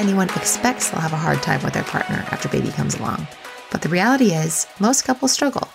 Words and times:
Anyone 0.00 0.30
expects 0.30 0.88
they'll 0.88 1.02
have 1.02 1.12
a 1.12 1.16
hard 1.18 1.42
time 1.42 1.62
with 1.62 1.74
their 1.74 1.84
partner 1.84 2.24
after 2.30 2.48
baby 2.48 2.70
comes 2.70 2.94
along. 2.94 3.28
But 3.70 3.82
the 3.82 3.90
reality 3.90 4.32
is, 4.32 4.66
most 4.78 5.04
couples 5.04 5.30
struggle. 5.30 5.68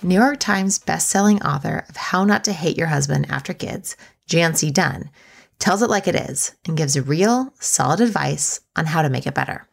New 0.00 0.14
York 0.14 0.38
Times 0.38 0.78
bestselling 0.78 1.44
author 1.44 1.84
of 1.88 1.96
How 1.96 2.24
Not 2.24 2.44
to 2.44 2.52
Hate 2.52 2.78
Your 2.78 2.86
Husband 2.86 3.26
After 3.28 3.52
Kids, 3.52 3.96
Jancee 4.28 4.70
Dunn, 4.72 5.10
tells 5.58 5.82
it 5.82 5.90
like 5.90 6.06
it 6.06 6.14
is 6.14 6.54
and 6.68 6.76
gives 6.76 6.96
real, 6.96 7.52
solid 7.58 8.00
advice 8.00 8.60
on 8.76 8.86
how 8.86 9.02
to 9.02 9.10
make 9.10 9.26
it 9.26 9.34
better. 9.34 9.66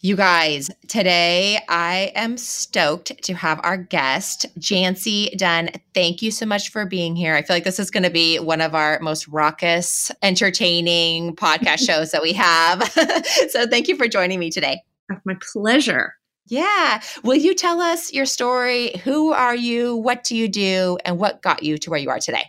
You 0.00 0.14
guys, 0.14 0.70
today 0.86 1.58
I 1.68 2.12
am 2.14 2.38
stoked 2.38 3.20
to 3.24 3.34
have 3.34 3.58
our 3.64 3.76
guest, 3.76 4.46
Jancee 4.56 5.36
Dunn. 5.36 5.70
Thank 5.92 6.22
you 6.22 6.30
so 6.30 6.46
much 6.46 6.70
for 6.70 6.86
being 6.86 7.16
here. 7.16 7.34
I 7.34 7.42
feel 7.42 7.56
like 7.56 7.64
this 7.64 7.80
is 7.80 7.90
going 7.90 8.04
to 8.04 8.10
be 8.10 8.38
one 8.38 8.60
of 8.60 8.76
our 8.76 9.00
most 9.00 9.26
raucous, 9.26 10.12
entertaining 10.22 11.34
podcast 11.34 11.78
shows 11.84 12.12
that 12.12 12.22
we 12.22 12.32
have. 12.34 12.88
so 13.48 13.66
thank 13.66 13.88
you 13.88 13.96
for 13.96 14.06
joining 14.06 14.38
me 14.38 14.50
today. 14.50 14.80
My 15.24 15.34
pleasure. 15.52 16.14
Yeah. 16.46 17.00
Will 17.24 17.34
you 17.34 17.52
tell 17.52 17.80
us 17.80 18.12
your 18.12 18.24
story? 18.24 18.96
Who 19.02 19.32
are 19.32 19.56
you? 19.56 19.96
What 19.96 20.22
do 20.22 20.36
you 20.36 20.46
do? 20.46 20.96
And 21.04 21.18
what 21.18 21.42
got 21.42 21.64
you 21.64 21.76
to 21.76 21.90
where 21.90 21.98
you 21.98 22.10
are 22.10 22.20
today? 22.20 22.44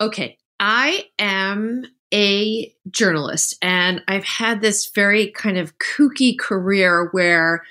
Okay. 0.00 0.38
I 0.58 1.04
am 1.18 1.84
a 2.16 2.74
journalist 2.90 3.56
and 3.60 4.02
I've 4.08 4.24
had 4.24 4.62
this 4.62 4.90
very 4.94 5.30
kind 5.30 5.58
of 5.58 5.74
kooky 5.78 6.36
career 6.38 7.10
where 7.12 7.62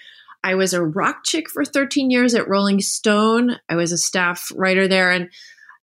I 0.44 0.54
was 0.54 0.72
a 0.72 0.84
rock 0.84 1.24
chick 1.24 1.50
for 1.50 1.66
13 1.66 2.12
years 2.12 2.36
at 2.36 2.48
Rolling 2.48 2.80
Stone. 2.80 3.58
I 3.68 3.76
was 3.76 3.92
a 3.92 3.98
staff 3.98 4.52
writer 4.56 4.88
there 4.88 5.10
and 5.10 5.32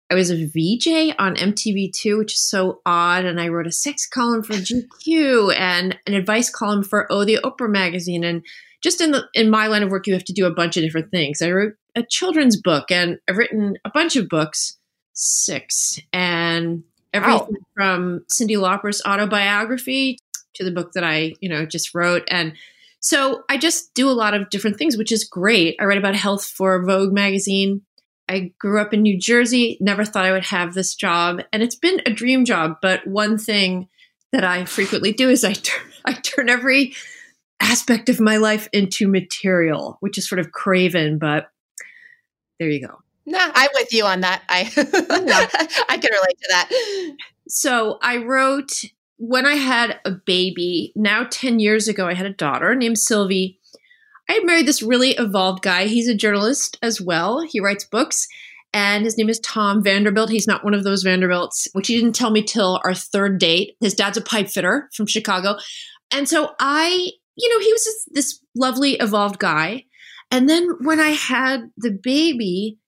I 0.09 0.15
was 0.15 0.31
a 0.31 0.37
VJ 0.37 1.17
on 1.19 1.35
MTV2, 1.35 2.17
which 2.17 2.35
is 2.35 2.49
so 2.49 2.81
odd. 2.87 3.25
And 3.25 3.41
I 3.41 3.49
wrote 3.49 3.67
a 3.67 3.73
sex 3.73 4.07
column 4.07 4.45
for 4.45 4.53
GQ 4.53 5.53
and 5.59 5.99
an 6.07 6.15
advice 6.15 6.49
column 6.49 6.85
for 6.85 7.11
Oh 7.11 7.25
the 7.25 7.41
Oprah 7.43 7.69
magazine. 7.69 8.23
And 8.23 8.45
just 8.81 9.01
in 9.01 9.11
the 9.11 9.25
in 9.35 9.51
my 9.51 9.67
line 9.67 9.83
of 9.83 9.91
work, 9.91 10.07
you 10.07 10.13
have 10.13 10.25
to 10.27 10.33
do 10.33 10.47
a 10.47 10.55
bunch 10.55 10.77
of 10.77 10.85
different 10.85 11.11
things. 11.11 11.43
I 11.43 11.51
wrote 11.51 11.73
a 11.97 12.05
children's 12.09 12.61
book 12.61 12.93
and 12.93 13.19
I've 13.29 13.39
written 13.39 13.75
a 13.85 13.91
bunch 13.91 14.15
of 14.15 14.29
books, 14.29 14.79
six. 15.15 15.99
And 16.13 16.85
everything 17.15 17.57
wow. 17.61 17.67
from 17.75 18.25
Cyndi 18.31 18.61
Lauper's 18.61 19.01
autobiography 19.07 20.19
to 20.55 20.65
the 20.65 20.71
book 20.71 20.93
that 20.93 21.05
I, 21.05 21.35
you 21.41 21.49
know, 21.49 21.65
just 21.65 21.95
wrote. 21.95 22.25
And 22.29 22.55
so 23.01 23.45
I 23.49 23.57
just 23.59 23.95
do 23.95 24.09
a 24.09 24.13
lot 24.13 24.35
of 24.35 24.51
different 24.51 24.77
things, 24.77 24.97
which 24.97 25.13
is 25.13 25.25
great. 25.25 25.77
I 25.81 25.85
write 25.85 25.99
about 25.99 26.15
health 26.15 26.45
for 26.45 26.85
Vogue 26.85 27.13
magazine. 27.13 27.83
I 28.29 28.53
grew 28.59 28.81
up 28.81 28.95
in 28.95 29.03
New 29.03 29.19
Jersey, 29.19 29.77
never 29.81 30.05
thought 30.05 30.25
I 30.25 30.33
would 30.33 30.47
have 30.47 30.73
this 30.73 30.95
job, 30.95 31.43
and 31.53 31.63
it's 31.63 31.77
been 31.77 32.01
a 32.07 32.11
dream 32.11 32.47
job. 32.47 32.77
But 32.81 33.07
one 33.07 33.37
thing 33.37 33.89
that 34.33 34.45
I 34.45 34.65
frequently 34.65 35.13
do 35.13 35.29
is 35.29 35.45
I 35.45 35.53
turn, 35.53 35.93
I 36.05 36.13
turn 36.15 36.49
every 36.49 36.95
aspect 37.61 38.09
of 38.09 38.21
my 38.21 38.39
life 38.39 38.69
into 38.73 39.09
material, 39.09 39.99
which 40.01 40.19
is 40.19 40.29
sort 40.29 40.39
of 40.39 40.53
craven, 40.53 41.19
but 41.19 41.51
there 42.59 42.69
you 42.69 42.87
go. 42.87 43.04
Nah, 43.27 43.51
I'm 43.55 43.71
with 43.75 43.93
you 43.93 44.05
on 44.05 44.21
that. 44.21 44.43
I 44.49 44.71
oh, 44.77 45.85
I 45.89 45.99
can 45.99 46.11
relate 46.13 46.39
to 46.39 46.49
that. 46.51 47.17
So 47.49 47.99
I 48.03 48.19
wrote 48.19 48.85
when 49.17 49.47
I 49.47 49.55
had 49.55 50.01
a 50.05 50.11
baby, 50.11 50.93
now 50.97 51.27
10 51.31 51.61
years 51.61 51.89
ago, 51.89 52.07
I 52.07 52.15
had 52.15 52.27
a 52.27 52.33
daughter 52.33 52.75
named 52.75 52.99
Sylvie. 52.99 53.59
I 54.29 54.35
had 54.35 54.45
married 54.45 54.67
this 54.67 54.83
really 54.83 55.11
evolved 55.13 55.63
guy. 55.63 55.87
He's 55.87 56.09
a 56.09 56.15
journalist 56.15 56.79
as 56.83 57.01
well. 57.01 57.41
He 57.41 57.61
writes 57.61 57.85
books, 57.85 58.27
and 58.73 59.05
his 59.05 59.17
name 59.17 59.29
is 59.29 59.39
Tom 59.41 59.83
Vanderbilt. 59.83 60.31
He's 60.31 60.47
not 60.47 60.65
one 60.65 60.75
of 60.75 60.85
those 60.85 61.03
Vanderbilts, 61.03 61.69
which 61.73 61.87
he 61.87 61.95
didn't 61.95 62.15
tell 62.15 62.31
me 62.31 62.43
till 62.43 62.81
our 62.85 62.95
third 62.95 63.39
date. 63.39 63.77
His 63.81 63.95
dad's 63.95 64.17
a 64.17 64.23
pipe 64.23 64.49
fitter 64.49 64.91
from 64.95 65.07
Chicago. 65.07 65.57
And 66.13 66.29
so 66.29 66.51
I, 66.59 67.11
you 67.37 67.49
know, 67.49 67.65
he 67.65 67.73
was 67.73 67.85
this, 67.85 68.09
this 68.13 68.41
lovely 68.57 68.95
evolved 68.95 69.39
guy. 69.39 69.85
And 70.31 70.49
then 70.49 70.69
when 70.81 71.01
I 71.01 71.11
had 71.11 71.71
the 71.77 71.93
baby, 71.93 72.79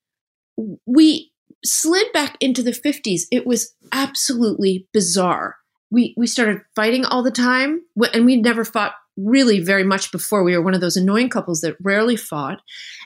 we 0.87 1.33
slid 1.65 2.13
back 2.13 2.37
into 2.41 2.63
the 2.63 2.71
50s. 2.71 3.23
It 3.31 3.47
was 3.47 3.75
absolutely 3.93 4.87
bizarre. 4.93 5.57
We 5.91 6.15
we 6.17 6.27
started 6.27 6.63
fighting 6.75 7.05
all 7.05 7.23
the 7.23 7.31
time, 7.31 7.83
and 8.13 8.27
we 8.27 8.37
never 8.37 8.65
fought 8.65 8.95
really 9.17 9.61
very 9.61 9.85
much 9.85 10.11
before. 10.11 10.43
We 10.43 10.57
were 10.57 10.63
one 10.63 10.75
of 10.75 10.81
those 10.81 10.97
annoying 10.97 11.31
couples 11.31 11.61
that 11.61 11.77
rarely 11.81 12.17
fought, 12.17 12.61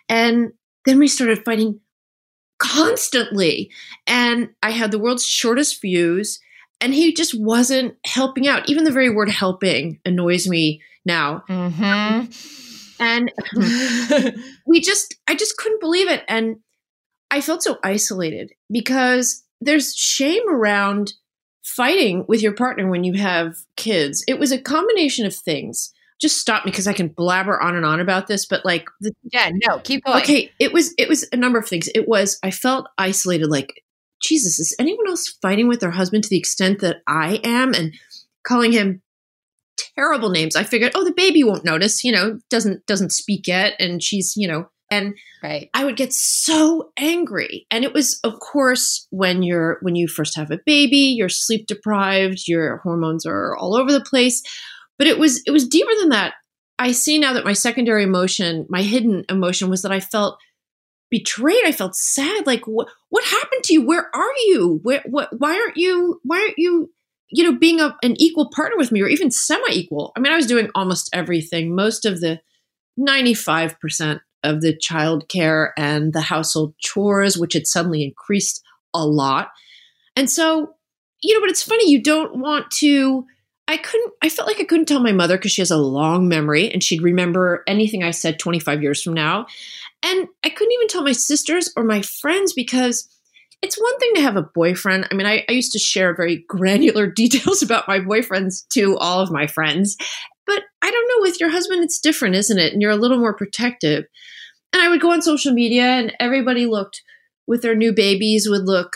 and 0.08 0.52
then 0.86 0.98
we 0.98 1.06
started 1.06 1.44
fighting 1.44 1.80
constantly. 2.58 3.70
And 4.06 4.50
I 4.62 4.70
had 4.70 4.90
the 4.90 4.98
world's 4.98 5.26
shortest 5.26 5.78
fuse, 5.78 6.40
and 6.80 6.94
he 6.94 7.12
just 7.12 7.38
wasn't 7.38 7.96
helping 8.04 8.48
out. 8.48 8.68
Even 8.68 8.84
the 8.84 8.90
very 8.90 9.10
word 9.10 9.28
"helping" 9.28 10.00
annoys 10.06 10.48
me 10.48 10.80
now. 11.04 11.44
Mm-hmm. 11.48 12.30
And 13.02 13.32
we 14.66 14.80
just, 14.80 15.16
I 15.26 15.34
just 15.34 15.56
couldn't 15.56 15.80
believe 15.80 16.08
it. 16.08 16.22
And 16.28 16.56
I 17.30 17.40
felt 17.40 17.62
so 17.62 17.78
isolated 17.82 18.52
because 18.70 19.44
there's 19.60 19.94
shame 19.94 20.48
around 20.48 21.14
fighting 21.62 22.24
with 22.26 22.42
your 22.42 22.52
partner 22.52 22.90
when 22.90 23.04
you 23.04 23.14
have 23.14 23.56
kids. 23.76 24.24
It 24.26 24.38
was 24.38 24.52
a 24.52 24.60
combination 24.60 25.26
of 25.26 25.34
things. 25.34 25.92
Just 26.20 26.38
stop 26.38 26.64
me 26.64 26.70
because 26.70 26.86
I 26.86 26.92
can 26.92 27.08
blabber 27.08 27.60
on 27.60 27.76
and 27.76 27.86
on 27.86 28.00
about 28.00 28.26
this, 28.26 28.44
but 28.44 28.64
like, 28.64 28.86
the, 29.00 29.12
yeah, 29.32 29.50
no, 29.66 29.78
keep 29.78 30.04
going. 30.04 30.20
Okay, 30.22 30.52
it 30.58 30.72
was 30.72 30.92
it 30.98 31.08
was 31.08 31.26
a 31.32 31.36
number 31.36 31.58
of 31.58 31.66
things. 31.66 31.88
It 31.94 32.06
was 32.06 32.38
I 32.42 32.50
felt 32.50 32.88
isolated. 32.98 33.48
Like, 33.48 33.82
Jesus, 34.22 34.58
is 34.58 34.76
anyone 34.78 35.08
else 35.08 35.28
fighting 35.40 35.66
with 35.66 35.80
their 35.80 35.92
husband 35.92 36.24
to 36.24 36.30
the 36.30 36.38
extent 36.38 36.80
that 36.80 36.98
I 37.06 37.40
am, 37.42 37.72
and 37.72 37.94
calling 38.46 38.72
him 38.72 39.00
terrible 39.96 40.28
names? 40.28 40.56
I 40.56 40.64
figured, 40.64 40.92
oh, 40.94 41.04
the 41.04 41.14
baby 41.16 41.42
won't 41.42 41.64
notice. 41.64 42.04
You 42.04 42.12
know, 42.12 42.38
doesn't 42.50 42.84
doesn't 42.84 43.12
speak 43.12 43.48
yet, 43.48 43.72
and 43.78 44.02
she's 44.02 44.34
you 44.36 44.46
know 44.46 44.68
and 44.90 45.14
right. 45.42 45.70
I 45.72 45.84
would 45.84 45.96
get 45.96 46.12
so 46.12 46.92
angry. 46.98 47.66
And 47.70 47.84
it 47.84 47.92
was, 47.92 48.18
of 48.24 48.40
course, 48.40 49.06
when 49.10 49.42
you're 49.42 49.78
when 49.82 49.94
you 49.94 50.08
first 50.08 50.36
have 50.36 50.50
a 50.50 50.60
baby, 50.66 51.14
you're 51.16 51.28
sleep 51.28 51.66
deprived, 51.66 52.48
your 52.48 52.78
hormones 52.78 53.24
are 53.24 53.56
all 53.56 53.76
over 53.76 53.92
the 53.92 54.00
place. 54.00 54.42
But 54.98 55.06
it 55.06 55.18
was 55.18 55.42
it 55.46 55.50
was 55.50 55.68
deeper 55.68 55.92
than 56.00 56.10
that. 56.10 56.34
I 56.78 56.92
see 56.92 57.18
now 57.18 57.34
that 57.34 57.44
my 57.44 57.52
secondary 57.52 58.02
emotion, 58.02 58.66
my 58.68 58.82
hidden 58.82 59.24
emotion, 59.28 59.70
was 59.70 59.82
that 59.82 59.92
I 59.92 60.00
felt 60.00 60.38
betrayed. 61.10 61.64
I 61.64 61.72
felt 61.72 61.94
sad. 61.94 62.46
Like 62.46 62.66
what 62.66 62.88
what 63.08 63.24
happened 63.24 63.62
to 63.64 63.72
you? 63.72 63.86
Where 63.86 64.10
are 64.14 64.32
you? 64.46 64.80
Where 64.82 65.02
what? 65.06 65.28
Why 65.38 65.54
aren't 65.58 65.76
you? 65.76 66.20
Why 66.22 66.40
aren't 66.40 66.58
you? 66.58 66.90
You 67.32 67.44
know, 67.44 67.58
being 67.58 67.80
a, 67.80 67.96
an 68.02 68.20
equal 68.20 68.50
partner 68.52 68.76
with 68.76 68.90
me, 68.90 69.00
or 69.02 69.06
even 69.06 69.30
semi-equal. 69.30 70.12
I 70.16 70.20
mean, 70.20 70.32
I 70.32 70.36
was 70.36 70.46
doing 70.46 70.68
almost 70.74 71.10
everything. 71.12 71.76
Most 71.76 72.04
of 72.04 72.20
the 72.20 72.40
ninety-five 72.96 73.78
percent 73.78 74.20
of 74.42 74.60
the 74.60 74.76
child 74.76 75.28
care 75.28 75.74
and 75.76 76.12
the 76.12 76.20
household 76.20 76.74
chores, 76.78 77.36
which 77.36 77.54
had 77.54 77.66
suddenly 77.66 78.02
increased 78.02 78.62
a 78.94 79.06
lot. 79.06 79.48
And 80.16 80.30
so, 80.30 80.74
you 81.22 81.34
know, 81.34 81.40
but 81.40 81.50
it's 81.50 81.62
funny, 81.62 81.90
you 81.90 82.02
don't 82.02 82.36
want 82.36 82.70
to. 82.78 83.26
I 83.68 83.76
couldn't, 83.76 84.12
I 84.20 84.28
felt 84.28 84.48
like 84.48 84.60
I 84.60 84.64
couldn't 84.64 84.86
tell 84.86 85.00
my 85.00 85.12
mother 85.12 85.36
because 85.36 85.52
she 85.52 85.60
has 85.60 85.70
a 85.70 85.76
long 85.76 86.28
memory 86.28 86.70
and 86.70 86.82
she'd 86.82 87.02
remember 87.02 87.62
anything 87.68 88.02
I 88.02 88.10
said 88.10 88.40
25 88.40 88.82
years 88.82 89.00
from 89.00 89.14
now. 89.14 89.46
And 90.02 90.26
I 90.42 90.48
couldn't 90.48 90.72
even 90.72 90.88
tell 90.88 91.04
my 91.04 91.12
sisters 91.12 91.72
or 91.76 91.84
my 91.84 92.02
friends 92.02 92.52
because 92.52 93.08
it's 93.62 93.80
one 93.80 93.98
thing 93.98 94.14
to 94.14 94.22
have 94.22 94.36
a 94.36 94.42
boyfriend. 94.42 95.06
I 95.10 95.14
mean, 95.14 95.26
I, 95.26 95.44
I, 95.48 95.52
used 95.52 95.72
to 95.72 95.78
share 95.78 96.14
very 96.14 96.36
granular 96.48 97.06
details 97.06 97.62
about 97.62 97.88
my 97.88 97.98
boyfriends 97.98 98.66
to 98.70 98.96
all 98.98 99.20
of 99.20 99.30
my 99.30 99.46
friends. 99.46 99.96
But 100.50 100.64
I 100.82 100.90
don't 100.90 101.08
know, 101.08 101.22
with 101.22 101.38
your 101.38 101.50
husband, 101.50 101.84
it's 101.84 102.00
different, 102.00 102.34
isn't 102.34 102.58
it? 102.58 102.72
And 102.72 102.82
you're 102.82 102.90
a 102.90 102.96
little 102.96 103.18
more 103.18 103.36
protective. 103.36 104.04
And 104.72 104.82
I 104.82 104.88
would 104.88 105.00
go 105.00 105.12
on 105.12 105.22
social 105.22 105.52
media, 105.52 105.84
and 105.84 106.12
everybody 106.18 106.66
looked 106.66 107.02
with 107.46 107.62
their 107.62 107.76
new 107.76 107.92
babies 107.92 108.48
would 108.50 108.64
look 108.66 108.94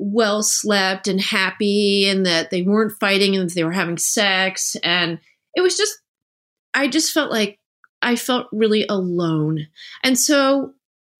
well 0.00 0.42
slept 0.42 1.06
and 1.06 1.20
happy, 1.20 2.08
and 2.08 2.26
that 2.26 2.50
they 2.50 2.62
weren't 2.62 2.98
fighting 2.98 3.36
and 3.36 3.48
they 3.50 3.62
were 3.62 3.70
having 3.70 3.98
sex. 3.98 4.74
And 4.82 5.20
it 5.54 5.60
was 5.60 5.76
just, 5.76 5.96
I 6.74 6.88
just 6.88 7.12
felt 7.12 7.30
like 7.30 7.60
I 8.02 8.16
felt 8.16 8.48
really 8.50 8.84
alone. 8.88 9.68
And 10.02 10.18
so 10.18 10.72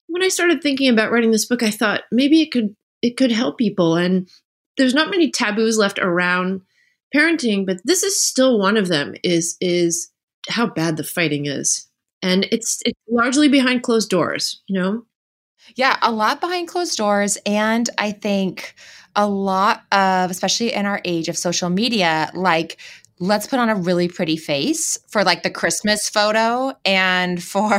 when 0.09 0.25
I 0.25 0.29
started 0.29 0.62
thinking 0.62 0.88
about 0.88 1.12
writing 1.12 1.31
this 1.31 1.47
book, 1.47 1.62
I 1.62 1.71
thought 1.71 2.03
maybe 2.11 2.43
it 2.43 2.50
could 2.50 2.75
it 3.03 3.17
could 3.17 3.31
help 3.31 3.56
people. 3.56 3.94
And 3.94 4.29
there's 4.77 4.94
not 4.94 5.11
many 5.11 5.31
taboos 5.31 5.79
left 5.79 6.00
around 6.00 6.62
parenting, 7.14 7.67
but 7.67 7.79
this 7.85 8.03
is 8.03 8.20
still 8.20 8.58
one 8.58 8.76
of 8.76 8.88
them 8.88 9.14
is 9.23 9.56
is 9.61 10.11
how 10.49 10.67
bad 10.67 10.97
the 10.97 11.05
fighting 11.05 11.47
is. 11.47 11.87
And 12.23 12.47
it's 12.50 12.82
it's 12.85 12.99
largely 13.08 13.49
behind 13.49 13.82
closed 13.82 14.11
doors, 14.11 14.62
you 14.67 14.81
know? 14.81 15.05
Yeah, 15.75 15.99
a 16.03 16.12
lot 16.12 16.41
behind 16.41 16.69
closed 16.69 16.97
doors. 16.97 17.38
And 17.44 17.91
I 17.99 18.12
think 18.12 18.75
a 19.17 19.26
lot 19.29 19.85
of, 19.93 20.31
especially 20.31 20.73
in 20.73 20.87
our 20.87 21.00
age 21.05 21.29
of 21.29 21.37
social 21.37 21.70
media, 21.70 22.31
like 22.35 22.79
let's 23.18 23.46
put 23.46 23.58
on 23.58 23.70
a 23.70 23.74
really 23.74 24.08
pretty 24.08 24.36
face 24.36 24.98
for 25.08 25.24
like 25.24 25.42
the 25.42 25.50
Christmas 25.50 26.08
photo 26.08 26.72
and 26.84 27.42
for 27.56 27.70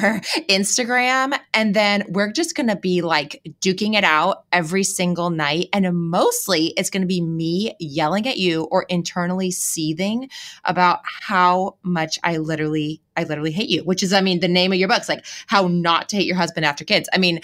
Instagram. 0.49 1.37
And 1.53 1.73
then 1.73 2.03
we're 2.09 2.31
just 2.31 2.55
going 2.55 2.67
to 2.67 2.75
be 2.75 3.01
like 3.01 3.41
duking 3.61 3.95
it 3.95 4.03
out 4.03 4.45
every 4.51 4.83
single 4.83 5.29
night. 5.29 5.69
And 5.73 5.87
mostly 5.93 6.67
it's 6.77 6.89
going 6.89 7.01
to 7.01 7.07
be 7.07 7.21
me 7.21 7.75
yelling 7.79 8.27
at 8.27 8.37
you 8.37 8.63
or 8.71 8.85
internally 8.89 9.51
seething 9.51 10.29
about 10.65 10.99
how 11.03 11.77
much 11.83 12.17
I 12.23 12.37
literally, 12.37 13.01
I 13.15 13.23
literally 13.23 13.51
hate 13.51 13.69
you, 13.69 13.83
which 13.83 14.03
is, 14.03 14.13
I 14.13 14.21
mean, 14.21 14.39
the 14.39 14.47
name 14.47 14.71
of 14.71 14.79
your 14.79 14.89
book's 14.89 15.09
like 15.09 15.25
how 15.45 15.67
not 15.67 16.09
to 16.09 16.17
hate 16.17 16.27
your 16.27 16.35
husband 16.35 16.65
after 16.65 16.83
kids. 16.83 17.09
I 17.13 17.17
mean, 17.17 17.41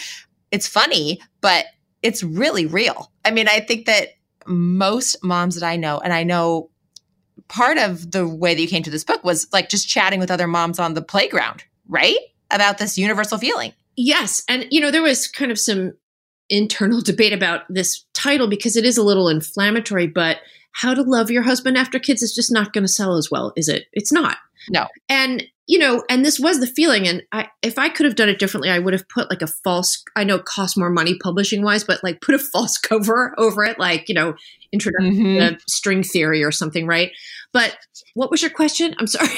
it's 0.52 0.68
funny, 0.68 1.22
but 1.42 1.66
it's 2.02 2.24
really 2.24 2.66
real. 2.66 3.12
I 3.24 3.32
mean, 3.32 3.48
I 3.48 3.60
think 3.60 3.86
that 3.86 4.10
most 4.46 5.24
moms 5.24 5.56
that 5.56 5.66
I 5.66 5.78
know, 5.78 6.00
and 6.00 6.12
I 6.12 6.24
know 6.24 6.70
part 7.48 7.78
of 7.78 8.12
the 8.12 8.28
way 8.28 8.54
that 8.56 8.62
you 8.62 8.68
came 8.68 8.84
to 8.84 8.90
this 8.90 9.04
book 9.04 9.24
was 9.24 9.48
like 9.52 9.70
just 9.70 9.88
chatting 9.88 10.20
with 10.20 10.32
other 10.32 10.48
moms 10.48 10.80
on 10.80 10.94
the 10.94 11.02
playground, 11.02 11.64
right? 11.88 12.18
About 12.52 12.78
this 12.78 12.98
universal 12.98 13.38
feeling. 13.38 13.74
Yes. 13.96 14.44
And, 14.50 14.66
you 14.72 14.80
know, 14.80 14.92
there 14.92 15.02
was 15.02 15.28
kind 15.28 15.52
of 15.52 15.60
some 15.60 15.94
internal 16.50 17.02
debate 17.02 17.34
about 17.34 17.62
this 17.70 18.06
title 18.14 18.48
because 18.48 18.76
it 18.76 18.86
is 18.86 18.98
a 18.98 19.04
little 19.04 19.30
inflammatory, 19.30 20.08
but 20.08 20.38
how 20.72 20.94
to 20.94 21.04
love 21.04 21.30
your 21.30 21.44
husband 21.44 21.78
after 21.78 22.00
kids 22.00 22.24
is 22.24 22.34
just 22.34 22.52
not 22.52 22.74
going 22.74 22.84
to 22.84 22.88
sell 22.88 23.16
as 23.18 23.30
well, 23.30 23.54
is 23.56 23.70
it? 23.70 23.86
It's 23.94 24.12
not. 24.12 24.38
No. 24.70 24.88
And 25.10 25.44
you 25.68 25.80
know, 25.80 26.04
and 26.10 26.26
this 26.26 26.40
was 26.40 26.60
the 26.60 26.68
feeling. 26.68 27.08
And 27.08 27.24
I, 27.32 27.48
if 27.62 27.80
I 27.80 27.90
could 27.90 28.06
have 28.06 28.16
done 28.16 28.30
it 28.30 28.40
differently, 28.40 28.70
I 28.70 28.80
would 28.80 28.94
have 28.94 29.08
put 29.08 29.30
like 29.30 29.42
a 29.42 29.48
false. 29.48 30.04
I 30.16 30.24
know 30.24 30.36
it 30.36 30.46
costs 30.46 30.78
more 30.78 30.90
money 30.90 31.18
publishing 31.18 31.64
wise, 31.64 31.84
but 31.84 32.04
like 32.04 32.22
put 32.22 32.36
a 32.36 32.40
false 32.54 32.78
cover 32.78 33.34
over 33.38 33.64
it, 33.64 33.80
like 33.80 34.10
you 34.10 34.16
know, 34.16 34.36
introduction 34.72 35.14
mm-hmm. 35.14 35.56
to 35.56 35.60
string 35.68 36.04
theory 36.04 36.44
or 36.44 36.52
something, 36.52 36.86
right? 36.86 37.12
But 37.54 37.78
what 38.14 38.32
was 38.32 38.42
your 38.42 38.52
question? 38.52 38.96
I'm 39.00 39.08
sorry. 39.08 39.30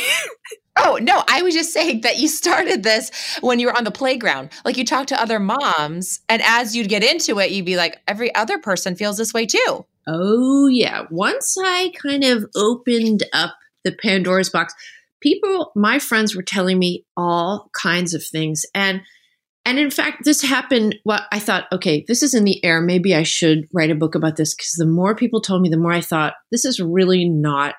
Oh, 0.77 0.99
no, 1.01 1.23
I 1.29 1.41
was 1.41 1.53
just 1.53 1.71
saying 1.71 2.01
that 2.01 2.17
you 2.17 2.27
started 2.27 2.83
this 2.83 3.09
when 3.39 3.59
you 3.59 3.67
were 3.67 3.77
on 3.77 3.85
the 3.85 3.91
playground. 3.91 4.49
Like 4.65 4.75
you 4.75 4.83
talked 4.83 5.07
to 5.07 5.21
other 5.21 5.39
moms, 5.39 6.19
and 6.27 6.41
as 6.41 6.75
you'd 6.75 6.89
get 6.89 7.01
into 7.01 7.39
it, 7.39 7.51
you'd 7.51 7.65
be 7.65 7.77
like, 7.77 8.01
every 8.09 8.35
other 8.35 8.59
person 8.59 8.97
feels 8.97 9.17
this 9.17 9.33
way 9.33 9.45
too. 9.45 9.85
Oh, 10.05 10.67
yeah. 10.67 11.03
Once 11.09 11.55
I 11.57 11.93
kind 12.03 12.25
of 12.25 12.45
opened 12.57 13.23
up 13.31 13.55
the 13.85 13.93
Pandora's 13.93 14.49
box, 14.49 14.73
people, 15.25 15.71
my 15.75 15.97
friends 15.97 16.35
were 16.35 16.43
telling 16.43 16.77
me 16.77 17.03
all 17.17 17.71
kinds 17.73 18.13
of 18.13 18.23
things. 18.23 18.63
And 18.75 19.01
and 19.67 19.79
in 19.79 19.89
fact, 19.89 20.23
this 20.23 20.43
happened. 20.43 20.97
Well, 21.05 21.25
I 21.31 21.39
thought, 21.39 21.65
okay, 21.73 22.05
this 22.07 22.21
is 22.21 22.35
in 22.35 22.43
the 22.43 22.63
air. 22.63 22.81
Maybe 22.81 23.15
I 23.15 23.23
should 23.23 23.67
write 23.73 23.89
a 23.89 23.95
book 23.95 24.13
about 24.13 24.35
this 24.35 24.53
because 24.53 24.73
the 24.77 24.85
more 24.85 25.15
people 25.15 25.41
told 25.41 25.63
me, 25.63 25.69
the 25.69 25.77
more 25.77 25.91
I 25.91 26.01
thought 26.01 26.35
this 26.51 26.65
is 26.65 26.79
really 26.79 27.27
not 27.27 27.73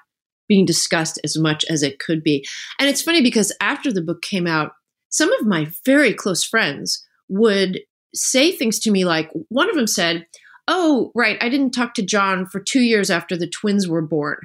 being 0.49 0.67
discussed 0.67 1.21
as 1.23 1.39
much 1.39 1.65
as 1.71 1.85
it 1.85 2.01
could 2.01 2.25
be. 2.25 2.45
And 2.81 2.89
it's 2.89 3.03
funny 3.03 3.23
because 3.23 3.55
after 3.61 3.93
the 3.93 4.03
book 4.03 4.21
came 4.21 4.49
out, 4.49 4.73
some 5.11 5.33
of 5.35 5.47
my 5.47 5.69
very 5.85 6.13
close 6.13 6.43
friends 6.43 7.07
would 7.29 7.79
say 8.13 8.51
things 8.51 8.81
to 8.81 8.91
me 8.91 9.05
like, 9.05 9.31
one 9.49 9.71
of 9.71 9.77
them 9.77 9.87
said, 9.87 10.27
Oh, 10.67 11.13
right, 11.15 11.39
I 11.41 11.49
didn't 11.49 11.71
talk 11.71 11.95
to 11.95 12.05
John 12.05 12.47
for 12.47 12.59
two 12.59 12.81
years 12.81 13.11
after 13.11 13.37
the 13.37 13.49
twins 13.49 13.87
were 13.87 14.03
born. 14.03 14.39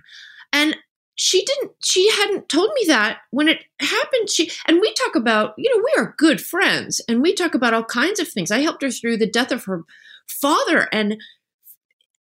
And 0.54 0.76
she 1.24 1.46
didn't 1.46 1.74
she 1.84 2.10
hadn't 2.10 2.50
told 2.50 2.72
me 2.74 2.86
that 2.88 3.20
when 3.30 3.48
it 3.48 3.64
happened. 3.80 4.28
She 4.28 4.50
and 4.66 4.82
we 4.82 4.92
talk 4.94 5.16
about 5.16 5.54
you 5.56 5.70
know 5.70 5.84
we 5.86 6.02
are 6.02 6.16
good 6.18 6.42
friends 6.42 7.00
and 7.08 7.22
we 7.22 7.36
talk 7.36 7.54
about 7.54 7.76
all 7.76 7.84
kinds 7.84 8.20
of 8.20 8.28
things. 8.28 8.50
I 8.50 8.62
helped 8.62 8.82
her 8.82 8.90
through 8.90 9.18
the 9.18 9.30
death 9.30 9.52
of 9.52 9.66
her 9.66 9.84
father 10.28 10.90
and 10.92 11.22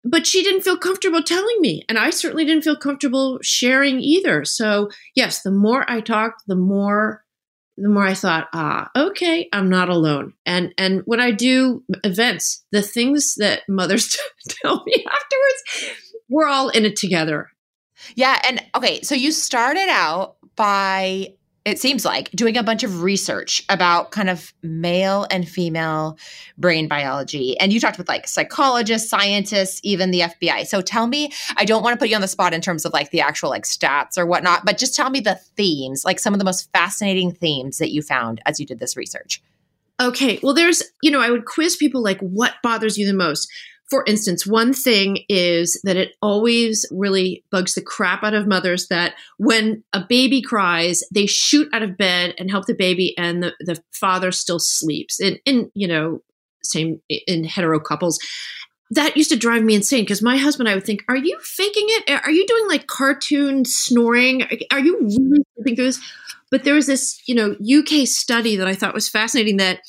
but 0.03 0.27
she 0.27 0.43
didn't 0.43 0.61
feel 0.61 0.77
comfortable 0.77 1.23
telling 1.23 1.59
me 1.61 1.83
and 1.89 1.97
i 1.97 2.11
certainly 2.11 2.45
didn't 2.45 2.63
feel 2.63 2.75
comfortable 2.75 3.39
sharing 3.41 4.01
either. 4.01 4.45
So 4.45 4.91
yes 5.15 5.41
the 5.41 5.49
more 5.49 5.89
i 5.89 5.99
talked 5.99 6.43
the 6.45 6.55
more 6.55 7.23
the 7.77 7.89
more 7.89 8.05
i 8.05 8.13
thought 8.13 8.49
ah 8.53 8.91
okay 8.95 9.49
i'm 9.51 9.67
not 9.67 9.89
alone. 9.89 10.33
And 10.45 10.75
and 10.77 11.01
when 11.05 11.19
i 11.19 11.31
do 11.31 11.83
events 12.03 12.63
the 12.71 12.83
things 12.83 13.33
that 13.37 13.63
mothers 13.67 14.15
tell 14.47 14.83
me 14.85 14.93
afterwards 14.93 15.95
we're 16.29 16.47
all 16.47 16.69
in 16.69 16.85
it 16.85 16.97
together 16.97 17.49
yeah. 18.15 18.41
And 18.47 18.63
okay, 18.75 19.01
so 19.01 19.15
you 19.15 19.31
started 19.31 19.87
out 19.89 20.37
by, 20.55 21.33
it 21.65 21.79
seems 21.79 22.05
like, 22.05 22.29
doing 22.31 22.57
a 22.57 22.63
bunch 22.63 22.83
of 22.83 23.01
research 23.01 23.63
about 23.69 24.11
kind 24.11 24.29
of 24.29 24.53
male 24.61 25.25
and 25.31 25.49
female 25.49 26.17
brain 26.57 26.87
biology. 26.87 27.57
And 27.59 27.73
you 27.73 27.79
talked 27.79 27.97
with 27.97 28.07
like 28.07 28.27
psychologists, 28.27 29.09
scientists, 29.09 29.79
even 29.83 30.11
the 30.11 30.21
FBI. 30.21 30.67
So 30.67 30.81
tell 30.81 31.07
me, 31.07 31.31
I 31.57 31.65
don't 31.65 31.81
want 31.81 31.93
to 31.93 31.97
put 31.97 32.09
you 32.09 32.15
on 32.15 32.21
the 32.21 32.27
spot 32.27 32.53
in 32.53 32.61
terms 32.61 32.85
of 32.85 32.93
like 32.93 33.09
the 33.09 33.21
actual 33.21 33.49
like 33.49 33.63
stats 33.63 34.17
or 34.17 34.25
whatnot, 34.25 34.63
but 34.63 34.77
just 34.77 34.95
tell 34.95 35.09
me 35.09 35.19
the 35.19 35.35
themes, 35.35 36.05
like 36.05 36.19
some 36.19 36.33
of 36.33 36.39
the 36.39 36.45
most 36.45 36.71
fascinating 36.71 37.31
themes 37.31 37.79
that 37.79 37.91
you 37.91 38.01
found 38.01 38.41
as 38.45 38.59
you 38.59 38.65
did 38.65 38.79
this 38.79 38.95
research. 38.95 39.41
Okay. 39.99 40.39
Well, 40.43 40.53
there's, 40.53 40.83
you 41.01 41.09
know, 41.09 41.21
I 41.21 41.31
would 41.31 41.45
quiz 41.45 41.77
people 41.77 42.03
like, 42.03 42.19
what 42.19 42.53
bothers 42.61 42.97
you 42.97 43.07
the 43.07 43.13
most? 43.13 43.51
For 43.89 44.03
instance, 44.07 44.47
one 44.47 44.73
thing 44.73 45.19
is 45.29 45.79
that 45.83 45.95
it 45.95 46.13
always 46.21 46.87
really 46.91 47.43
bugs 47.51 47.75
the 47.75 47.83
crap 47.83 48.23
out 48.23 48.33
of 48.33 48.47
mothers 48.47 48.87
that 48.87 49.13
when 49.37 49.83
a 49.93 50.03
baby 50.03 50.41
cries, 50.41 51.03
they 51.13 51.27
shoot 51.27 51.69
out 51.71 51.83
of 51.83 51.97
bed 51.97 52.33
and 52.39 52.49
help 52.49 52.65
the 52.65 52.73
baby, 52.73 53.15
and 53.17 53.43
the, 53.43 53.53
the 53.59 53.81
father 53.91 54.31
still 54.31 54.59
sleeps. 54.59 55.19
In 55.19 55.71
you 55.75 55.87
know, 55.87 56.21
same 56.63 56.99
in 57.09 57.43
hetero 57.43 57.79
couples. 57.79 58.17
That 58.91 59.17
used 59.17 59.31
to 59.31 59.37
drive 59.37 59.63
me 59.63 59.75
insane 59.75 60.03
because 60.03 60.21
my 60.21 60.37
husband, 60.37 60.67
I 60.67 60.75
would 60.75 60.85
think, 60.85 61.03
"Are 61.07 61.17
you 61.17 61.37
faking 61.41 61.85
it? 61.87 62.21
Are 62.23 62.31
you 62.31 62.45
doing 62.47 62.67
like 62.67 62.87
cartoon 62.87 63.65
snoring? 63.65 64.43
Are 64.71 64.79
you 64.79 64.97
really 64.99 65.43
sleeping 65.55 65.75
through 65.75 65.85
this?" 65.85 65.99
But 66.49 66.63
there 66.63 66.75
was 66.75 66.87
this, 66.87 67.21
you 67.27 67.35
know, 67.35 67.55
UK 67.61 68.07
study 68.07 68.55
that 68.55 68.67
I 68.67 68.75
thought 68.75 68.93
was 68.93 69.09
fascinating 69.09 69.57
that 69.57 69.81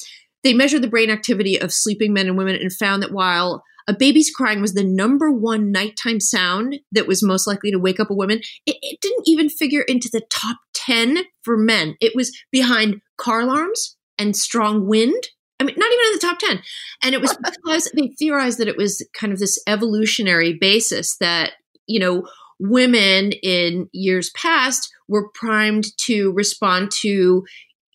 they 0.43 0.55
measured 0.55 0.83
the 0.83 0.89
brain 0.89 1.11
activity 1.11 1.61
of 1.61 1.73
sleeping 1.73 2.13
men 2.13 2.27
and 2.27 2.37
women 2.37 2.57
and 2.57 2.73
found 2.73 3.03
that 3.03 3.13
while 3.13 3.63
a 3.89 3.95
baby's 3.95 4.31
crying 4.31 4.61
was 4.61 4.75
the 4.75 4.85
number 4.85 5.31
one 5.31 5.71
nighttime 5.71 6.21
sound 6.21 6.81
that 6.93 7.07
was 7.07 7.23
most 7.23 7.47
likely 7.47 7.71
to 7.71 7.79
wake 7.79 8.01
up 8.01 8.11
a 8.11 8.15
woman. 8.15 8.41
It, 8.67 8.77
it 8.83 9.01
didn't 9.01 9.29
even 9.29 9.49
figure 9.49 9.83
into 9.83 10.09
the 10.13 10.23
top 10.31 10.59
10 10.75 11.19
for 11.43 11.57
men. 11.57 11.97
It 12.01 12.15
was 12.15 12.37
behind 12.51 13.01
car 13.17 13.41
alarms 13.41 13.97
and 14.19 14.37
strong 14.37 14.87
wind. 14.87 15.29
I 15.61 15.65
mean, 15.65 15.77
not 15.79 15.93
even 15.93 16.07
in 16.07 16.13
the 16.13 16.19
top 16.19 16.39
10. 16.39 16.63
And 17.03 17.15
it 17.15 17.21
was 17.21 17.37
because 17.45 17.91
they 17.95 18.09
theorized 18.19 18.59
that 18.59 18.69
it 18.69 18.77
was 18.77 19.07
kind 19.19 19.33
of 19.33 19.39
this 19.39 19.63
evolutionary 19.67 20.57
basis 20.61 21.17
that, 21.19 21.53
you 21.87 22.01
know, 22.01 22.27
women 22.59 23.33
in 23.43 23.89
years 23.93 24.31
past 24.31 24.91
were 25.09 25.31
primed 25.35 25.87
to 25.99 26.33
respond 26.33 26.91
to 27.03 27.45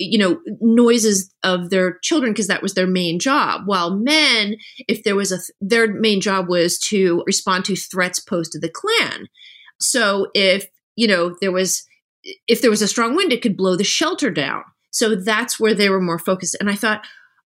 you 0.02 0.18
know 0.18 0.40
noises 0.60 1.34
of 1.44 1.70
their 1.70 2.00
children 2.00 2.32
because 2.34 2.48
that 2.48 2.62
was 2.62 2.74
their 2.74 2.88
main 2.88 3.20
job. 3.20 3.62
While 3.66 3.98
men 3.98 4.56
if 4.88 5.04
there 5.04 5.16
was 5.16 5.32
a 5.32 5.40
their 5.60 5.88
main 5.88 6.22
job 6.22 6.48
was 6.48 6.80
to 6.90 7.24
respond 7.26 7.66
to 7.66 7.76
threats 7.76 8.20
posed 8.20 8.52
to 8.54 8.60
the 8.60 8.70
clan 8.70 9.28
so 9.82 10.28
if 10.34 10.68
you 10.96 11.08
know 11.08 11.36
there 11.42 11.52
was 11.52 11.84
if 12.48 12.62
there 12.62 12.70
was 12.70 12.82
a 12.82 12.88
strong 12.88 13.16
wind 13.16 13.34
it 13.34 13.42
could 13.42 13.58
blow 13.58 13.76
the 13.76 13.84
shelter 13.84 14.30
down. 14.30 14.64
So 14.92 15.16
that's 15.16 15.60
where 15.60 15.74
they 15.74 15.90
were 15.90 16.02
more 16.02 16.20
focused. 16.20 16.56
And 16.60 16.70
i 16.70 16.76
thought 16.76 17.06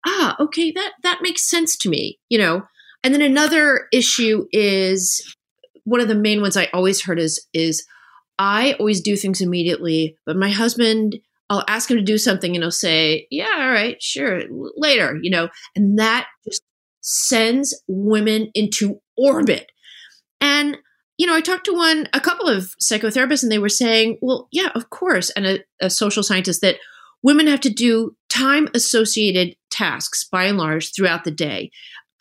ah 0.05 0.35
okay 0.39 0.71
that 0.71 0.93
that 1.03 1.21
makes 1.21 1.49
sense 1.49 1.75
to 1.77 1.89
me 1.89 2.19
you 2.29 2.37
know? 2.37 2.63
And 3.03 3.13
then 3.13 3.21
another 3.21 3.87
issue 3.93 4.47
is 4.51 5.35
one 5.85 6.01
of 6.01 6.09
the 6.09 6.15
main 6.15 6.41
ones 6.41 6.57
i 6.57 6.65
always 6.73 7.03
heard 7.03 7.19
is 7.19 7.45
is 7.53 7.85
i 8.37 8.73
always 8.73 8.99
do 8.99 9.15
things 9.15 9.39
immediately 9.39 10.17
but 10.25 10.35
my 10.35 10.49
husband 10.49 11.17
I'll 11.49 11.63
ask 11.67 11.89
him 11.89 11.97
to 11.97 12.03
do 12.03 12.17
something 12.17 12.55
and 12.55 12.63
he'll 12.63 12.71
say, 12.71 13.27
Yeah, 13.31 13.55
all 13.57 13.69
right, 13.69 14.01
sure, 14.01 14.43
later, 14.75 15.17
you 15.21 15.29
know, 15.29 15.49
and 15.75 15.97
that 15.99 16.27
just 16.45 16.63
sends 17.01 17.79
women 17.87 18.49
into 18.53 18.99
orbit. 19.15 19.71
And, 20.41 20.77
you 21.17 21.25
know, 21.25 21.35
I 21.35 21.41
talked 21.41 21.65
to 21.65 21.73
one, 21.73 22.09
a 22.13 22.19
couple 22.19 22.47
of 22.47 22.75
psychotherapists, 22.81 23.43
and 23.43 23.51
they 23.51 23.59
were 23.59 23.69
saying, 23.69 24.17
Well, 24.21 24.47
yeah, 24.51 24.69
of 24.75 24.89
course, 24.89 25.29
and 25.31 25.45
a, 25.45 25.59
a 25.81 25.89
social 25.89 26.23
scientist 26.23 26.61
that 26.61 26.77
women 27.23 27.47
have 27.47 27.61
to 27.61 27.69
do 27.69 28.15
time 28.29 28.67
associated 28.73 29.55
tasks 29.71 30.23
by 30.23 30.45
and 30.45 30.57
large 30.57 30.93
throughout 30.93 31.23
the 31.23 31.31
day 31.31 31.71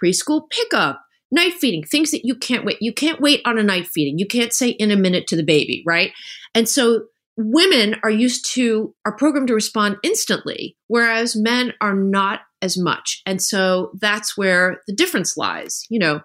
preschool 0.02 0.48
pickup, 0.50 1.02
night 1.30 1.54
feeding, 1.54 1.82
things 1.82 2.10
that 2.10 2.24
you 2.24 2.34
can't 2.34 2.64
wait. 2.64 2.78
You 2.80 2.92
can't 2.92 3.20
wait 3.20 3.40
on 3.44 3.58
a 3.58 3.62
night 3.62 3.86
feeding. 3.86 4.18
You 4.18 4.26
can't 4.26 4.52
say 4.52 4.70
in 4.70 4.90
a 4.90 4.96
minute 4.96 5.26
to 5.28 5.36
the 5.36 5.42
baby, 5.42 5.82
right? 5.86 6.12
And 6.54 6.68
so 6.68 7.06
women 7.36 7.96
are 8.02 8.10
used 8.10 8.50
to 8.54 8.94
are 9.04 9.16
programmed 9.16 9.48
to 9.48 9.54
respond 9.54 9.96
instantly 10.02 10.76
whereas 10.88 11.36
men 11.36 11.72
are 11.80 11.94
not 11.94 12.40
as 12.62 12.78
much. 12.78 13.22
And 13.26 13.42
so 13.42 13.92
that's 14.00 14.36
where 14.36 14.80
the 14.86 14.94
difference 14.94 15.36
lies, 15.36 15.84
you 15.88 15.98
know. 15.98 16.20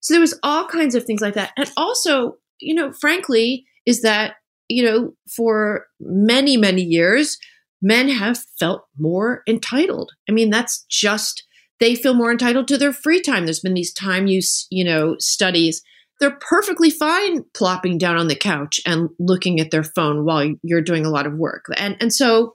So 0.00 0.14
there 0.14 0.20
was 0.20 0.38
all 0.42 0.66
kinds 0.66 0.94
of 0.94 1.04
things 1.04 1.20
like 1.20 1.34
that. 1.34 1.52
And 1.56 1.70
also, 1.76 2.36
you 2.60 2.74
know, 2.74 2.92
frankly, 2.92 3.64
is 3.86 4.02
that, 4.02 4.36
you 4.68 4.84
know, 4.84 5.14
for 5.34 5.86
many, 6.00 6.56
many 6.56 6.82
years, 6.82 7.38
men 7.80 8.08
have 8.08 8.38
felt 8.58 8.86
more 8.98 9.42
entitled. 9.46 10.12
I 10.28 10.32
mean, 10.32 10.50
that's 10.50 10.84
just 10.90 11.44
they 11.80 11.94
feel 11.94 12.14
more 12.14 12.30
entitled 12.30 12.68
to 12.68 12.78
their 12.78 12.92
free 12.92 13.20
time. 13.20 13.44
There's 13.44 13.60
been 13.60 13.74
these 13.74 13.92
time 13.92 14.26
use, 14.26 14.66
you 14.70 14.84
know, 14.84 15.16
studies. 15.18 15.82
They're 16.20 16.38
perfectly 16.40 16.90
fine 16.90 17.44
plopping 17.54 17.98
down 17.98 18.16
on 18.16 18.28
the 18.28 18.36
couch 18.36 18.80
and 18.86 19.10
looking 19.18 19.60
at 19.60 19.70
their 19.70 19.82
phone 19.82 20.24
while 20.24 20.54
you're 20.62 20.80
doing 20.80 21.04
a 21.04 21.10
lot 21.10 21.26
of 21.26 21.34
work. 21.34 21.66
And 21.76 21.96
and 22.00 22.12
so 22.12 22.54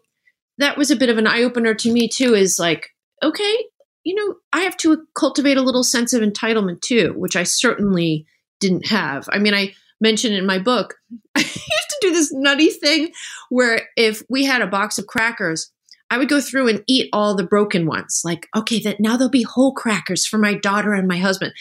that 0.58 0.78
was 0.78 0.92
a 0.92 0.96
bit 0.96 1.10
of 1.10 1.18
an 1.18 1.28
eye 1.28 1.44
opener 1.44 1.74
to 1.74 1.92
me 1.92 2.08
too 2.08 2.34
is 2.34 2.60
like, 2.60 2.90
okay, 3.24 3.58
you 4.04 4.16
know, 4.16 4.36
I 4.54 4.62
have 4.62 4.78
to 4.78 5.06
cultivate 5.18 5.58
a 5.58 5.62
little 5.62 5.84
sense 5.84 6.14
of 6.14 6.22
entitlement 6.22 6.82
too, 6.82 7.14
which 7.18 7.36
I 7.36 7.44
certainly 7.44 8.26
didn't 8.60 8.88
have. 8.88 9.28
I 9.32 9.40
mean, 9.40 9.54
I 9.54 9.74
mentioned 10.02 10.36
in 10.36 10.46
my 10.46 10.60
book, 10.60 10.96
I 11.36 11.42
used 11.42 11.56
to 11.56 11.98
do 12.02 12.12
this 12.12 12.32
nutty 12.34 12.70
thing 12.70 13.12
where 13.50 13.88
if 13.96 14.22
we 14.30 14.46
had 14.46 14.62
a 14.62 14.68
box 14.68 14.98
of 14.98 15.08
crackers, 15.08 15.72
I 16.10 16.18
would 16.18 16.30
go 16.30 16.42
through 16.42 16.70
and 16.70 16.84
eat 16.88 17.10
all 17.14 17.36
the 17.36 17.44
broken 17.44 17.86
ones. 17.86 18.22
Like, 18.26 18.48
okay, 18.56 18.80
that 18.80 19.00
now 19.00 19.16
there'll 19.16 19.30
be 19.30 19.44
whole 19.44 19.74
crackers 19.74 20.26
for 20.26 20.38
my 20.38 20.56
daughter 20.56 20.94
and 20.94 21.08
my 21.08 21.18
husband. 21.18 21.54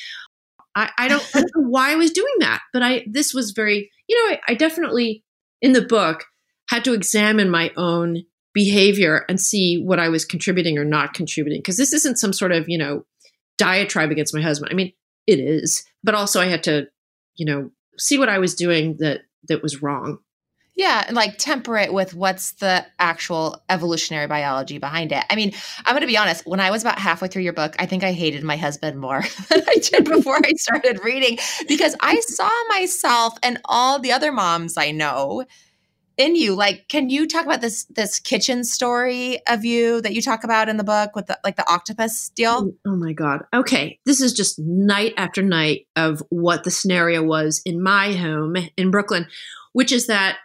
I, 0.74 0.90
I, 0.98 1.08
don't, 1.08 1.24
know 1.34 1.68
why 1.68 1.92
I 1.92 1.96
was 1.96 2.12
doing 2.12 2.34
that, 2.40 2.60
but 2.72 2.82
I 2.82 3.04
this 3.10 3.34
was 3.34 3.52
very, 3.52 3.90
you 4.08 4.16
know, 4.16 4.34
I, 4.34 4.52
I 4.52 4.54
definitely 4.54 5.24
in 5.60 5.72
the 5.72 5.82
book 5.82 6.24
had 6.68 6.84
to 6.84 6.92
examine 6.92 7.50
my 7.50 7.72
own 7.76 8.24
behavior 8.54 9.24
and 9.28 9.40
see 9.40 9.82
what 9.82 9.98
I 9.98 10.08
was 10.08 10.24
contributing 10.24 10.78
or 10.78 10.84
not 10.84 11.14
contributing. 11.14 11.60
Because 11.60 11.76
this 11.76 11.92
isn't 11.92 12.18
some 12.18 12.32
sort 12.32 12.52
of, 12.52 12.68
you 12.68 12.78
know, 12.78 13.04
diatribe 13.56 14.10
against 14.10 14.34
my 14.34 14.42
husband. 14.42 14.70
I 14.70 14.74
mean, 14.74 14.92
it 15.26 15.38
is, 15.38 15.84
but 16.02 16.14
also 16.14 16.40
I 16.40 16.46
had 16.46 16.62
to, 16.64 16.86
you 17.36 17.46
know, 17.46 17.70
see 17.98 18.18
what 18.18 18.28
I 18.28 18.38
was 18.38 18.54
doing 18.54 18.96
that 18.98 19.22
that 19.48 19.62
was 19.62 19.82
wrong. 19.82 20.18
Yeah, 20.78 21.02
and 21.08 21.16
like 21.16 21.38
temper 21.38 21.76
it 21.76 21.92
with 21.92 22.14
what's 22.14 22.52
the 22.52 22.86
actual 23.00 23.60
evolutionary 23.68 24.28
biology 24.28 24.78
behind 24.78 25.10
it. 25.10 25.24
I 25.28 25.34
mean, 25.34 25.52
I'm 25.84 25.92
going 25.92 26.02
to 26.02 26.06
be 26.06 26.16
honest, 26.16 26.46
when 26.46 26.60
I 26.60 26.70
was 26.70 26.82
about 26.82 27.00
halfway 27.00 27.26
through 27.26 27.42
your 27.42 27.52
book, 27.52 27.74
I 27.80 27.86
think 27.86 28.04
I 28.04 28.12
hated 28.12 28.44
my 28.44 28.56
husband 28.56 29.00
more 29.00 29.24
than 29.48 29.62
I 29.66 29.74
did 29.82 30.04
before 30.08 30.36
I 30.36 30.52
started 30.52 31.02
reading 31.02 31.36
because 31.66 31.96
I 31.98 32.20
saw 32.20 32.48
myself 32.68 33.36
and 33.42 33.58
all 33.64 33.98
the 33.98 34.12
other 34.12 34.30
moms 34.30 34.76
I 34.76 34.92
know 34.92 35.44
in 36.16 36.36
you. 36.36 36.54
Like 36.54 36.86
can 36.86 37.10
you 37.10 37.26
talk 37.26 37.44
about 37.44 37.60
this 37.60 37.84
this 37.86 38.20
kitchen 38.20 38.62
story 38.62 39.40
of 39.48 39.64
you 39.64 40.00
that 40.02 40.14
you 40.14 40.22
talk 40.22 40.44
about 40.44 40.68
in 40.68 40.76
the 40.76 40.84
book 40.84 41.16
with 41.16 41.26
the 41.26 41.40
like 41.42 41.56
the 41.56 41.68
octopus 41.68 42.28
deal? 42.36 42.70
Oh, 42.86 42.92
oh 42.92 42.96
my 42.96 43.12
god. 43.12 43.42
Okay 43.52 43.98
this 44.06 44.20
is 44.20 44.32
just 44.32 44.60
night 44.60 45.14
after 45.16 45.42
night 45.42 45.88
of 45.96 46.22
what 46.28 46.62
the 46.62 46.70
scenario 46.70 47.20
was 47.20 47.62
in 47.64 47.82
my 47.82 48.12
home 48.12 48.54
in 48.76 48.90
brooklyn 48.92 49.26
which 49.72 49.92
is 49.92 50.06
that 50.06 50.38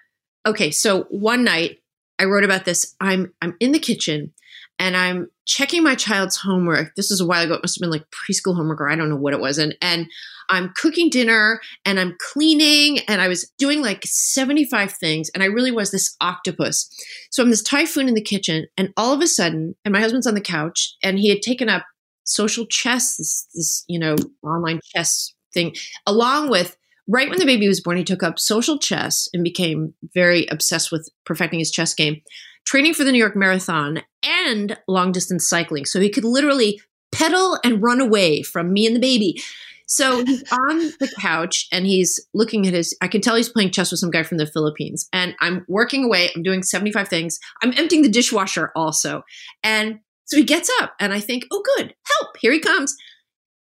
okay 0.46 0.72
so 0.72 1.04
one 1.10 1.44
night 1.44 1.80
i 2.20 2.26
wrote 2.26 2.44
about 2.44 2.66
this 2.66 2.96
i'm 3.00 3.34
i'm 3.42 3.56
in 3.60 3.72
the 3.72 3.80
kitchen 3.80 4.32
and 4.80 4.96
i'm 4.96 5.30
checking 5.46 5.84
my 5.84 5.96
child's 5.96 6.38
homework 6.38 6.94
this 6.96 7.12
is 7.12 7.20
a 7.20 7.26
while 7.26 7.44
ago 7.44 7.56
it 7.56 7.64
must 7.64 7.78
have 7.78 7.82
been 7.82 7.92
like 7.92 8.06
preschool 8.12 8.56
homework 8.56 8.82
or 8.82 8.90
i 8.90 8.96
don't 8.96 9.10
know 9.10 9.16
what 9.16 9.34
it 9.34 9.40
was 9.40 9.58
and 9.58 9.76
and 9.82 10.08
I'm 10.50 10.74
cooking 10.76 11.10
dinner 11.10 11.62
and 11.86 12.00
I'm 12.00 12.16
cleaning 12.20 13.00
and 13.08 13.22
I 13.22 13.28
was 13.28 13.52
doing 13.58 13.82
like 13.82 14.04
75 14.06 14.92
things 14.94 15.30
and 15.34 15.44
I 15.44 15.48
really 15.48 15.72
was 15.72 15.92
this 15.92 16.16
octopus. 16.22 16.90
So 17.32 17.44
I'm 17.44 17.50
this 17.50 17.64
typhoon 17.64 18.08
in 18.08 18.14
the 18.14 18.22
kitchen 18.22 18.68
and 18.78 18.94
all 18.98 19.14
of 19.14 19.22
a 19.22 19.28
sudden, 19.28 19.76
and 19.86 19.94
my 19.94 20.00
husband's 20.00 20.28
on 20.28 20.36
the 20.36 20.42
couch 20.42 20.96
and 21.04 21.20
he 21.20 21.30
had 21.30 21.42
taken 21.42 21.70
up 21.70 21.86
social 22.26 22.66
chess, 22.66 23.18
this, 23.18 23.48
this, 23.54 23.84
you 23.88 24.00
know, 24.00 24.16
online 24.44 24.80
chess 24.84 25.34
thing, 25.54 25.76
along 26.06 26.50
with 26.50 26.78
right 27.08 27.30
when 27.30 27.40
the 27.40 27.46
baby 27.46 27.68
was 27.68 27.82
born, 27.82 27.98
he 27.98 28.04
took 28.04 28.24
up 28.24 28.40
social 28.40 28.78
chess 28.78 29.28
and 29.34 29.44
became 29.44 29.94
very 30.14 30.48
obsessed 30.48 30.92
with 30.92 31.10
perfecting 31.26 31.60
his 31.60 31.72
chess 31.72 31.94
game, 31.94 32.22
training 32.66 32.94
for 32.94 33.04
the 33.04 33.12
New 33.12 33.18
York 33.18 33.36
Marathon 33.36 34.02
and 34.24 34.78
long 34.88 35.12
distance 35.12 35.48
cycling. 35.48 35.86
So 35.86 36.00
he 36.00 36.10
could 36.10 36.24
literally 36.24 36.82
pedal 37.12 37.60
and 37.64 37.82
run 37.82 38.02
away 38.02 38.42
from 38.42 38.74
me 38.74 38.86
and 38.86 38.96
the 38.96 39.00
baby. 39.00 39.42
So 39.88 40.26
he's 40.26 40.44
on 40.52 40.78
the 41.00 41.12
couch 41.20 41.68
and 41.72 41.86
he's 41.86 42.20
looking 42.34 42.68
at 42.68 42.74
his. 42.74 42.96
I 43.02 43.08
can 43.08 43.22
tell 43.22 43.36
he's 43.36 43.50
playing 43.50 43.72
chess 43.72 43.92
with 43.92 44.00
some 44.00 44.12
guy 44.12 44.24
from 44.24 44.38
the 44.38 44.48
Philippines. 44.48 45.08
And 45.14 45.36
I'm 45.42 45.66
working 45.68 46.06
away. 46.06 46.30
I'm 46.36 46.44
doing 46.44 46.64
75 46.64 47.08
things. 47.08 47.40
I'm 47.62 47.74
emptying 47.78 48.02
the 48.02 48.10
dishwasher 48.10 48.72
also. 48.76 49.24
And 49.64 50.00
so 50.26 50.38
he 50.38 50.44
gets 50.44 50.72
up 50.82 50.94
and 51.00 51.14
I 51.14 51.20
think, 51.20 51.46
oh, 51.52 51.64
good, 51.78 51.94
help. 52.06 52.38
Here 52.40 52.52
he 52.52 52.60
comes. 52.60 52.96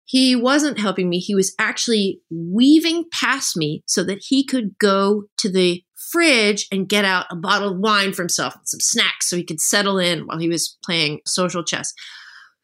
He 0.10 0.38
wasn't 0.38 0.80
helping 0.80 1.10
me. 1.10 1.20
He 1.20 1.36
was 1.36 1.54
actually 1.60 2.22
weaving 2.32 3.06
past 3.12 3.58
me 3.58 3.84
so 3.86 4.06
that 4.06 4.24
he 4.26 4.46
could 4.46 4.78
go 4.80 5.26
to 5.38 5.52
the 5.52 5.84
fridge 6.12 6.66
and 6.72 6.88
get 6.88 7.04
out 7.04 7.26
a 7.30 7.36
bottle 7.36 7.74
of 7.74 7.80
wine 7.80 8.14
for 8.14 8.22
himself 8.22 8.56
and 8.56 8.66
some 8.66 8.80
snacks 8.80 9.30
so 9.30 9.36
he 9.36 9.44
could 9.44 9.60
settle 9.60 10.00
in 10.00 10.22
while 10.22 10.38
he 10.38 10.48
was 10.48 10.78
playing 10.82 11.20
social 11.26 11.62
chess. 11.62 11.94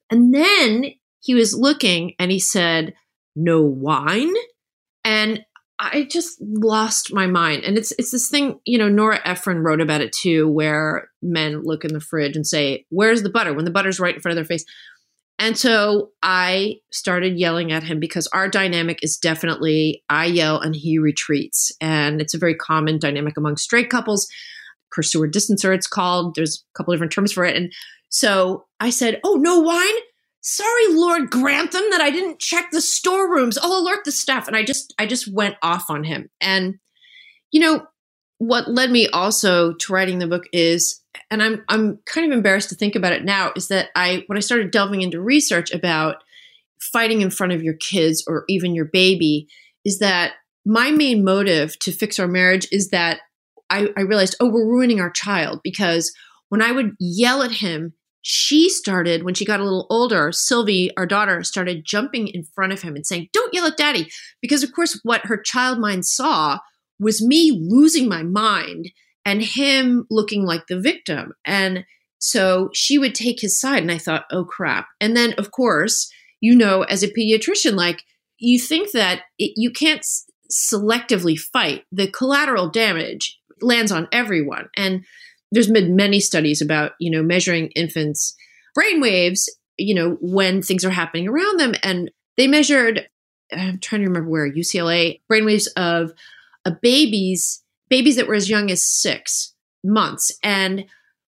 And 0.09 0.33
then 0.33 0.93
he 1.19 1.33
was 1.33 1.53
looking 1.53 2.13
and 2.17 2.31
he 2.31 2.39
said, 2.39 2.93
no 3.35 3.61
wine. 3.61 4.33
And 5.03 5.43
I 5.79 6.07
just 6.09 6.37
lost 6.39 7.13
my 7.13 7.27
mind. 7.27 7.63
And 7.63 7.77
it's 7.77 7.91
it's 7.97 8.11
this 8.11 8.29
thing, 8.29 8.59
you 8.63 8.77
know, 8.77 8.87
Nora 8.87 9.19
Ephron 9.25 9.63
wrote 9.63 9.81
about 9.81 10.01
it 10.01 10.13
too, 10.13 10.47
where 10.47 11.09
men 11.21 11.63
look 11.63 11.83
in 11.83 11.93
the 11.93 11.99
fridge 11.99 12.37
and 12.37 12.47
say, 12.47 12.85
Where's 12.89 13.23
the 13.23 13.29
butter? 13.29 13.53
when 13.53 13.65
the 13.65 13.71
butter's 13.71 13.99
right 13.99 14.15
in 14.15 14.21
front 14.21 14.31
of 14.33 14.35
their 14.37 14.45
face. 14.45 14.65
And 15.39 15.57
so 15.57 16.11
I 16.21 16.77
started 16.91 17.37
yelling 17.37 17.71
at 17.71 17.83
him 17.83 17.99
because 17.99 18.27
our 18.27 18.47
dynamic 18.47 18.99
is 19.01 19.17
definitely 19.17 20.03
I 20.09 20.25
yell 20.25 20.59
and 20.59 20.75
he 20.75 20.99
retreats. 20.99 21.71
And 21.81 22.21
it's 22.21 22.33
a 22.33 22.39
very 22.39 22.55
common 22.55 22.99
dynamic 22.99 23.35
among 23.35 23.57
straight 23.57 23.89
couples. 23.89 24.27
Pursuer 24.91 25.27
distancer, 25.27 25.73
it's 25.73 25.87
called. 25.87 26.35
There's 26.35 26.63
a 26.73 26.77
couple 26.77 26.93
different 26.93 27.11
terms 27.11 27.31
for 27.31 27.43
it. 27.45 27.55
And 27.55 27.73
so 28.09 28.65
I 28.79 28.91
said, 28.91 29.19
Oh, 29.23 29.35
no 29.35 29.59
wine? 29.59 29.95
sorry 30.45 30.87
lord 30.89 31.29
grantham 31.29 31.81
that 31.89 32.01
i 32.01 32.11
didn't 32.11 32.37
check 32.37 32.69
the 32.71 32.81
storerooms 32.81 33.57
i'll 33.59 33.77
alert 33.79 34.03
the 34.03 34.11
staff 34.11 34.45
and 34.45 34.57
i 34.57 34.63
just 34.63 34.93
i 34.99 35.05
just 35.05 35.33
went 35.33 35.55
off 35.63 35.85
on 35.89 36.03
him 36.03 36.29
and 36.41 36.75
you 37.51 37.61
know 37.61 37.81
what 38.37 38.69
led 38.69 38.91
me 38.91 39.07
also 39.07 39.73
to 39.73 39.93
writing 39.93 40.19
the 40.19 40.27
book 40.27 40.43
is 40.51 41.01
and 41.29 41.41
i'm 41.41 41.63
i'm 41.69 41.99
kind 42.05 42.31
of 42.31 42.35
embarrassed 42.35 42.69
to 42.69 42.75
think 42.75 42.95
about 42.95 43.13
it 43.13 43.23
now 43.23 43.51
is 43.55 43.67
that 43.67 43.89
i 43.95 44.23
when 44.27 44.37
i 44.37 44.41
started 44.41 44.71
delving 44.71 45.01
into 45.01 45.21
research 45.21 45.71
about 45.71 46.17
fighting 46.79 47.21
in 47.21 47.29
front 47.29 47.53
of 47.53 47.63
your 47.63 47.75
kids 47.75 48.23
or 48.27 48.43
even 48.49 48.75
your 48.75 48.85
baby 48.85 49.47
is 49.85 49.99
that 49.99 50.33
my 50.65 50.91
main 50.91 51.23
motive 51.23 51.77
to 51.79 51.91
fix 51.91 52.19
our 52.19 52.27
marriage 52.27 52.67
is 52.71 52.89
that 52.89 53.19
I, 53.69 53.89
I 53.97 54.01
realized 54.01 54.35
oh 54.39 54.49
we're 54.49 54.67
ruining 54.67 54.99
our 54.99 55.11
child 55.11 55.61
because 55.63 56.13
when 56.49 56.61
i 56.61 56.71
would 56.71 56.95
yell 56.99 57.43
at 57.43 57.51
him 57.51 57.93
she 58.25 58.69
started, 58.69 59.23
when 59.23 59.33
she 59.33 59.43
got 59.43 59.59
a 59.59 59.63
little 59.63 59.85
older, 59.89 60.31
Sylvie, 60.31 60.95
our 60.95 61.05
daughter, 61.05 61.43
started 61.43 61.83
jumping 61.83 62.29
in 62.29 62.45
front 62.45 62.71
of 62.71 62.81
him 62.81 62.95
and 62.95 63.05
saying, 63.05 63.27
Don't 63.33 63.53
yell 63.53 63.67
at 63.67 63.75
daddy. 63.75 64.09
Because, 64.41 64.63
of 64.63 64.71
course, 64.71 64.97
what 65.03 65.25
her 65.25 65.37
child 65.37 65.77
mind 65.77 66.05
saw 66.05 66.59
was 67.03 67.21
me 67.21 67.51
losing 67.51 68.07
my 68.07 68.23
mind 68.23 68.91
and 69.25 69.41
him 69.41 70.05
looking 70.09 70.45
like 70.45 70.67
the 70.67 70.79
victim. 70.79 71.33
And 71.45 71.85
so 72.19 72.69
she 72.73 72.97
would 72.97 73.15
take 73.15 73.41
his 73.41 73.59
side. 73.59 73.83
And 73.83 73.91
I 73.91 73.97
thought, 73.97 74.25
Oh 74.31 74.45
crap. 74.45 74.87
And 74.99 75.15
then, 75.15 75.33
of 75.37 75.51
course, 75.51 76.11
you 76.41 76.55
know, 76.55 76.83
as 76.83 77.03
a 77.03 77.11
pediatrician, 77.11 77.75
like 77.75 78.03
you 78.37 78.59
think 78.59 78.91
that 78.91 79.21
it, 79.37 79.53
you 79.55 79.71
can't 79.71 79.99
s- 79.99 80.25
selectively 80.51 81.37
fight. 81.37 81.83
The 81.91 82.07
collateral 82.07 82.69
damage 82.69 83.39
lands 83.61 83.91
on 83.91 84.07
everyone. 84.11 84.69
And 84.75 85.05
there's 85.53 85.69
been 85.69 85.95
many 85.95 86.19
studies 86.19 86.61
about 86.61 86.93
you 86.99 87.09
know 87.09 87.23
measuring 87.23 87.69
infants 87.69 88.35
brain 88.75 88.99
waves 88.99 89.47
you 89.77 89.93
know 89.95 90.17
when 90.19 90.61
things 90.61 90.83
are 90.83 90.89
happening 90.89 91.27
around 91.27 91.59
them 91.59 91.73
and 91.83 92.11
they 92.35 92.47
measured 92.47 93.07
i'm 93.51 93.79
trying 93.79 94.01
to 94.01 94.07
remember 94.07 94.29
where 94.29 94.51
ucla 94.51 95.19
brainwaves 95.31 95.67
of 95.77 96.11
babies 96.71 97.63
babies 97.89 98.15
that 98.15 98.27
were 98.27 98.33
as 98.33 98.49
young 98.49 98.71
as 98.71 98.83
six 98.83 99.53
months. 99.83 100.31
And 100.41 100.85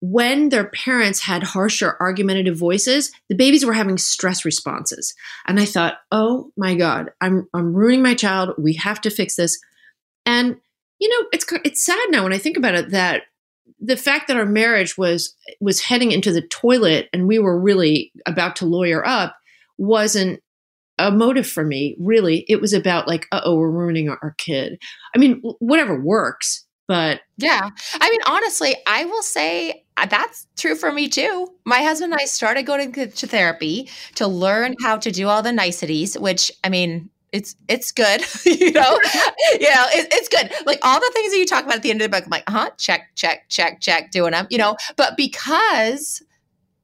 when 0.01 0.49
their 0.49 0.65
parents 0.65 1.21
had 1.21 1.41
harsher 1.41 1.95
argumentative 1.99 2.57
voices 2.57 3.11
the 3.29 3.35
babies 3.35 3.65
were 3.65 3.73
having 3.73 3.97
stress 3.97 4.43
responses. 4.45 5.13
And 5.47 5.59
i 5.59 5.65
thought 5.65 5.97
oh 6.11 6.51
my 6.57 6.75
god 6.75 7.11
i'm 7.21 7.47
i'm 7.53 7.73
ruining 7.73 8.03
my 8.03 8.13
child. 8.13 8.55
We 8.57 8.73
have 8.75 9.01
to 9.01 9.09
fix 9.09 9.35
this. 9.35 9.59
And 10.25 10.57
you 10.99 11.09
know 11.09 11.27
it's 11.33 11.45
it's 11.65 11.83
sad 11.83 12.05
now 12.09 12.23
when 12.23 12.33
i 12.33 12.37
think 12.37 12.55
about 12.55 12.75
it 12.75 12.91
that 12.91 13.23
the 13.79 13.97
fact 13.97 14.27
that 14.27 14.37
our 14.37 14.45
marriage 14.45 14.97
was 14.97 15.35
was 15.59 15.81
heading 15.81 16.11
into 16.11 16.31
the 16.31 16.41
toilet 16.41 17.09
and 17.11 17.27
we 17.27 17.39
were 17.39 17.59
really 17.59 18.11
about 18.25 18.55
to 18.57 18.65
lawyer 18.65 19.05
up 19.05 19.35
wasn't 19.77 20.41
a 21.00 21.12
motive 21.12 21.47
for 21.47 21.63
me 21.63 21.95
really 22.00 22.45
it 22.47 22.62
was 22.62 22.73
about 22.73 23.07
like 23.07 23.27
oh 23.31 23.55
we're 23.55 23.69
ruining 23.69 24.09
our, 24.09 24.19
our 24.21 24.35
kid 24.38 24.79
i 25.15 25.17
mean 25.17 25.41
whatever 25.59 26.00
works 26.00 26.65
but 26.88 27.21
yeah 27.38 27.69
i 28.00 28.09
mean 28.12 28.21
honestly 28.27 28.75
i 28.85 29.05
will 29.05 29.23
say 29.23 29.83
uh, 29.97 30.05
that's 30.05 30.47
true 30.57 30.75
for 30.75 30.91
me 30.91 31.07
too. 31.07 31.47
My 31.65 31.83
husband 31.83 32.13
and 32.13 32.21
I 32.21 32.25
started 32.25 32.63
going 32.63 32.91
to, 32.91 33.07
to 33.07 33.27
therapy 33.27 33.89
to 34.15 34.27
learn 34.27 34.75
how 34.81 34.97
to 34.97 35.12
do 35.12 35.27
all 35.27 35.43
the 35.43 35.51
niceties, 35.51 36.17
which 36.17 36.51
I 36.63 36.69
mean, 36.69 37.09
it's 37.31 37.55
it's 37.67 37.91
good, 37.91 38.21
you 38.45 38.71
know. 38.71 39.00
you 39.53 39.69
know, 39.69 39.85
it, 39.91 40.07
it's 40.12 40.29
good. 40.29 40.51
Like 40.65 40.79
all 40.83 41.00
the 41.00 41.12
things 41.13 41.31
that 41.31 41.38
you 41.38 41.45
talk 41.45 41.63
about 41.63 41.77
at 41.77 41.83
the 41.83 41.91
end 41.91 42.01
of 42.01 42.09
the 42.09 42.15
book, 42.15 42.25
I'm 42.25 42.29
like, 42.29 42.43
huh, 42.47 42.71
check, 42.77 43.09
check, 43.15 43.50
check, 43.50 43.81
check, 43.81 44.12
doing 44.12 44.31
them, 44.31 44.47
you 44.50 44.57
know. 44.57 44.77
But 44.97 45.17
because 45.17 46.23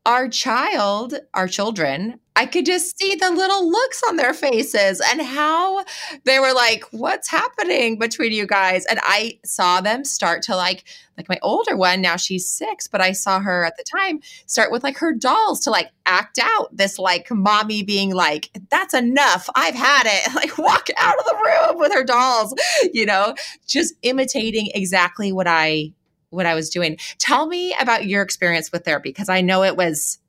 our 0.06 0.28
child, 0.28 1.16
our 1.34 1.48
children, 1.48 2.20
I 2.40 2.46
could 2.46 2.66
just 2.66 2.98
see 2.98 3.16
the 3.16 3.32
little 3.32 3.70
looks 3.70 4.02
on 4.08 4.16
their 4.16 4.34
faces 4.34 5.02
and 5.12 5.22
how 5.22 5.84
they 6.24 6.40
were 6.40 6.54
like, 6.54 6.86
what's 6.92 7.28
happening 7.28 8.00
between 8.00 8.32
you 8.32 8.48
guys? 8.48 8.86
And 8.86 8.98
I 9.04 9.40
saw 9.44 9.82
them 9.82 10.06
start 10.06 10.44
to 10.44 10.56
like, 10.56 10.86
like 11.18 11.28
my 11.28 11.38
older 11.42 11.76
one, 11.76 12.00
now 12.00 12.16
she's 12.16 12.50
six, 12.50 12.88
but 12.88 13.02
I 13.02 13.12
saw 13.12 13.42
her 13.42 13.66
at 13.66 13.76
the 13.76 13.84
time 13.84 14.22
start 14.46 14.72
with 14.72 14.84
like 14.84 14.98
her 15.00 15.14
dolls 15.14 15.60
to 15.66 15.70
like 15.70 15.92
act 16.06 16.40
out 16.42 16.70
this 16.72 16.98
like 16.98 17.30
mommy 17.30 17.84
being 17.84 18.16
like, 18.16 18.50
that's 18.70 18.94
enough. 18.94 19.50
I've 19.54 19.76
had 19.76 20.04
it. 20.06 20.34
Like 20.40 20.58
walk 20.58 20.88
out 20.96 21.20
of 21.20 21.26
the 21.26 21.36
room 21.36 21.80
with 21.80 21.92
her 21.92 22.06
dolls, 22.06 22.54
you 22.94 23.06
know, 23.06 23.36
just 23.68 23.94
imitating 24.04 24.70
exactly 24.74 25.34
what 25.34 25.48
I 25.48 25.92
what 26.30 26.46
I 26.46 26.56
was 26.56 26.70
doing. 26.70 26.98
Tell 27.18 27.48
me 27.48 27.76
about 27.82 28.06
your 28.06 28.22
experience 28.22 28.72
with 28.72 28.86
therapy 28.86 29.10
because 29.10 29.28
I 29.28 29.42
know 29.42 29.64
it 29.64 29.76
was 29.76 30.20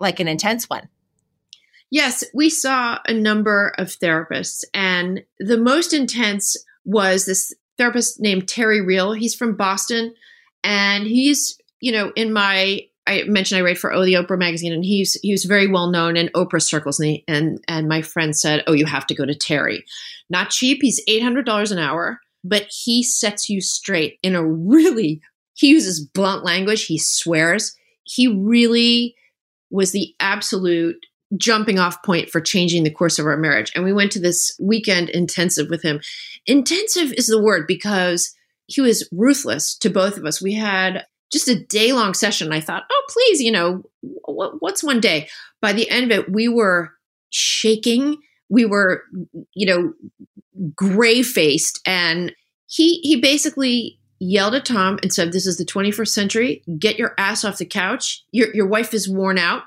like 0.00 0.20
an 0.20 0.28
intense 0.28 0.70
one. 0.70 0.88
Yes, 1.90 2.24
we 2.34 2.50
saw 2.50 2.98
a 3.06 3.14
number 3.14 3.72
of 3.78 3.88
therapists, 3.88 4.64
and 4.74 5.22
the 5.38 5.58
most 5.58 5.92
intense 5.92 6.56
was 6.84 7.24
this 7.24 7.54
therapist 7.78 8.20
named 8.20 8.48
Terry 8.48 8.80
Real. 8.80 9.12
He's 9.12 9.34
from 9.34 9.56
Boston, 9.56 10.14
and 10.62 11.06
he's, 11.06 11.58
you 11.80 11.92
know, 11.92 12.12
in 12.14 12.32
my 12.32 12.82
I 13.06 13.22
mentioned 13.22 13.58
I 13.58 13.62
write 13.62 13.78
for 13.78 13.90
Oh 13.90 14.04
the 14.04 14.14
Oprah 14.14 14.38
magazine, 14.38 14.72
and 14.72 14.84
he's 14.84 15.14
he 15.22 15.32
was 15.32 15.44
very 15.44 15.66
well 15.66 15.90
known 15.90 16.16
in 16.16 16.28
Oprah 16.28 16.62
circles, 16.62 17.00
and 17.00 17.08
he, 17.08 17.24
and 17.26 17.64
and 17.66 17.88
my 17.88 18.02
friend 18.02 18.36
said, 18.36 18.64
"Oh, 18.66 18.74
you 18.74 18.84
have 18.84 19.06
to 19.06 19.14
go 19.14 19.24
to 19.24 19.34
Terry. 19.34 19.84
Not 20.28 20.50
cheap. 20.50 20.80
He's 20.82 21.02
eight 21.08 21.22
hundred 21.22 21.46
dollars 21.46 21.72
an 21.72 21.78
hour, 21.78 22.20
but 22.44 22.66
he 22.68 23.02
sets 23.02 23.48
you 23.48 23.62
straight 23.62 24.18
in 24.22 24.34
a 24.34 24.44
really 24.44 25.22
he 25.58 25.68
uses 25.70 26.00
blunt 26.00 26.44
language, 26.44 26.86
he 26.86 26.98
swears. 26.98 27.74
He 28.04 28.28
really 28.28 29.16
was 29.70 29.90
the 29.90 30.14
absolute 30.20 31.04
jumping 31.36 31.78
off 31.78 32.02
point 32.02 32.30
for 32.30 32.40
changing 32.40 32.84
the 32.84 32.90
course 32.90 33.18
of 33.18 33.26
our 33.26 33.36
marriage. 33.36 33.72
And 33.74 33.84
we 33.84 33.92
went 33.92 34.12
to 34.12 34.20
this 34.20 34.56
weekend 34.60 35.10
intensive 35.10 35.68
with 35.68 35.82
him. 35.82 36.00
Intensive 36.46 37.12
is 37.12 37.26
the 37.26 37.42
word 37.42 37.66
because 37.66 38.34
he 38.66 38.80
was 38.80 39.08
ruthless 39.12 39.76
to 39.78 39.90
both 39.90 40.16
of 40.16 40.24
us. 40.24 40.40
We 40.40 40.54
had 40.54 41.04
just 41.32 41.48
a 41.48 41.58
day 41.58 41.92
long 41.92 42.14
session. 42.14 42.52
I 42.52 42.60
thought, 42.60 42.84
oh, 42.90 43.04
please, 43.10 43.42
you 43.42 43.52
know, 43.52 43.82
what's 44.24 44.82
one 44.82 45.00
day? 45.00 45.28
By 45.60 45.72
the 45.72 45.88
end 45.90 46.10
of 46.10 46.18
it, 46.18 46.32
we 46.32 46.48
were 46.48 46.92
shaking. 47.30 48.16
We 48.48 48.64
were, 48.64 49.02
you 49.52 49.66
know, 49.66 49.92
gray 50.74 51.22
faced. 51.22 51.80
And 51.84 52.34
he, 52.66 53.00
he 53.00 53.20
basically 53.20 53.98
yelled 54.18 54.54
at 54.54 54.64
Tom 54.64 54.98
and 55.02 55.12
said, 55.12 55.32
This 55.32 55.46
is 55.46 55.58
the 55.58 55.64
21st 55.64 56.08
century. 56.08 56.62
Get 56.78 56.98
your 56.98 57.14
ass 57.18 57.44
off 57.44 57.58
the 57.58 57.66
couch. 57.66 58.24
Your, 58.32 58.54
your 58.54 58.66
wife 58.66 58.94
is 58.94 59.08
worn 59.08 59.38
out. 59.38 59.62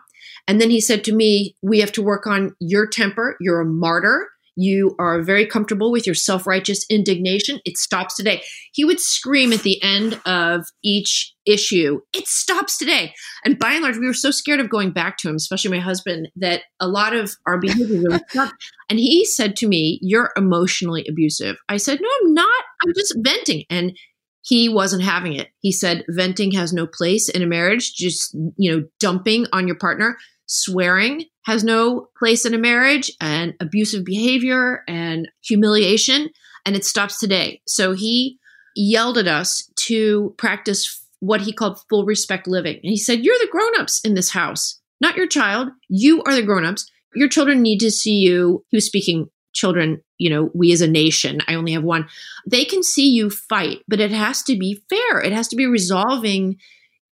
And 0.47 0.59
then 0.59 0.69
he 0.69 0.81
said 0.81 1.03
to 1.05 1.13
me, 1.13 1.55
We 1.61 1.79
have 1.79 1.91
to 1.93 2.01
work 2.01 2.27
on 2.27 2.55
your 2.59 2.87
temper. 2.87 3.37
You're 3.39 3.61
a 3.61 3.65
martyr. 3.65 4.27
You 4.57 4.95
are 4.99 5.21
very 5.21 5.45
comfortable 5.45 5.91
with 5.91 6.05
your 6.05 6.15
self 6.15 6.45
righteous 6.45 6.85
indignation. 6.89 7.59
It 7.65 7.77
stops 7.77 8.15
today. 8.15 8.43
He 8.73 8.83
would 8.83 8.99
scream 8.99 9.53
at 9.53 9.63
the 9.63 9.81
end 9.81 10.19
of 10.25 10.65
each 10.83 11.33
issue, 11.45 12.01
It 12.13 12.27
stops 12.27 12.77
today. 12.77 13.13
And 13.43 13.57
by 13.57 13.73
and 13.73 13.81
large, 13.81 13.97
we 13.97 14.05
were 14.05 14.13
so 14.13 14.29
scared 14.29 14.59
of 14.59 14.69
going 14.69 14.91
back 14.91 15.17
to 15.17 15.29
him, 15.29 15.35
especially 15.35 15.71
my 15.71 15.83
husband, 15.83 16.27
that 16.35 16.63
a 16.79 16.87
lot 16.87 17.15
of 17.15 17.31
our 17.47 17.59
behavior 17.59 17.97
really 17.99 18.19
stopped. 18.29 18.53
And 18.89 18.99
he 18.99 19.25
said 19.25 19.55
to 19.57 19.67
me, 19.67 19.99
You're 20.01 20.31
emotionally 20.35 21.05
abusive. 21.09 21.55
I 21.69 21.77
said, 21.77 21.99
No, 22.01 22.09
I'm 22.21 22.33
not. 22.33 22.63
I'm 22.85 22.93
just 22.95 23.15
venting. 23.19 23.63
And 23.69 23.97
he 24.41 24.69
wasn't 24.69 25.03
having 25.03 25.33
it. 25.33 25.49
He 25.59 25.71
said 25.71 26.03
venting 26.09 26.51
has 26.53 26.73
no 26.73 26.87
place 26.87 27.29
in 27.29 27.41
a 27.41 27.47
marriage, 27.47 27.93
just, 27.93 28.35
you 28.57 28.71
know, 28.71 28.87
dumping 28.99 29.45
on 29.53 29.67
your 29.67 29.77
partner, 29.77 30.17
swearing 30.45 31.25
has 31.45 31.63
no 31.63 32.07
place 32.17 32.45
in 32.45 32.53
a 32.53 32.57
marriage, 32.57 33.11
and 33.19 33.55
abusive 33.59 34.05
behavior 34.05 34.83
and 34.87 35.27
humiliation, 35.43 36.29
and 36.65 36.75
it 36.75 36.85
stops 36.85 37.19
today. 37.19 37.61
So 37.67 37.93
he 37.93 38.37
yelled 38.75 39.17
at 39.17 39.27
us 39.27 39.69
to 39.75 40.35
practice 40.37 41.03
what 41.19 41.41
he 41.41 41.53
called 41.53 41.79
full 41.89 42.05
respect 42.05 42.47
living. 42.47 42.75
And 42.75 42.91
he 42.91 42.97
said, 42.97 43.23
You're 43.23 43.37
the 43.39 43.49
grown-ups 43.51 44.01
in 44.03 44.13
this 44.13 44.29
house, 44.29 44.79
not 44.99 45.17
your 45.17 45.27
child. 45.27 45.69
You 45.89 46.21
are 46.23 46.35
the 46.35 46.43
grown-ups. 46.43 46.89
Your 47.15 47.27
children 47.27 47.61
need 47.61 47.79
to 47.79 47.91
see 47.91 48.15
you. 48.15 48.63
He 48.69 48.77
was 48.77 48.85
speaking 48.85 49.29
children, 49.53 50.01
you 50.21 50.29
know, 50.29 50.51
we 50.53 50.71
as 50.71 50.81
a 50.81 50.87
nation, 50.87 51.41
I 51.47 51.55
only 51.55 51.71
have 51.71 51.83
one, 51.83 52.07
they 52.45 52.63
can 52.63 52.83
see 52.83 53.09
you 53.09 53.31
fight, 53.31 53.79
but 53.87 53.99
it 53.99 54.11
has 54.11 54.43
to 54.43 54.55
be 54.55 54.83
fair. 54.87 55.19
It 55.19 55.33
has 55.33 55.47
to 55.47 55.55
be 55.55 55.65
resolving 55.65 56.57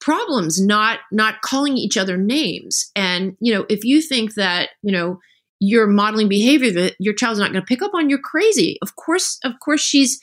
problems, 0.01 0.61
not 0.61 0.99
not 1.13 1.41
calling 1.41 1.77
each 1.77 1.97
other 1.97 2.17
names. 2.17 2.91
And, 2.97 3.37
you 3.39 3.55
know, 3.55 3.65
if 3.69 3.85
you 3.85 4.03
think 4.03 4.35
that, 4.35 4.71
you 4.83 4.91
know, 4.91 5.21
you're 5.61 5.87
modeling 5.87 6.29
behavior 6.29 6.73
that 6.73 6.97
your 6.99 7.15
child's 7.15 7.39
not 7.39 7.53
going 7.53 7.63
to 7.63 7.67
pick 7.67 7.81
up 7.81 7.95
on, 7.95 8.11
you're 8.11 8.19
crazy. 8.19 8.77
Of 8.83 8.97
course, 8.97 9.39
of 9.45 9.53
course 9.65 9.81
she's 9.81 10.21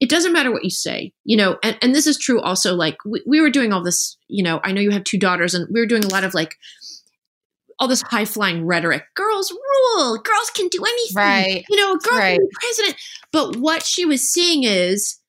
it 0.00 0.10
doesn't 0.10 0.32
matter 0.32 0.50
what 0.50 0.64
you 0.64 0.70
say, 0.70 1.12
you 1.24 1.36
know, 1.36 1.56
and, 1.62 1.78
and 1.80 1.94
this 1.94 2.08
is 2.08 2.18
true 2.18 2.40
also. 2.40 2.74
Like 2.74 2.96
we, 3.06 3.22
we 3.26 3.40
were 3.40 3.48
doing 3.48 3.72
all 3.72 3.82
this, 3.82 4.18
you 4.26 4.42
know, 4.42 4.60
I 4.64 4.72
know 4.72 4.80
you 4.80 4.90
have 4.90 5.04
two 5.04 5.18
daughters, 5.18 5.54
and 5.54 5.68
we 5.72 5.80
were 5.80 5.86
doing 5.86 6.04
a 6.04 6.08
lot 6.08 6.24
of 6.24 6.34
like 6.34 6.56
all 7.84 7.88
this 7.88 8.00
high 8.00 8.24
flying 8.24 8.64
rhetoric. 8.64 9.04
Girls 9.14 9.52
rule. 9.52 10.16
Girls 10.16 10.50
can 10.54 10.68
do 10.68 10.82
anything. 10.82 11.16
Right. 11.16 11.64
You 11.68 11.76
know, 11.76 11.92
a 11.92 11.98
girl 11.98 12.18
right. 12.18 12.38
can 12.38 12.46
be 12.46 12.56
president. 12.58 12.96
But 13.30 13.56
what 13.56 13.84
she 13.84 14.06
was 14.06 14.22
seeing 14.26 14.64
is 14.64 15.20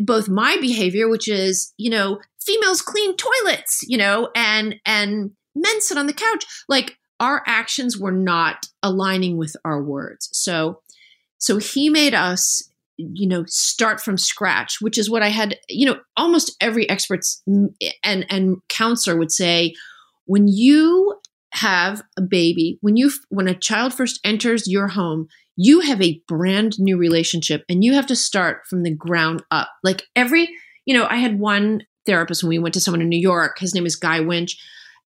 both 0.00 0.26
my 0.26 0.56
behavior, 0.58 1.06
which 1.10 1.28
is, 1.28 1.74
you 1.76 1.90
know, 1.90 2.18
females 2.40 2.80
clean 2.80 3.14
toilets, 3.16 3.84
you 3.86 3.98
know, 3.98 4.30
and 4.34 4.76
and 4.86 5.32
men 5.54 5.80
sit 5.82 5.98
on 5.98 6.06
the 6.06 6.14
couch. 6.14 6.46
Like 6.66 6.96
our 7.20 7.42
actions 7.46 7.98
were 7.98 8.10
not 8.10 8.64
aligning 8.82 9.36
with 9.36 9.54
our 9.62 9.82
words. 9.82 10.30
So 10.32 10.80
so 11.36 11.58
he 11.58 11.90
made 11.90 12.14
us 12.14 12.62
you 12.96 13.26
know 13.26 13.42
start 13.46 14.02
from 14.02 14.18
scratch 14.18 14.76
which 14.80 14.98
is 14.98 15.08
what 15.08 15.22
i 15.22 15.28
had 15.28 15.56
you 15.68 15.86
know 15.86 15.98
almost 16.14 16.54
every 16.60 16.88
experts 16.90 17.42
mm, 17.48 17.74
and 18.04 18.26
and 18.28 18.58
counselor 18.68 19.16
would 19.16 19.32
say 19.32 19.74
when 20.26 20.46
you 20.46 21.18
have 21.52 22.02
a 22.16 22.22
baby, 22.22 22.78
when 22.80 22.96
you 22.96 23.10
when 23.28 23.48
a 23.48 23.54
child 23.54 23.94
first 23.94 24.20
enters 24.24 24.66
your 24.66 24.88
home, 24.88 25.28
you 25.56 25.80
have 25.80 26.00
a 26.00 26.20
brand 26.26 26.78
new 26.78 26.96
relationship 26.96 27.64
and 27.68 27.84
you 27.84 27.92
have 27.94 28.06
to 28.06 28.16
start 28.16 28.66
from 28.68 28.82
the 28.82 28.94
ground 28.94 29.42
up. 29.50 29.68
Like 29.82 30.04
every, 30.16 30.48
you 30.86 30.94
know, 30.94 31.06
I 31.08 31.16
had 31.16 31.38
one 31.38 31.82
therapist 32.06 32.42
when 32.42 32.48
we 32.48 32.58
went 32.58 32.74
to 32.74 32.80
someone 32.80 33.02
in 33.02 33.08
New 33.08 33.20
York, 33.20 33.58
his 33.58 33.74
name 33.74 33.86
is 33.86 33.96
Guy 33.96 34.20
Winch, 34.20 34.56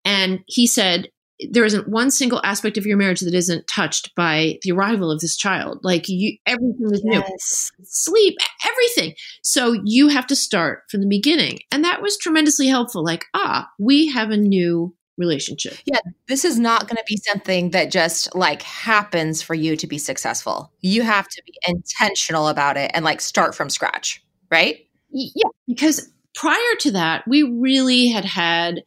and 0.03 0.39
he 0.47 0.67
said 0.67 1.09
there 1.49 1.65
isn't 1.65 1.87
one 1.87 2.11
single 2.11 2.41
aspect 2.43 2.77
of 2.77 2.85
your 2.85 2.97
marriage 2.97 3.21
that 3.21 3.33
isn't 3.33 3.67
touched 3.67 4.13
by 4.15 4.59
the 4.61 4.71
arrival 4.71 5.11
of 5.11 5.19
this 5.19 5.35
child. 5.35 5.79
Like 5.81 6.07
you 6.07 6.37
everything 6.45 6.89
is 6.91 7.01
yes. 7.05 7.71
new. 7.77 7.85
Sleep, 7.85 8.35
everything. 8.67 9.15
So 9.41 9.81
you 9.85 10.09
have 10.09 10.27
to 10.27 10.35
start 10.35 10.83
from 10.89 11.01
the 11.01 11.07
beginning. 11.07 11.59
And 11.71 11.83
that 11.83 12.01
was 12.01 12.17
tremendously 12.17 12.67
helpful. 12.67 13.03
Like, 13.03 13.25
ah, 13.33 13.67
we 13.79 14.07
have 14.07 14.29
a 14.29 14.37
new 14.37 14.93
relationship. 15.17 15.77
Yeah, 15.85 15.99
this 16.27 16.45
is 16.45 16.59
not 16.59 16.87
going 16.87 16.97
to 16.97 17.03
be 17.07 17.17
something 17.17 17.71
that 17.71 17.91
just 17.91 18.33
like 18.35 18.61
happens 18.61 19.41
for 19.41 19.53
you 19.53 19.75
to 19.77 19.87
be 19.87 19.97
successful. 19.97 20.71
You 20.81 21.03
have 21.03 21.27
to 21.27 21.41
be 21.45 21.53
intentional 21.67 22.47
about 22.47 22.77
it 22.77 22.91
and 22.93 23.05
like 23.05 23.21
start 23.21 23.55
from 23.55 23.69
scratch, 23.69 24.23
right? 24.51 24.77
Yeah, 25.11 25.49
because 25.67 26.11
prior 26.35 26.75
to 26.79 26.91
that, 26.91 27.23
we 27.27 27.43
really 27.43 28.07
had 28.07 28.25
had, 28.25 28.83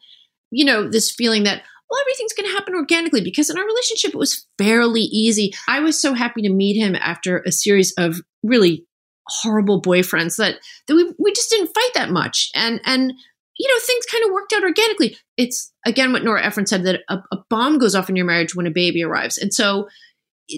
you 0.50 0.64
know, 0.64 0.88
this 0.88 1.10
feeling 1.10 1.44
that 1.44 1.62
well, 1.88 2.00
everything's 2.00 2.32
going 2.32 2.48
to 2.48 2.54
happen 2.54 2.74
organically 2.74 3.20
because 3.20 3.48
in 3.48 3.56
our 3.56 3.64
relationship 3.64 4.12
it 4.12 4.18
was 4.18 4.46
fairly 4.58 5.02
easy. 5.02 5.52
I 5.68 5.80
was 5.80 6.00
so 6.00 6.14
happy 6.14 6.42
to 6.42 6.48
meet 6.48 6.74
him 6.74 6.96
after 6.96 7.42
a 7.46 7.52
series 7.52 7.92
of 7.96 8.20
really 8.42 8.84
horrible 9.28 9.82
boyfriends 9.82 10.36
that 10.36 10.56
that 10.86 10.94
we 10.94 11.12
we 11.18 11.32
just 11.32 11.50
didn't 11.50 11.74
fight 11.74 11.90
that 11.94 12.10
much 12.10 12.50
and 12.54 12.80
and 12.84 13.12
you 13.58 13.68
know, 13.68 13.80
things 13.80 14.04
kind 14.06 14.24
of 14.24 14.32
worked 14.32 14.52
out 14.52 14.62
organically. 14.62 15.16
It's 15.36 15.72
again 15.84 16.12
what 16.12 16.24
Nora 16.24 16.44
Ephron 16.44 16.66
said 16.66 16.84
that 16.84 17.00
a, 17.08 17.18
a, 17.32 17.38
bomb 17.48 17.78
goes 17.78 17.94
off 17.94 18.10
in 18.10 18.16
your 18.16 18.26
marriage 18.26 18.54
when 18.54 18.66
a 18.66 18.70
baby 18.70 19.02
arrives. 19.02 19.38
And 19.38 19.52
so 19.52 19.88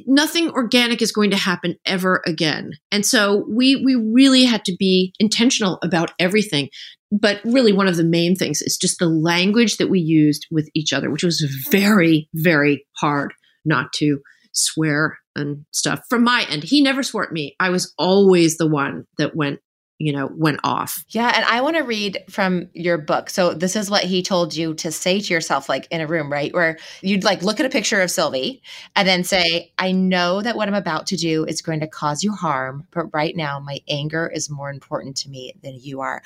nothing 0.07 0.51
organic 0.51 1.01
is 1.01 1.13
going 1.13 1.31
to 1.31 1.37
happen 1.37 1.77
ever 1.87 2.23
again. 2.27 2.73
And 2.91 3.07
so 3.07 3.47
we 3.49 3.77
we 3.77 3.95
really 3.95 4.45
had 4.45 4.65
to 4.67 4.77
be 4.79 5.13
intentional 5.19 5.79
about 5.83 6.13
everything. 6.19 6.69
But 7.11 7.41
really 7.45 7.73
one 7.73 7.89
of 7.89 7.97
the 7.97 8.05
main 8.05 8.35
things 8.35 8.61
is 8.61 8.77
just 8.77 8.99
the 8.99 9.09
language 9.09 9.79
that 9.79 9.89
we 9.89 10.01
used 10.01 10.47
with 10.51 10.69
each 10.75 10.93
other, 10.93 11.11
which 11.11 11.25
was 11.25 11.41
very, 11.71 12.29
very 12.35 12.87
hard 12.99 13.33
not 13.65 13.93
to 13.95 14.19
swear 14.53 15.19
and 15.35 15.65
stuff 15.71 16.01
from 16.11 16.25
my 16.25 16.45
end. 16.51 16.65
He 16.65 16.83
never 16.83 17.03
swore 17.03 17.25
at 17.25 17.33
me. 17.33 17.55
I 17.61 17.71
was 17.71 17.95
always 17.97 18.57
the 18.57 18.69
one 18.69 19.05
that 19.17 19.37
went 19.37 19.61
you 19.99 20.13
know, 20.13 20.31
went 20.33 20.61
off. 20.63 21.05
Yeah. 21.09 21.33
And 21.35 21.45
I 21.45 21.61
want 21.61 21.77
to 21.77 21.83
read 21.83 22.19
from 22.31 22.69
your 22.73 22.99
book. 22.99 23.29
So 23.31 23.53
this 23.53 23.75
is 23.75 23.91
what 23.91 24.05
he 24.05 24.23
told 24.23 24.55
you 24.55 24.75
to 24.75 24.93
say 24.93 25.21
to 25.21 25.35
yourself, 25.35 25.69
like 25.69 25.89
in 25.91 26.01
a 26.01 26.07
room, 26.07 26.31
right? 26.31 26.55
Where 26.55 26.79
you'd 27.03 27.25
like 27.25 27.43
look 27.43 27.59
at 27.59 27.67
a 27.67 27.71
picture 27.71 28.01
of 28.01 28.11
Sylvie 28.11 28.63
and 28.95 29.09
then 29.09 29.25
say, 29.25 29.73
I 29.77 29.91
know 29.91 30.41
that 30.41 30.55
what 30.55 30.69
I'm 30.69 30.75
about 30.75 31.09
to 31.09 31.17
do 31.17 31.45
is 31.45 31.63
going 31.63 31.81
to 31.81 31.89
cause 31.89 32.23
you 32.23 32.33
harm, 32.33 32.87
but 32.93 33.13
right 33.13 33.35
now 33.35 33.59
my 33.59 33.81
anger 33.89 34.31
is 34.33 34.49
more 34.49 34.71
important 34.71 35.17
to 35.19 35.31
me 35.31 35.53
than 35.63 35.75
you 35.81 36.01
are. 36.01 36.23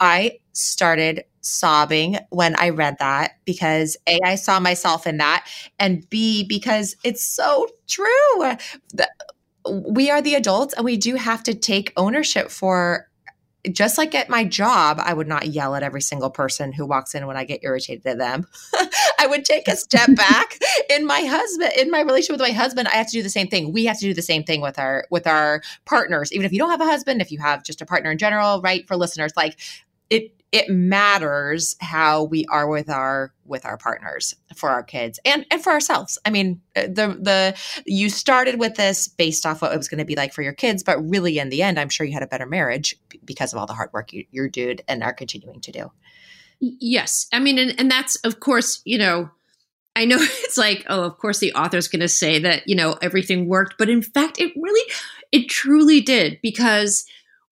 I 0.00 0.40
started 0.52 1.24
sobbing 1.40 2.18
when 2.28 2.54
I 2.58 2.70
read 2.70 2.96
that 2.98 3.32
because 3.46 3.96
A, 4.06 4.18
I 4.22 4.34
saw 4.34 4.60
myself 4.60 5.06
in 5.06 5.16
that, 5.16 5.46
and 5.78 6.08
B, 6.10 6.44
because 6.44 6.94
it's 7.04 7.24
so 7.24 7.68
true. 7.88 8.56
The, 8.92 9.08
we 9.66 10.10
are 10.10 10.20
the 10.20 10.34
adults 10.34 10.74
and 10.74 10.84
we 10.84 10.98
do 10.98 11.14
have 11.16 11.42
to 11.44 11.54
take 11.54 11.92
ownership 11.96 12.50
for 12.50 13.08
just 13.72 13.96
like 13.96 14.14
at 14.14 14.28
my 14.28 14.44
job, 14.44 15.00
I 15.02 15.14
would 15.14 15.26
not 15.26 15.48
yell 15.48 15.74
at 15.74 15.82
every 15.82 16.02
single 16.02 16.30
person 16.30 16.72
who 16.72 16.84
walks 16.84 17.14
in 17.14 17.26
when 17.26 17.36
I 17.36 17.44
get 17.44 17.60
irritated 17.62 18.06
at 18.06 18.18
them. 18.18 18.46
I 19.18 19.26
would 19.26 19.44
take 19.44 19.68
a 19.68 19.76
step 19.76 20.08
back. 20.16 20.58
In 20.90 21.06
my 21.06 21.20
husband, 21.20 21.72
in 21.78 21.90
my 21.90 22.00
relationship 22.00 22.40
with 22.40 22.48
my 22.48 22.54
husband, 22.54 22.88
I 22.88 22.96
have 22.96 23.06
to 23.06 23.12
do 23.12 23.22
the 23.22 23.30
same 23.30 23.48
thing. 23.48 23.72
We 23.72 23.86
have 23.86 23.98
to 23.98 24.04
do 24.04 24.14
the 24.14 24.22
same 24.22 24.44
thing 24.44 24.60
with 24.60 24.78
our 24.78 25.06
with 25.10 25.26
our 25.26 25.62
partners. 25.86 26.32
Even 26.32 26.44
if 26.44 26.52
you 26.52 26.58
don't 26.58 26.70
have 26.70 26.80
a 26.80 26.86
husband, 26.86 27.20
if 27.20 27.32
you 27.32 27.38
have 27.38 27.64
just 27.64 27.80
a 27.80 27.86
partner 27.86 28.10
in 28.10 28.18
general, 28.18 28.60
right? 28.60 28.86
For 28.86 28.96
listeners, 28.96 29.32
like 29.36 29.58
it 30.10 30.32
it 30.54 30.70
matters 30.70 31.74
how 31.80 32.22
we 32.22 32.46
are 32.46 32.68
with 32.68 32.88
our 32.88 33.34
with 33.44 33.66
our 33.66 33.76
partners 33.76 34.36
for 34.54 34.70
our 34.70 34.84
kids 34.84 35.18
and 35.24 35.44
and 35.50 35.60
for 35.64 35.72
ourselves. 35.72 36.16
I 36.24 36.30
mean 36.30 36.60
uh, 36.76 36.82
the 36.82 37.18
the 37.20 37.82
you 37.86 38.08
started 38.08 38.60
with 38.60 38.76
this 38.76 39.08
based 39.08 39.44
off 39.44 39.60
what 39.60 39.72
it 39.72 39.76
was 39.76 39.88
going 39.88 39.98
to 39.98 40.04
be 40.04 40.14
like 40.14 40.32
for 40.32 40.42
your 40.42 40.52
kids 40.52 40.84
but 40.84 41.02
really 41.02 41.40
in 41.40 41.48
the 41.48 41.60
end 41.60 41.78
i'm 41.78 41.88
sure 41.88 42.06
you 42.06 42.12
had 42.12 42.22
a 42.22 42.28
better 42.28 42.46
marriage 42.46 42.94
because 43.24 43.52
of 43.52 43.58
all 43.58 43.66
the 43.66 43.74
hard 43.74 43.90
work 43.92 44.12
you, 44.12 44.24
you're 44.30 44.48
doing 44.48 44.78
and 44.86 45.02
are 45.02 45.12
continuing 45.12 45.60
to 45.60 45.72
do. 45.72 45.90
Yes. 46.60 47.26
I 47.32 47.40
mean 47.40 47.58
and, 47.58 47.74
and 47.78 47.90
that's 47.90 48.14
of 48.22 48.38
course 48.38 48.80
you 48.84 48.96
know 48.96 49.30
I 49.96 50.04
know 50.04 50.18
it's 50.20 50.56
like, 50.56 50.84
oh, 50.88 51.02
of 51.02 51.18
course 51.18 51.38
the 51.38 51.52
author's 51.54 51.88
going 51.88 52.00
to 52.00 52.08
say 52.08 52.40
that, 52.40 52.68
you 52.68 52.74
know, 52.74 52.96
everything 53.00 53.48
worked, 53.48 53.74
but 53.78 53.88
in 53.88 54.02
fact, 54.02 54.40
it 54.40 54.52
really, 54.56 54.92
it 55.30 55.48
truly 55.48 56.00
did 56.00 56.40
because 56.42 57.04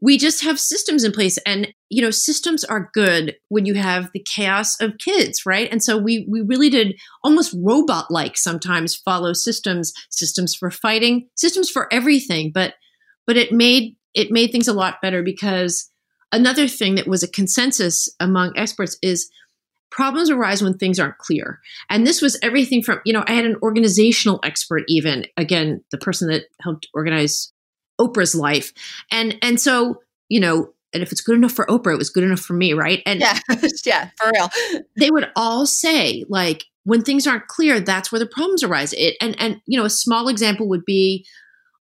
we 0.02 0.18
just 0.18 0.42
have 0.42 0.58
systems 0.58 1.04
in 1.04 1.12
place 1.12 1.38
and 1.46 1.72
you 1.92 2.00
know 2.00 2.10
systems 2.10 2.64
are 2.64 2.90
good 2.94 3.36
when 3.48 3.66
you 3.66 3.74
have 3.74 4.10
the 4.12 4.24
chaos 4.34 4.80
of 4.80 4.96
kids 4.98 5.44
right 5.44 5.68
and 5.70 5.82
so 5.82 5.98
we 5.98 6.26
we 6.28 6.40
really 6.40 6.70
did 6.70 6.98
almost 7.22 7.54
robot 7.62 8.10
like 8.10 8.36
sometimes 8.36 8.96
follow 8.96 9.32
systems 9.34 9.92
systems 10.10 10.54
for 10.54 10.70
fighting 10.70 11.28
systems 11.36 11.68
for 11.70 11.92
everything 11.92 12.50
but 12.52 12.74
but 13.26 13.36
it 13.36 13.52
made 13.52 13.94
it 14.14 14.30
made 14.30 14.50
things 14.50 14.68
a 14.68 14.72
lot 14.72 15.02
better 15.02 15.22
because 15.22 15.90
another 16.32 16.66
thing 16.66 16.94
that 16.94 17.06
was 17.06 17.22
a 17.22 17.30
consensus 17.30 18.08
among 18.18 18.52
experts 18.56 18.96
is 19.02 19.30
problems 19.90 20.30
arise 20.30 20.62
when 20.62 20.78
things 20.78 20.98
aren't 20.98 21.18
clear 21.18 21.60
and 21.90 22.06
this 22.06 22.22
was 22.22 22.38
everything 22.42 22.82
from 22.82 23.00
you 23.04 23.12
know 23.12 23.24
i 23.26 23.32
had 23.32 23.44
an 23.44 23.56
organizational 23.62 24.40
expert 24.42 24.82
even 24.88 25.26
again 25.36 25.84
the 25.90 25.98
person 25.98 26.28
that 26.28 26.44
helped 26.62 26.88
organize 26.94 27.52
Oprah's 28.00 28.34
life. 28.34 28.72
And 29.10 29.36
and 29.42 29.60
so, 29.60 30.00
you 30.28 30.40
know, 30.40 30.72
and 30.92 31.02
if 31.02 31.12
it's 31.12 31.20
good 31.20 31.36
enough 31.36 31.52
for 31.52 31.66
Oprah, 31.66 31.94
it 31.94 31.98
was 31.98 32.10
good 32.10 32.24
enough 32.24 32.40
for 32.40 32.54
me, 32.54 32.72
right? 32.72 33.02
And 33.06 33.20
yeah, 33.20 33.38
yeah, 33.84 34.10
for 34.18 34.30
real. 34.32 34.82
They 34.98 35.10
would 35.10 35.30
all 35.36 35.66
say, 35.66 36.24
like, 36.28 36.64
when 36.84 37.02
things 37.02 37.26
aren't 37.26 37.46
clear, 37.46 37.80
that's 37.80 38.10
where 38.10 38.18
the 38.18 38.26
problems 38.26 38.62
arise. 38.62 38.92
It 38.94 39.16
and 39.20 39.36
and 39.40 39.60
you 39.66 39.78
know, 39.78 39.84
a 39.84 39.90
small 39.90 40.28
example 40.28 40.68
would 40.68 40.84
be 40.84 41.26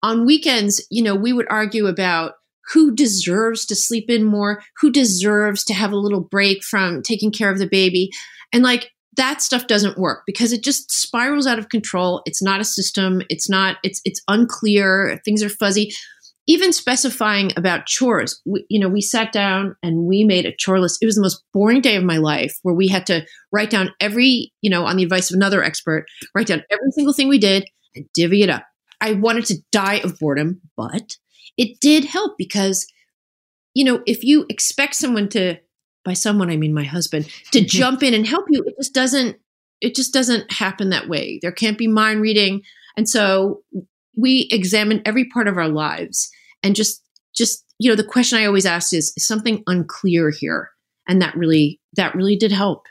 on 0.03 0.25
weekends, 0.25 0.85
you 0.91 1.03
know, 1.03 1.15
we 1.15 1.33
would 1.33 1.47
argue 1.49 1.87
about 1.87 2.33
who 2.73 2.93
deserves 2.93 3.65
to 3.65 3.75
sleep 3.75 4.09
in 4.09 4.23
more, 4.23 4.61
who 4.79 4.91
deserves 4.91 5.63
to 5.63 5.73
have 5.73 5.91
a 5.91 5.97
little 5.97 6.21
break 6.21 6.63
from 6.63 7.01
taking 7.01 7.31
care 7.31 7.51
of 7.51 7.59
the 7.59 7.67
baby. 7.67 8.09
And 8.53 8.63
like 8.63 8.91
that 9.17 9.41
stuff 9.41 9.67
doesn't 9.67 9.97
work 9.97 10.23
because 10.25 10.51
it 10.51 10.63
just 10.63 10.91
spirals 10.91 11.47
out 11.47 11.59
of 11.59 11.69
control. 11.69 12.21
It's 12.25 12.41
not 12.41 12.59
a 12.59 12.65
system. 12.65 13.21
It's 13.29 13.49
not, 13.49 13.77
it's, 13.83 14.01
it's 14.03 14.21
unclear. 14.27 15.19
Things 15.23 15.41
are 15.41 15.49
fuzzy. 15.49 15.91
Even 16.47 16.71
specifying 16.71 17.51
about 17.57 17.87
chores, 17.87 18.39
we, 18.45 18.65
you 18.69 18.79
know, 18.79 18.87
we 18.87 19.01
sat 19.01 19.31
down 19.31 19.75
and 19.81 20.05
we 20.05 20.23
made 20.23 20.45
a 20.45 20.55
chore 20.55 20.79
list. 20.79 20.99
It 21.01 21.05
was 21.07 21.15
the 21.15 21.21
most 21.21 21.43
boring 21.53 21.81
day 21.81 21.95
of 21.95 22.03
my 22.03 22.17
life 22.17 22.57
where 22.61 22.75
we 22.75 22.87
had 22.87 23.07
to 23.07 23.25
write 23.51 23.71
down 23.71 23.91
every, 23.99 24.53
you 24.61 24.69
know, 24.69 24.85
on 24.85 24.97
the 24.97 25.03
advice 25.03 25.31
of 25.31 25.35
another 25.35 25.63
expert, 25.63 26.05
write 26.35 26.47
down 26.47 26.63
every 26.69 26.91
single 26.91 27.13
thing 27.13 27.27
we 27.27 27.39
did 27.39 27.67
and 27.95 28.05
divvy 28.13 28.43
it 28.43 28.49
up. 28.49 28.63
I 29.01 29.13
wanted 29.13 29.45
to 29.45 29.57
die 29.71 29.95
of 30.03 30.19
boredom, 30.19 30.61
but 30.77 31.17
it 31.57 31.79
did 31.79 32.05
help 32.05 32.37
because, 32.37 32.85
you 33.73 33.83
know, 33.83 34.03
if 34.05 34.23
you 34.23 34.45
expect 34.49 34.95
someone 34.95 35.29
to 35.29 35.57
by 36.05 36.13
someone 36.13 36.49
I 36.49 36.55
mean 36.55 36.73
my 36.73 36.83
husband 36.83 37.27
to 37.51 37.61
jump 37.65 38.03
in 38.03 38.13
and 38.13 38.25
help 38.25 38.45
you 38.49 38.63
it 38.65 38.75
just 38.77 38.93
doesn't 38.93 39.37
it 39.81 39.95
just 39.95 40.13
doesn't 40.13 40.51
happen 40.51 40.91
that 40.91 41.09
way 41.09 41.39
there 41.41 41.51
can't 41.51 41.77
be 41.77 41.87
mind 41.87 42.21
reading 42.21 42.61
and 42.95 43.09
so 43.09 43.63
we 44.17 44.47
examine 44.51 45.01
every 45.05 45.25
part 45.25 45.47
of 45.47 45.57
our 45.57 45.69
lives 45.69 46.29
and 46.63 46.75
just 46.75 47.03
just 47.33 47.65
you 47.79 47.89
know 47.89 47.95
the 47.95 48.03
question 48.03 48.39
I 48.39 48.45
always 48.45 48.65
ask 48.65 48.93
is, 48.93 49.13
is 49.15 49.25
something 49.25 49.63
unclear 49.67 50.29
here 50.29 50.71
and 51.07 51.21
that 51.21 51.35
really 51.35 51.79
that 51.93 52.15
really 52.15 52.35
did 52.35 52.51
help 52.51 52.87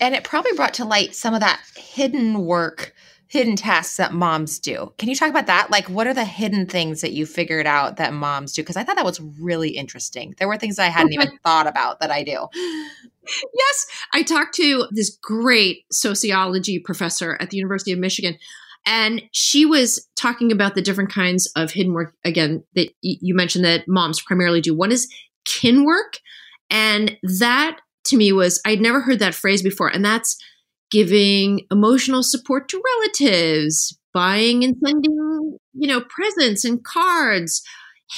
and 0.00 0.14
it 0.14 0.24
probably 0.24 0.52
brought 0.52 0.74
to 0.74 0.84
light 0.84 1.14
some 1.14 1.34
of 1.34 1.40
that 1.40 1.60
hidden 1.76 2.44
work 2.44 2.94
hidden 3.28 3.56
tasks 3.56 3.98
that 3.98 4.14
moms 4.14 4.58
do. 4.58 4.92
Can 4.96 5.08
you 5.08 5.14
talk 5.14 5.28
about 5.28 5.46
that? 5.46 5.70
Like, 5.70 5.88
what 5.88 6.06
are 6.06 6.14
the 6.14 6.24
hidden 6.24 6.66
things 6.66 7.02
that 7.02 7.12
you 7.12 7.26
figured 7.26 7.66
out 7.66 7.96
that 7.96 8.14
moms 8.14 8.54
do? 8.54 8.62
Because 8.62 8.76
I 8.76 8.84
thought 8.84 8.96
that 8.96 9.04
was 9.04 9.20
really 9.20 9.70
interesting. 9.70 10.34
There 10.38 10.48
were 10.48 10.56
things 10.56 10.78
I 10.78 10.86
hadn't 10.86 11.12
even 11.12 11.38
thought 11.44 11.66
about 11.66 12.00
that 12.00 12.10
I 12.10 12.24
do. 12.24 12.46
Yes, 12.56 13.86
I 14.14 14.22
talked 14.22 14.54
to 14.54 14.86
this 14.90 15.16
great 15.22 15.84
sociology 15.92 16.78
professor 16.78 17.36
at 17.40 17.50
the 17.50 17.58
University 17.58 17.92
of 17.92 17.98
Michigan. 17.98 18.38
And 18.90 19.20
she 19.32 19.66
was 19.66 20.08
talking 20.16 20.50
about 20.50 20.74
the 20.74 20.80
different 20.80 21.12
kinds 21.12 21.46
of 21.54 21.72
hidden 21.72 21.92
work, 21.92 22.14
again, 22.24 22.64
that 22.74 22.88
you 23.02 23.34
mentioned 23.34 23.66
that 23.66 23.86
moms 23.86 24.22
primarily 24.22 24.62
do. 24.62 24.74
One 24.74 24.90
is 24.90 25.12
kin 25.44 25.84
work. 25.84 26.14
And 26.70 27.18
that 27.22 27.80
to 28.06 28.16
me 28.16 28.32
was, 28.32 28.62
I'd 28.64 28.80
never 28.80 29.02
heard 29.02 29.18
that 29.18 29.34
phrase 29.34 29.62
before. 29.62 29.88
And 29.88 30.02
that's 30.02 30.42
giving 30.90 31.66
emotional 31.70 32.22
support 32.22 32.70
to 32.70 32.82
relatives, 32.96 33.98
buying 34.14 34.64
and 34.64 34.74
sending, 34.82 35.58
you 35.74 35.86
know, 35.86 36.00
presents 36.08 36.64
and 36.64 36.82
cards, 36.82 37.62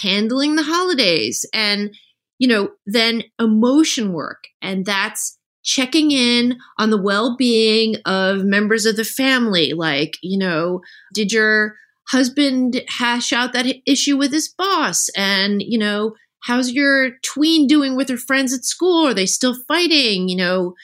handling 0.00 0.54
the 0.54 0.62
holidays, 0.62 1.44
and, 1.52 1.92
you 2.38 2.46
know, 2.46 2.70
then 2.87 3.24
emotion 3.40 4.12
work. 4.12 4.44
And 4.62 4.87
that's 4.87 5.37
checking 5.62 6.11
in 6.11 6.59
on 6.79 6.90
the 6.90 7.01
well 7.01 7.37
being 7.37 7.96
of 8.05 8.44
members 8.44 8.87
of 8.87 8.96
the 8.96 9.05
family. 9.05 9.73
Like, 9.73 10.16
you 10.23 10.38
know, 10.38 10.81
did 11.14 11.33
your 11.33 11.77
husband 12.09 12.83
hash 12.88 13.33
out 13.33 13.53
that 13.53 13.66
issue 13.87 14.16
with 14.16 14.33
his 14.33 14.49
boss? 14.49 15.09
And, 15.16 15.62
you 15.62 15.79
know, 15.79 16.14
how's 16.44 16.73
your 16.73 17.12
tween 17.23 17.66
doing 17.66 17.96
with 17.96 18.09
her 18.09 18.16
friends 18.16 18.53
at 18.53 18.64
school? 18.64 19.09
Are 19.09 19.14
they 19.14 19.27
still 19.27 19.57
fighting? 19.68 20.29
You 20.29 20.37
know, 20.37 20.75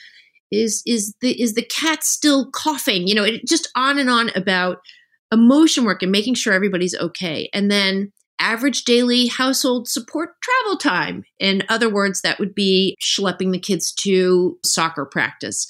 is 0.51 0.81
is 0.85 1.13
the 1.21 1.41
is 1.41 1.53
the 1.53 1.63
cat 1.63 2.03
still 2.03 2.49
coughing 2.51 3.07
you 3.07 3.15
know 3.15 3.23
it 3.23 3.45
just 3.45 3.69
on 3.75 3.99
and 3.99 4.09
on 4.09 4.29
about 4.35 4.77
emotion 5.31 5.83
work 5.83 6.01
and 6.01 6.11
making 6.11 6.33
sure 6.33 6.53
everybody's 6.53 6.95
okay 6.95 7.49
and 7.53 7.69
then 7.69 8.11
average 8.39 8.83
daily 8.83 9.27
household 9.27 9.87
support 9.87 10.41
travel 10.41 10.77
time. 10.77 11.23
In 11.39 11.63
other 11.69 11.89
words 11.89 12.21
that 12.21 12.39
would 12.39 12.53
be 12.53 12.95
schlepping 13.01 13.51
the 13.51 13.59
kids 13.59 13.91
to 13.93 14.57
soccer 14.63 15.05
practice. 15.05 15.67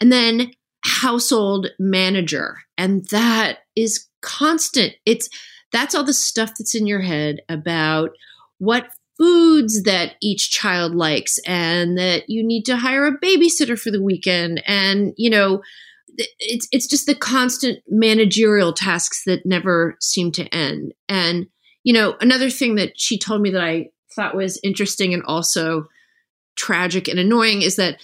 And 0.00 0.12
then 0.12 0.52
household 0.84 1.68
manager. 1.78 2.58
And 2.76 3.04
that 3.10 3.58
is 3.76 4.08
constant. 4.20 4.94
It's 5.06 5.28
that's 5.70 5.94
all 5.94 6.04
the 6.04 6.12
stuff 6.12 6.52
that's 6.58 6.74
in 6.74 6.86
your 6.86 7.00
head 7.00 7.40
about 7.48 8.10
what 8.58 8.88
foods 9.16 9.84
that 9.84 10.14
each 10.20 10.50
child 10.50 10.94
likes 10.94 11.38
and 11.46 11.96
that 11.98 12.28
you 12.28 12.44
need 12.44 12.64
to 12.64 12.76
hire 12.76 13.06
a 13.06 13.18
babysitter 13.18 13.78
for 13.78 13.90
the 13.90 14.02
weekend. 14.02 14.62
And 14.66 15.14
you 15.16 15.30
know 15.30 15.62
it's 16.38 16.68
it's 16.72 16.86
just 16.86 17.06
the 17.06 17.14
constant 17.14 17.78
managerial 17.88 18.72
tasks 18.72 19.22
that 19.24 19.46
never 19.46 19.96
seem 20.00 20.32
to 20.32 20.44
end. 20.54 20.92
And 21.08 21.46
you 21.84 21.92
know 21.92 22.16
another 22.20 22.50
thing 22.50 22.76
that 22.76 22.98
she 22.98 23.18
told 23.18 23.40
me 23.40 23.50
that 23.50 23.62
I 23.62 23.90
thought 24.14 24.36
was 24.36 24.60
interesting 24.62 25.14
and 25.14 25.22
also 25.24 25.88
tragic 26.56 27.08
and 27.08 27.18
annoying 27.18 27.62
is 27.62 27.76
that 27.76 27.98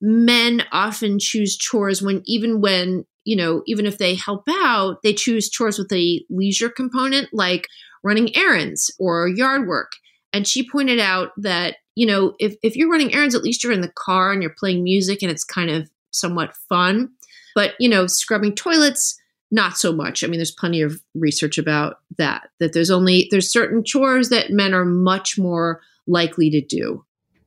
men 0.00 0.64
often 0.72 1.18
choose 1.18 1.56
chores 1.56 2.02
when 2.02 2.22
even 2.26 2.60
when 2.60 3.04
you 3.24 3.36
know 3.36 3.62
even 3.66 3.86
if 3.86 3.98
they 3.98 4.14
help 4.14 4.44
out 4.48 5.02
they 5.02 5.12
choose 5.12 5.48
chores 5.48 5.78
with 5.78 5.92
a 5.92 6.24
leisure 6.28 6.68
component 6.68 7.28
like 7.32 7.68
running 8.02 8.36
errands 8.36 8.94
or 8.98 9.28
yard 9.28 9.66
work 9.66 9.92
and 10.34 10.48
she 10.48 10.68
pointed 10.68 10.98
out 10.98 11.30
that, 11.36 11.76
you 11.94 12.06
know, 12.06 12.34
if, 12.40 12.56
if 12.60 12.74
you're 12.74 12.90
running 12.90 13.14
errands, 13.14 13.36
at 13.36 13.44
least 13.44 13.62
you're 13.62 13.72
in 13.72 13.82
the 13.82 13.92
car 13.94 14.32
and 14.32 14.42
you're 14.42 14.54
playing 14.58 14.82
music 14.82 15.22
and 15.22 15.30
it's 15.30 15.44
kind 15.44 15.70
of 15.70 15.88
somewhat 16.10 16.56
fun. 16.68 17.10
But, 17.54 17.74
you 17.78 17.88
know, 17.88 18.08
scrubbing 18.08 18.56
toilets, 18.56 19.16
not 19.50 19.76
so 19.76 19.92
much. 19.92 20.24
I 20.24 20.26
mean, 20.26 20.38
there's 20.38 20.50
plenty 20.50 20.82
of 20.82 21.00
research 21.14 21.58
about 21.58 21.98
that, 22.18 22.48
that 22.60 22.72
there's 22.72 22.90
only, 22.90 23.28
there's 23.30 23.52
certain 23.52 23.84
chores 23.84 24.30
that 24.30 24.50
men 24.50 24.74
are 24.74 24.84
much 24.84 25.38
more 25.38 25.80
likely 26.06 26.50
to 26.50 26.60
do. 26.60 27.04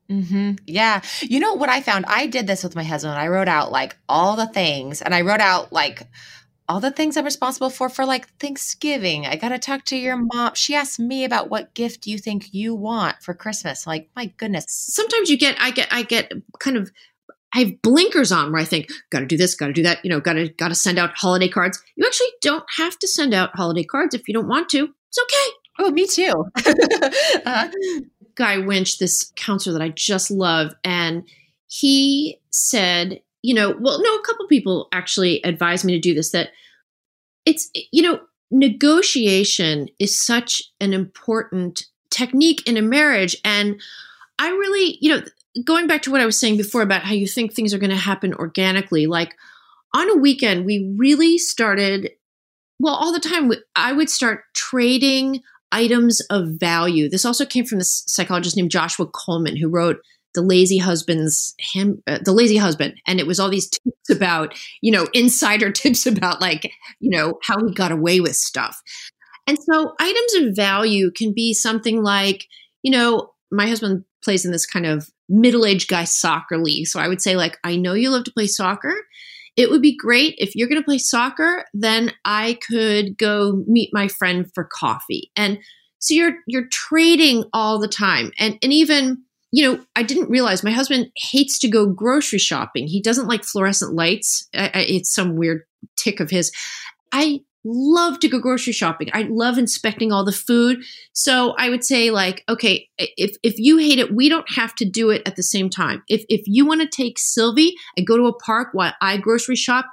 Mm-hmm. 0.10 0.53
Yeah. 0.65 1.01
You 1.21 1.39
know 1.39 1.53
what 1.53 1.69
I 1.69 1.81
found? 1.81 2.05
I 2.07 2.27
did 2.27 2.47
this 2.47 2.63
with 2.63 2.75
my 2.75 2.83
husband. 2.83 3.15
I 3.15 3.27
wrote 3.27 3.49
out 3.49 3.71
like 3.71 3.97
all 4.07 4.38
the 4.38 4.47
things 4.47 5.01
and 5.01 5.13
I 5.13 5.21
wrote 5.21 5.41
out 5.41 5.73
like 5.73 6.07
all 6.69 6.79
the 6.79 6.91
things 6.91 7.17
I'm 7.17 7.25
responsible 7.25 7.69
for 7.69 7.89
for 7.89 8.05
like 8.05 8.27
Thanksgiving. 8.39 9.25
I 9.25 9.36
got 9.36 9.49
to 9.49 9.60
talk 9.60 9.83
to 9.86 9.97
your 9.97 10.17
mom. 10.17 10.53
She 10.55 10.75
asked 10.75 10.99
me 10.99 11.23
about 11.23 11.49
what 11.49 11.73
gift 11.73 12.07
you 12.07 12.17
think 12.17 12.53
you 12.53 12.75
want 12.75 13.21
for 13.21 13.33
Christmas. 13.33 13.88
Like, 13.88 14.10
my 14.15 14.27
goodness. 14.38 14.65
Sometimes 14.69 15.29
you 15.29 15.38
get, 15.38 15.57
I 15.60 15.71
get, 15.71 15.88
I 15.91 16.03
get 16.03 16.31
kind 16.60 16.77
of 16.77 16.91
I 17.57 17.61
have 17.61 17.81
blinkers 17.81 18.31
on 18.31 18.51
where 18.51 18.61
I 18.61 18.65
think, 18.65 18.87
got 19.09 19.21
to 19.21 19.25
do 19.25 19.35
this, 19.35 19.55
got 19.55 19.65
to 19.67 19.73
do 19.73 19.81
that, 19.81 20.05
you 20.05 20.11
know, 20.11 20.19
got 20.19 20.33
to 20.33 20.47
got 20.47 20.67
to 20.67 20.75
send 20.75 20.99
out 20.99 21.15
holiday 21.15 21.49
cards. 21.49 21.81
You 21.95 22.05
actually 22.05 22.29
don't 22.39 22.63
have 22.77 22.99
to 22.99 23.07
send 23.07 23.33
out 23.33 23.55
holiday 23.55 23.83
cards 23.83 24.13
if 24.13 24.27
you 24.27 24.33
don't 24.35 24.47
want 24.47 24.69
to. 24.69 24.89
It's 25.09 25.19
okay. 25.19 25.57
Oh, 25.79 25.89
me 25.89 26.05
too. 26.05 26.45
uh-huh. 27.45 27.69
Guy 28.35 28.59
Winch, 28.59 28.99
this 28.99 29.31
counselor 29.35 29.73
that 29.75 29.83
I 29.83 29.89
just 29.89 30.29
love, 30.29 30.75
and 30.83 31.27
he 31.65 32.39
said, 32.51 33.21
you 33.41 33.55
know, 33.55 33.75
well, 33.79 34.03
no, 34.03 34.15
a 34.15 34.23
couple 34.23 34.45
people 34.45 34.87
actually 34.91 35.41
advised 35.43 35.83
me 35.83 35.93
to 35.93 35.99
do 35.99 36.13
this. 36.13 36.29
That 36.33 36.49
it's, 37.43 37.71
you 37.91 38.03
know, 38.03 38.19
negotiation 38.51 39.87
is 39.97 40.23
such 40.23 40.61
an 40.79 40.93
important 40.93 41.87
technique 42.11 42.67
in 42.67 42.77
a 42.77 42.83
marriage, 42.83 43.35
and 43.43 43.81
I 44.37 44.49
really, 44.49 44.99
you 45.01 45.09
know, 45.09 45.23
going 45.63 45.87
back 45.87 46.01
to 46.03 46.11
what 46.11 46.21
I 46.21 46.25
was 46.25 46.39
saying 46.39 46.57
before 46.57 46.81
about 46.81 47.03
how 47.03 47.13
you 47.13 47.27
think 47.27 47.53
things 47.53 47.73
are 47.73 47.79
going 47.79 47.89
to 47.89 47.95
happen 47.95 48.33
organically, 48.33 49.07
like 49.07 49.35
on 49.93 50.09
a 50.09 50.15
weekend, 50.15 50.65
we 50.65 50.93
really 50.97 51.37
started, 51.37 52.11
well, 52.79 52.95
all 52.95 53.13
the 53.13 53.19
time, 53.19 53.51
I 53.75 53.93
would 53.93 54.09
start 54.09 54.43
trading 54.53 55.41
items 55.71 56.21
of 56.29 56.59
value. 56.59 57.09
This 57.09 57.25
also 57.25 57.45
came 57.45 57.65
from 57.65 57.79
this 57.79 58.03
psychologist 58.07 58.55
named 58.55 58.71
Joshua 58.71 59.07
Coleman, 59.07 59.57
who 59.57 59.69
wrote 59.69 59.97
the 60.33 60.41
lazy 60.43 60.77
husband's 60.77 61.55
him 61.57 62.03
uh, 62.05 62.19
the 62.23 62.31
lazy 62.31 62.57
husband 62.57 62.93
and 63.07 63.19
it 63.19 63.25
was 63.25 63.39
all 63.39 63.49
these 63.49 63.69
tips 63.69 64.09
about 64.11 64.53
you 64.81 64.91
know 64.91 65.07
insider 65.13 65.71
tips 65.71 66.05
about 66.05 66.39
like 66.39 66.71
you 66.99 67.09
know 67.09 67.39
how 67.41 67.57
he 67.65 67.73
got 67.73 67.91
away 67.91 68.19
with 68.19 68.35
stuff 68.35 68.79
and 69.47 69.57
so 69.59 69.95
items 69.99 70.33
of 70.35 70.55
value 70.55 71.09
can 71.09 71.33
be 71.33 71.55
something 71.55 72.03
like 72.03 72.45
you 72.83 72.91
know 72.91 73.31
my 73.51 73.67
husband 73.67 74.03
plays 74.23 74.45
in 74.45 74.51
this 74.51 74.67
kind 74.67 74.85
of 74.85 75.09
middle-aged 75.29 75.89
guy 75.89 76.03
soccer 76.03 76.57
league. 76.57 76.87
So 76.87 76.99
I 76.99 77.07
would 77.07 77.21
say 77.21 77.35
like 77.35 77.57
I 77.63 77.75
know 77.75 77.93
you 77.93 78.09
love 78.09 78.23
to 78.25 78.31
play 78.31 78.47
soccer. 78.47 78.95
It 79.55 79.69
would 79.69 79.81
be 79.81 79.97
great 79.97 80.35
if 80.37 80.55
you're 80.55 80.67
going 80.67 80.81
to 80.81 80.85
play 80.85 80.99
soccer, 80.99 81.65
then 81.73 82.11
I 82.23 82.59
could 82.69 83.17
go 83.17 83.63
meet 83.65 83.89
my 83.91 84.07
friend 84.07 84.45
for 84.53 84.63
coffee. 84.71 85.31
And 85.35 85.57
so 85.99 86.13
you're 86.13 86.35
you're 86.45 86.67
trading 86.71 87.45
all 87.53 87.79
the 87.79 87.87
time. 87.87 88.31
And 88.37 88.57
and 88.61 88.71
even 88.71 89.23
you 89.51 89.63
know, 89.63 89.83
I 89.95 90.03
didn't 90.03 90.29
realize 90.29 90.63
my 90.63 90.71
husband 90.71 91.07
hates 91.15 91.57
to 91.59 91.69
go 91.69 91.87
grocery 91.87 92.37
shopping. 92.37 92.85
He 92.85 93.01
doesn't 93.01 93.27
like 93.27 93.45
fluorescent 93.45 93.95
lights. 93.95 94.47
It's 94.53 95.13
some 95.15 95.37
weird 95.37 95.63
tick 95.95 96.19
of 96.19 96.29
his. 96.29 96.51
I 97.13 97.39
love 97.67 98.19
to 98.19 98.30
go 98.30 98.39
grocery 98.39 98.73
shopping. 98.73 99.10
I 99.13 99.27
love 99.30 99.58
inspecting 99.58 100.12
all 100.12 100.23
the 100.23 100.32
food. 100.32 100.84
So 101.13 101.53
I 101.58 101.69
would 101.69 101.84
say 101.84 102.12
like, 102.12 102.43
okay, 102.47 102.88
if 102.97 103.36
if 103.43 103.56
you 103.58 103.77
hate 103.77 103.99
it, 103.99 104.15
we 104.15 104.30
don't 104.30 104.49
have 104.53 104.73
to 104.75 104.86
do 104.89 105.10
it 105.10 105.21
at 105.25 105.36
the 105.36 105.43
same 105.43 105.69
time. 105.69 106.03
If 106.08 106.23
if 106.30 106.41
you 106.45 106.65
want 106.65 106.82
to 106.82 106.88
take 106.88 107.19
Sylvie 107.19 107.75
and 107.95 108.08
go 108.08 108.17
to 108.17 108.25
a 108.25 108.38
park 108.39 108.69
while 108.71 108.93
I 109.01 109.17
grocery 109.17 109.56
shop, 109.56 109.86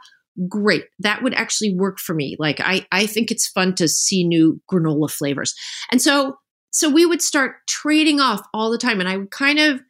great. 0.49 0.85
That 1.01 1.23
would 1.23 1.35
actually 1.35 1.75
work 1.75 1.99
for 1.99 2.15
me. 2.15 2.37
Like 2.39 2.61
I 2.61 2.87
I 2.93 3.07
think 3.07 3.31
it's 3.31 3.49
fun 3.49 3.75
to 3.77 3.89
see 3.89 4.25
new 4.25 4.61
granola 4.71 5.11
flavors. 5.11 5.55
And 5.91 6.01
so 6.01 6.37
so 6.71 6.91
we 6.91 7.07
would 7.07 7.23
start 7.23 7.57
trading 7.69 8.21
off 8.21 8.43
all 8.53 8.71
the 8.71 8.79
time 8.79 9.01
and 9.01 9.09
I 9.09 9.17
would 9.17 9.31
kind 9.31 9.59
of 9.59 9.81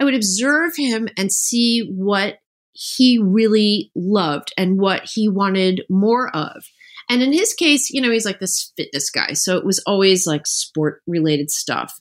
I 0.00 0.04
would 0.04 0.14
observe 0.14 0.76
him 0.76 1.08
and 1.16 1.32
see 1.32 1.88
what 1.88 2.38
he 2.72 3.18
really 3.18 3.90
loved 3.94 4.52
and 4.58 4.78
what 4.78 5.08
he 5.14 5.28
wanted 5.28 5.82
more 5.88 6.34
of. 6.36 6.64
And 7.08 7.22
in 7.22 7.32
his 7.32 7.54
case, 7.54 7.90
you 7.90 8.00
know, 8.00 8.10
he's 8.10 8.26
like 8.26 8.40
this 8.40 8.72
fitness 8.76 9.10
guy. 9.10 9.32
So 9.34 9.56
it 9.56 9.64
was 9.64 9.82
always 9.86 10.26
like 10.26 10.46
sport 10.46 11.02
related 11.06 11.50
stuff. 11.50 12.00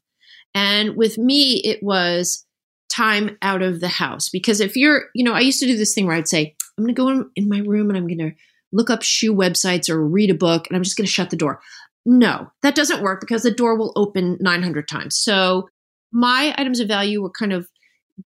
And 0.54 0.96
with 0.96 1.18
me, 1.18 1.62
it 1.63 1.84
was 1.84 2.46
time 2.89 3.38
out 3.41 3.62
of 3.62 3.82
the 3.82 3.88
house. 3.88 4.30
Because 4.30 4.62
if 4.62 4.76
you're, 4.76 5.06
you 5.13 5.24
know, 5.24 5.34
I 5.34 5.41
used 5.41 5.60
to 5.60 5.68
do 5.68 5.78
this 5.78 5.94
thing 5.94 6.08
where 6.08 6.15
I'd 6.15 6.28
say, 6.28 6.56
I'm 6.78 6.84
going 6.84 6.96
to 6.96 7.02
go 7.02 7.10
in, 7.10 7.30
in 7.36 7.50
my 7.50 7.60
room 7.60 7.89
and 7.89 7.98
I'm 7.98 8.08
going 8.08 8.20
to 8.20 8.32
look 8.72 8.89
up 8.89 9.04
shoe 9.04 9.34
websites 9.34 9.89
or 9.89 10.06
read 10.06 10.30
a 10.30 10.36
book 10.36 10.68
and 10.68 10.76
I'm 10.76 10.84
just 10.84 10.98
going 10.98 11.06
to 11.06 11.12
shut 11.12 11.30
the 11.30 11.38
door. 11.38 11.62
No, 12.06 12.52
that 12.62 12.76
doesn't 12.76 13.02
work 13.02 13.22
because 13.22 13.44
the 13.44 13.52
door 13.52 13.78
will 13.78 13.94
open 13.96 14.38
900 14.39 14.88
times. 14.88 15.18
So 15.18 15.70
my 16.12 16.54
items 16.58 16.80
of 16.80 16.88
value 16.88 17.22
were 17.22 17.32
kind 17.32 17.54
of 17.54 17.68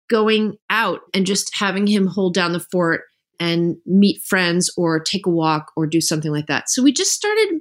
going 0.09 0.57
out 0.71 1.01
and 1.13 1.27
just 1.27 1.51
having 1.55 1.87
him 1.87 2.07
hold 2.07 2.35
down 2.35 2.53
the 2.53 2.61
fort 2.61 3.03
and 3.38 3.77
meet 3.87 4.22
friends 4.22 4.72
or 4.77 5.01
take 5.01 5.27
a 5.27 5.31
walk 5.31 5.72
or 5.77 5.87
do 5.87 6.01
something 6.01 6.33
like 6.33 6.46
that. 6.46 6.68
So 6.68 6.83
we 6.83 6.92
just 6.92 7.12
started 7.12 7.61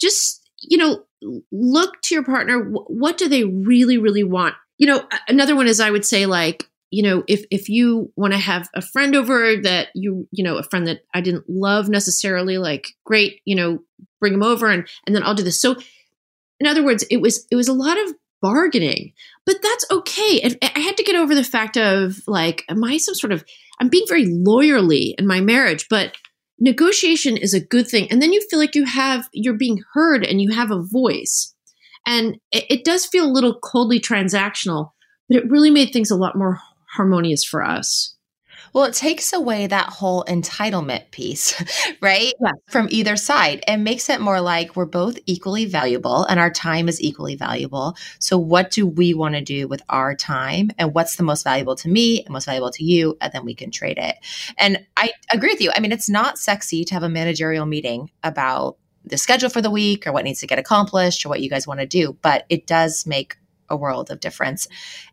just, 0.00 0.48
you 0.60 0.78
know, 0.78 1.04
look 1.50 2.00
to 2.02 2.14
your 2.14 2.24
partner. 2.24 2.58
What 2.60 3.18
do 3.18 3.28
they 3.28 3.44
really, 3.44 3.98
really 3.98 4.24
want? 4.24 4.54
You 4.78 4.88
know, 4.88 5.06
another 5.28 5.54
one 5.54 5.68
is 5.68 5.80
I 5.80 5.90
would 5.90 6.04
say 6.04 6.26
like, 6.26 6.68
you 6.90 7.02
know, 7.02 7.24
if 7.26 7.44
if 7.50 7.68
you 7.68 8.12
want 8.16 8.34
to 8.34 8.38
have 8.38 8.68
a 8.74 8.82
friend 8.82 9.16
over 9.16 9.56
that 9.62 9.88
you, 9.94 10.28
you 10.30 10.44
know, 10.44 10.58
a 10.58 10.62
friend 10.62 10.86
that 10.88 11.00
I 11.14 11.22
didn't 11.22 11.48
love 11.48 11.88
necessarily, 11.88 12.58
like, 12.58 12.88
great, 13.06 13.40
you 13.44 13.54
know, 13.56 13.78
bring 14.20 14.32
them 14.32 14.42
over 14.42 14.66
and 14.66 14.86
and 15.06 15.16
then 15.16 15.22
I'll 15.22 15.34
do 15.34 15.42
this. 15.42 15.60
So 15.60 15.76
in 16.60 16.66
other 16.66 16.84
words, 16.84 17.04
it 17.10 17.18
was 17.20 17.46
it 17.50 17.56
was 17.56 17.68
a 17.68 17.72
lot 17.72 17.98
of 17.98 18.14
bargaining, 18.42 19.12
but 19.46 19.56
that's 19.62 19.86
okay. 19.90 20.58
I 20.62 20.80
had 20.80 20.96
to 20.98 21.04
get 21.04 21.16
over 21.16 21.34
the 21.34 21.44
fact 21.44 21.78
of 21.78 22.20
like, 22.26 22.64
am 22.68 22.84
I 22.84 22.98
some 22.98 23.14
sort 23.14 23.32
of 23.32 23.44
I'm 23.82 23.88
being 23.88 24.06
very 24.06 24.26
lawyerly 24.26 25.14
in 25.18 25.26
my 25.26 25.40
marriage, 25.40 25.88
but 25.90 26.14
negotiation 26.60 27.36
is 27.36 27.52
a 27.52 27.58
good 27.58 27.88
thing. 27.88 28.06
And 28.12 28.22
then 28.22 28.32
you 28.32 28.40
feel 28.48 28.60
like 28.60 28.76
you 28.76 28.84
have, 28.84 29.28
you're 29.32 29.58
being 29.58 29.82
heard 29.92 30.24
and 30.24 30.40
you 30.40 30.52
have 30.52 30.70
a 30.70 30.84
voice. 30.84 31.52
And 32.06 32.36
it, 32.52 32.64
it 32.70 32.84
does 32.84 33.06
feel 33.06 33.24
a 33.24 33.32
little 33.32 33.58
coldly 33.58 33.98
transactional, 33.98 34.90
but 35.28 35.38
it 35.38 35.50
really 35.50 35.70
made 35.70 35.92
things 35.92 36.12
a 36.12 36.16
lot 36.16 36.38
more 36.38 36.60
harmonious 36.94 37.44
for 37.44 37.60
us. 37.60 38.14
Well, 38.72 38.84
it 38.84 38.94
takes 38.94 39.32
away 39.32 39.66
that 39.66 39.88
whole 39.88 40.24
entitlement 40.24 41.10
piece, 41.10 41.62
right? 42.00 42.32
Yeah. 42.40 42.52
From 42.68 42.88
either 42.90 43.16
side 43.16 43.62
and 43.66 43.84
makes 43.84 44.08
it 44.08 44.20
more 44.20 44.40
like 44.40 44.76
we're 44.76 44.86
both 44.86 45.18
equally 45.26 45.64
valuable 45.64 46.24
and 46.24 46.40
our 46.40 46.50
time 46.50 46.88
is 46.88 47.00
equally 47.00 47.36
valuable. 47.36 47.96
So, 48.18 48.38
what 48.38 48.70
do 48.70 48.86
we 48.86 49.14
want 49.14 49.34
to 49.34 49.40
do 49.40 49.68
with 49.68 49.82
our 49.88 50.14
time 50.14 50.70
and 50.78 50.94
what's 50.94 51.16
the 51.16 51.22
most 51.22 51.44
valuable 51.44 51.76
to 51.76 51.88
me 51.88 52.22
and 52.22 52.30
most 52.30 52.46
valuable 52.46 52.70
to 52.72 52.84
you? 52.84 53.16
And 53.20 53.32
then 53.32 53.44
we 53.44 53.54
can 53.54 53.70
trade 53.70 53.98
it. 53.98 54.16
And 54.58 54.84
I 54.96 55.12
agree 55.32 55.50
with 55.50 55.60
you. 55.60 55.70
I 55.74 55.80
mean, 55.80 55.92
it's 55.92 56.08
not 56.08 56.38
sexy 56.38 56.84
to 56.84 56.94
have 56.94 57.02
a 57.02 57.08
managerial 57.08 57.66
meeting 57.66 58.10
about 58.22 58.76
the 59.04 59.18
schedule 59.18 59.50
for 59.50 59.60
the 59.60 59.70
week 59.70 60.06
or 60.06 60.12
what 60.12 60.24
needs 60.24 60.40
to 60.40 60.46
get 60.46 60.58
accomplished 60.58 61.24
or 61.24 61.28
what 61.28 61.40
you 61.40 61.50
guys 61.50 61.66
want 61.66 61.80
to 61.80 61.86
do, 61.86 62.16
but 62.22 62.44
it 62.48 62.66
does 62.66 63.06
make 63.06 63.36
a 63.72 63.76
world 63.76 64.10
of 64.10 64.20
difference. 64.20 64.68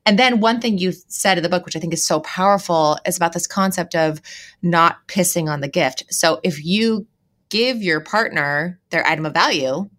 And 0.06 0.20
then 0.20 0.40
one 0.40 0.62
thing 0.62 0.78
you 0.78 0.92
said 1.08 1.38
in 1.38 1.44
the 1.44 1.50
book, 1.50 1.66
which 1.66 1.76
I 1.76 1.80
think 1.80 1.94
is 1.94 2.06
so 2.06 2.20
powerful, 2.20 2.98
is 3.06 3.18
about 3.18 3.34
this 3.34 3.48
concept 3.48 3.96
of 3.96 4.22
not 4.62 5.08
pissing 5.08 5.50
on 5.50 5.62
the 5.62 5.68
gift. 5.68 6.04
So 6.12 6.40
if 6.44 6.64
you 6.64 7.08
give 7.50 7.82
your 7.82 8.02
partner 8.02 8.80
their 8.92 9.06
item 9.08 9.26
of 9.26 9.34
value, 9.34 9.90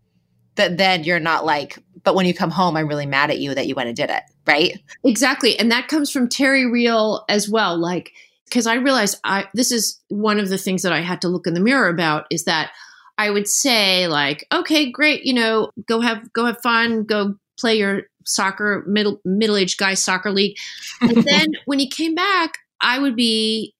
that 0.54 0.76
then 0.76 1.04
you're 1.04 1.18
not 1.18 1.44
like, 1.44 1.78
but 2.04 2.14
when 2.14 2.26
you 2.26 2.34
come 2.34 2.50
home, 2.50 2.76
I'm 2.76 2.86
really 2.86 3.06
mad 3.06 3.30
at 3.30 3.38
you 3.38 3.54
that 3.54 3.66
you 3.66 3.74
went 3.74 3.88
and 3.88 3.96
did 3.96 4.10
it, 4.10 4.22
right? 4.46 4.78
Exactly. 5.04 5.58
And 5.58 5.72
that 5.72 5.88
comes 5.88 6.10
from 6.10 6.28
Terry 6.28 6.70
Real 6.70 7.24
as 7.28 7.48
well. 7.48 7.76
Like, 7.78 8.12
because 8.44 8.66
I 8.66 8.74
realized 8.74 9.18
I 9.24 9.46
this 9.54 9.70
is 9.70 10.00
one 10.08 10.38
of 10.40 10.48
the 10.48 10.58
things 10.58 10.82
that 10.82 10.92
I 10.92 11.00
had 11.00 11.22
to 11.22 11.28
look 11.28 11.46
in 11.46 11.54
the 11.54 11.60
mirror 11.60 11.88
about 11.88 12.26
is 12.30 12.44
that 12.44 12.72
I 13.16 13.30
would 13.30 13.46
say 13.46 14.08
like, 14.08 14.46
okay, 14.52 14.90
great, 14.90 15.24
you 15.24 15.34
know, 15.34 15.70
go 15.86 16.00
have 16.00 16.32
go 16.32 16.46
have 16.46 16.60
fun, 16.62 17.04
go 17.04 17.36
play 17.60 17.76
your 17.76 18.02
soccer 18.24 18.84
middle 18.86 19.20
middle 19.24 19.56
aged 19.56 19.78
guy 19.78 19.94
soccer 19.94 20.30
league. 20.30 20.56
And 21.00 21.16
then 21.24 21.52
when 21.66 21.78
he 21.78 21.88
came 21.88 22.14
back, 22.14 22.54
I 22.80 22.98
would 22.98 23.16
be 23.16 23.74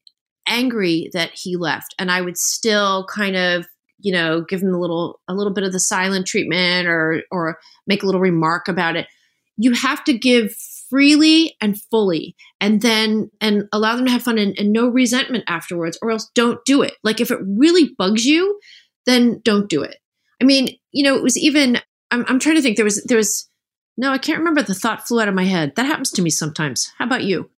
angry 0.47 1.11
that 1.13 1.31
he 1.35 1.57
left, 1.57 1.95
and 1.99 2.11
I 2.11 2.21
would 2.21 2.37
still 2.37 3.07
kind 3.07 3.37
of 3.37 3.67
you 3.99 4.13
know 4.13 4.43
give 4.43 4.63
him 4.63 4.75
a 4.75 4.81
little 4.81 5.21
a 5.29 5.35
little 5.35 5.53
bit 5.53 5.65
of 5.65 5.73
the 5.73 5.81
silent 5.81 6.27
treatment 6.27 6.89
or 6.89 7.23
or 7.31 7.59
make 7.87 8.03
a 8.03 8.07
little 8.07 8.21
remark 8.21 8.69
about 8.69 8.97
it. 8.97 9.07
You 9.57 9.73
have 9.73 10.05
to 10.05 10.17
give 10.17 10.55
freely 10.91 11.57
and 11.61 11.81
fully 11.81 12.35
and 12.61 12.83
then 12.83 13.31
and 13.41 13.69
allow 13.73 13.95
them 13.95 14.05
to 14.05 14.11
have 14.11 14.23
fun 14.23 14.39
and, 14.39 14.59
and 14.59 14.73
no 14.73 14.89
resentment 14.89 15.45
afterwards 15.47 15.97
or 16.03 16.11
else 16.11 16.29
don't 16.35 16.59
do 16.65 16.83
it 16.83 16.95
like 17.05 17.21
if 17.21 17.31
it 17.31 17.39
really 17.47 17.95
bugs 17.97 18.25
you 18.25 18.59
then 19.07 19.41
don't 19.45 19.71
do 19.71 19.83
it 19.83 19.99
i 20.43 20.45
mean 20.45 20.77
you 20.91 21.05
know 21.05 21.15
it 21.15 21.23
was 21.23 21.39
even 21.39 21.79
I'm, 22.11 22.25
I'm 22.27 22.39
trying 22.41 22.57
to 22.57 22.63
think 22.63 22.77
there 22.77 22.85
was 22.85 23.05
there 23.05 23.17
was 23.17 23.49
no, 24.01 24.13
I 24.13 24.19
can't 24.19 24.39
remember. 24.39 24.63
The 24.63 24.75
thought 24.75 25.07
flew 25.07 25.21
out 25.21 25.29
of 25.29 25.35
my 25.35 25.45
head. 25.45 25.77
That 25.77 25.85
happens 25.85 26.11
to 26.13 26.23
me 26.23 26.31
sometimes. 26.31 26.91
How 26.97 27.05
about 27.05 27.23
you? 27.23 27.51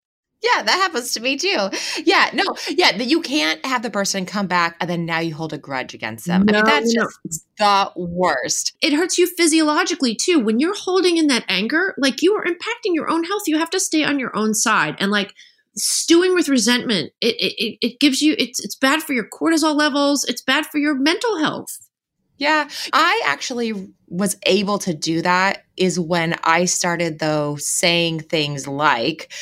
Yeah, 0.43 0.65
that 0.65 0.73
happens 0.73 1.13
to 1.13 1.21
me 1.21 1.37
too. 1.37 1.69
Yeah, 2.05 2.31
no, 2.33 2.43
yeah, 2.69 2.97
that 2.99 3.07
you 3.07 3.23
can't 3.23 3.65
have 3.65 3.83
the 3.83 3.91
person 3.91 4.27
come 4.27 4.49
back 4.49 4.77
and 4.81 4.91
then 4.91 5.07
now 5.07 5.21
you 5.21 5.37
hold 5.37 5.53
a 5.53 5.59
grudge 5.59 5.95
against 5.95 6.27
them. 6.27 6.43
No, 6.43 6.59
I 6.59 6.63
mean, 6.63 6.65
that's 6.65 6.95
no. 6.95 7.05
just 7.05 7.47
the 7.59 7.93
worst. 7.95 8.77
It 8.83 8.93
hurts 8.93 9.19
you 9.19 9.29
physiologically 9.29 10.17
too. 10.17 10.41
When 10.41 10.59
you're 10.59 10.77
holding 10.77 11.17
in 11.17 11.29
that 11.29 11.45
anger, 11.49 11.95
like 11.97 12.23
you 12.23 12.35
are 12.35 12.45
impacting 12.45 12.93
your 12.93 13.09
own 13.09 13.23
health. 13.23 13.43
You 13.47 13.57
have 13.59 13.71
to 13.71 13.79
stay 13.79 14.03
on 14.03 14.19
your 14.19 14.37
own 14.37 14.53
side. 14.53 14.97
And 14.99 15.13
like 15.13 15.33
stewing 15.77 16.35
with 16.35 16.49
resentment, 16.49 17.13
it 17.21 17.37
it, 17.39 17.79
it 17.81 18.01
gives 18.01 18.21
you 18.21 18.35
it's 18.37 18.59
it's 18.65 18.75
bad 18.75 19.01
for 19.05 19.13
your 19.13 19.29
cortisol 19.29 19.77
levels, 19.77 20.25
it's 20.25 20.43
bad 20.43 20.67
for 20.67 20.79
your 20.79 20.97
mental 20.97 21.39
health. 21.39 21.79
Yeah, 22.39 22.69
I 22.93 23.23
actually 23.27 23.93
was 24.09 24.37
able 24.47 24.79
to 24.79 24.95
do 24.95 25.23
that 25.23 25.65
is 25.77 25.99
when 25.99 26.37
I 26.45 26.65
started 26.65 27.19
though 27.19 27.57
saying 27.57 28.21
things 28.21 28.67
like 28.67 29.33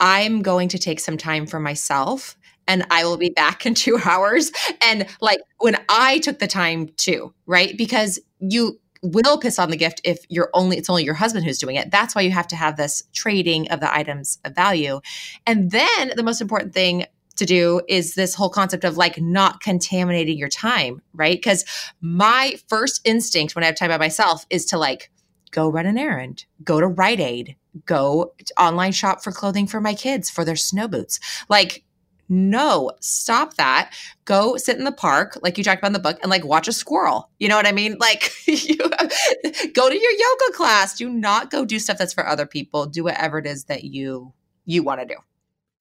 I'm 0.00 0.42
going 0.42 0.68
to 0.70 0.78
take 0.78 1.00
some 1.00 1.16
time 1.16 1.46
for 1.46 1.60
myself 1.60 2.36
and 2.66 2.86
I 2.90 3.04
will 3.04 3.16
be 3.16 3.30
back 3.30 3.66
in 3.66 3.74
two 3.74 3.98
hours. 4.04 4.52
And 4.80 5.06
like 5.20 5.40
when 5.58 5.76
I 5.88 6.18
took 6.18 6.38
the 6.38 6.46
time 6.46 6.88
too, 6.96 7.34
right? 7.46 7.76
Because 7.76 8.18
you 8.38 8.80
will 9.02 9.38
piss 9.38 9.58
on 9.58 9.70
the 9.70 9.76
gift 9.76 10.00
if 10.02 10.24
you're 10.30 10.48
only 10.54 10.78
it's 10.78 10.88
only 10.88 11.04
your 11.04 11.14
husband 11.14 11.44
who's 11.44 11.58
doing 11.58 11.76
it. 11.76 11.90
That's 11.90 12.14
why 12.14 12.22
you 12.22 12.30
have 12.30 12.48
to 12.48 12.56
have 12.56 12.76
this 12.76 13.02
trading 13.12 13.70
of 13.70 13.80
the 13.80 13.94
items 13.94 14.38
of 14.44 14.54
value. 14.54 15.00
And 15.46 15.70
then 15.70 16.12
the 16.16 16.22
most 16.22 16.40
important 16.40 16.72
thing 16.72 17.04
to 17.36 17.44
do 17.44 17.80
is 17.88 18.14
this 18.14 18.34
whole 18.34 18.48
concept 18.48 18.84
of 18.84 18.96
like 18.96 19.20
not 19.20 19.60
contaminating 19.60 20.38
your 20.38 20.48
time, 20.48 21.02
right? 21.12 21.36
Because 21.36 21.64
my 22.00 22.56
first 22.68 23.00
instinct 23.04 23.54
when 23.54 23.64
I 23.64 23.66
have 23.66 23.76
time 23.76 23.90
by 23.90 23.98
myself 23.98 24.46
is 24.50 24.64
to 24.66 24.78
like 24.78 25.10
go 25.50 25.68
run 25.68 25.86
an 25.86 25.98
errand, 25.98 26.44
go 26.62 26.80
to 26.80 26.86
Rite 26.86 27.20
Aid, 27.20 27.56
go 27.86 28.32
online 28.58 28.92
shop 28.92 29.22
for 29.22 29.32
clothing 29.32 29.66
for 29.66 29.80
my 29.80 29.94
kids 29.94 30.30
for 30.30 30.44
their 30.44 30.56
snow 30.56 30.88
boots. 30.88 31.20
Like, 31.48 31.84
no, 32.28 32.90
stop 33.00 33.54
that. 33.54 33.92
Go 34.24 34.56
sit 34.56 34.78
in 34.78 34.84
the 34.84 34.92
park, 34.92 35.38
like 35.42 35.58
you 35.58 35.64
talked 35.64 35.80
about 35.80 35.88
in 35.88 35.92
the 35.92 35.98
book, 35.98 36.18
and 36.22 36.30
like 36.30 36.44
watch 36.44 36.68
a 36.68 36.72
squirrel. 36.72 37.30
You 37.38 37.48
know 37.48 37.56
what 37.56 37.66
I 37.66 37.72
mean? 37.72 37.96
Like, 38.04 38.32
you 38.46 38.76
go 39.74 39.88
to 39.88 39.98
your 39.98 40.12
yoga 40.12 40.52
class. 40.54 40.96
Do 40.96 41.08
not 41.08 41.50
go 41.50 41.64
do 41.64 41.78
stuff 41.78 41.98
that's 41.98 42.12
for 42.12 42.26
other 42.26 42.46
people. 42.46 42.86
Do 42.86 43.04
whatever 43.04 43.38
it 43.38 43.46
is 43.46 43.64
that 43.64 43.84
you 43.84 44.32
you 44.66 44.82
want 44.82 45.00
to 45.00 45.06
do. 45.06 45.16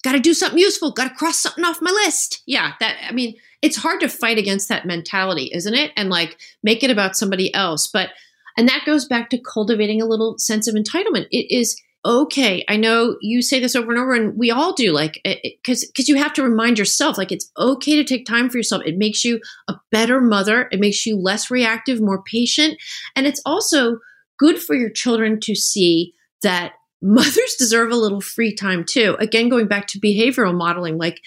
Got 0.04 0.14
to 0.14 0.20
do 0.20 0.34
something 0.34 0.60
useful. 0.60 0.92
Got 0.92 1.10
to 1.10 1.16
cross 1.16 1.40
something 1.40 1.64
off 1.64 1.82
my 1.82 1.92
list. 1.92 2.44
Yeah, 2.46 2.74
that. 2.80 2.98
I 3.08 3.14
mean, 3.14 3.36
it's 3.62 3.78
hard 3.78 4.02
to 4.02 4.10
fight 4.10 4.38
against 4.38 4.70
that 4.70 4.86
mentality, 4.86 5.50
isn't 5.54 5.74
it? 5.74 5.92
And 5.96 6.10
like 6.10 6.38
make 6.62 6.84
it 6.84 6.92
about 6.92 7.16
somebody 7.16 7.54
else, 7.54 7.88
but 7.88 8.10
and 8.58 8.68
that 8.68 8.86
goes 8.86 9.06
back 9.06 9.30
to 9.30 9.40
cultivating 9.40 10.02
a 10.02 10.06
little 10.06 10.38
sense 10.38 10.68
of 10.68 10.76
entitlement. 10.76 11.28
It 11.32 11.54
is 11.56 11.82
okay. 12.06 12.66
I 12.68 12.76
know 12.76 13.16
you 13.22 13.42
say 13.42 13.60
this 13.60 13.76
over 13.76 13.92
and 13.92 14.00
over, 14.00 14.14
and 14.14 14.38
we 14.38 14.52
all 14.52 14.74
do, 14.74 14.92
like, 14.92 15.22
because 15.24 15.86
because 15.86 16.10
you 16.10 16.18
have 16.18 16.34
to 16.34 16.44
remind 16.44 16.78
yourself, 16.78 17.18
like, 17.18 17.32
it's 17.32 17.50
okay 17.58 17.96
to 17.96 18.04
take 18.04 18.26
time 18.26 18.50
for 18.50 18.58
yourself. 18.58 18.84
It 18.86 18.98
makes 18.98 19.24
you 19.24 19.40
a 19.68 19.76
better 19.92 20.20
mother. 20.20 20.68
It 20.72 20.80
makes 20.80 21.06
you 21.06 21.18
less 21.18 21.50
reactive, 21.50 22.02
more 22.02 22.22
patient, 22.22 22.78
and 23.16 23.26
it's 23.26 23.42
also 23.46 24.00
good 24.38 24.62
for 24.62 24.76
your 24.76 24.90
children 24.90 25.40
to 25.40 25.56
see 25.56 26.14
that 26.42 26.74
mothers 27.04 27.56
deserve 27.60 27.92
a 27.92 27.98
little 27.98 28.22
free 28.22 28.56
time 28.56 28.84
too. 28.84 29.16
Again, 29.20 29.50
going 29.50 29.68
back 29.68 29.88
to 29.88 30.00
behavioral 30.00 30.56
modeling, 30.56 30.98
like 30.98 31.22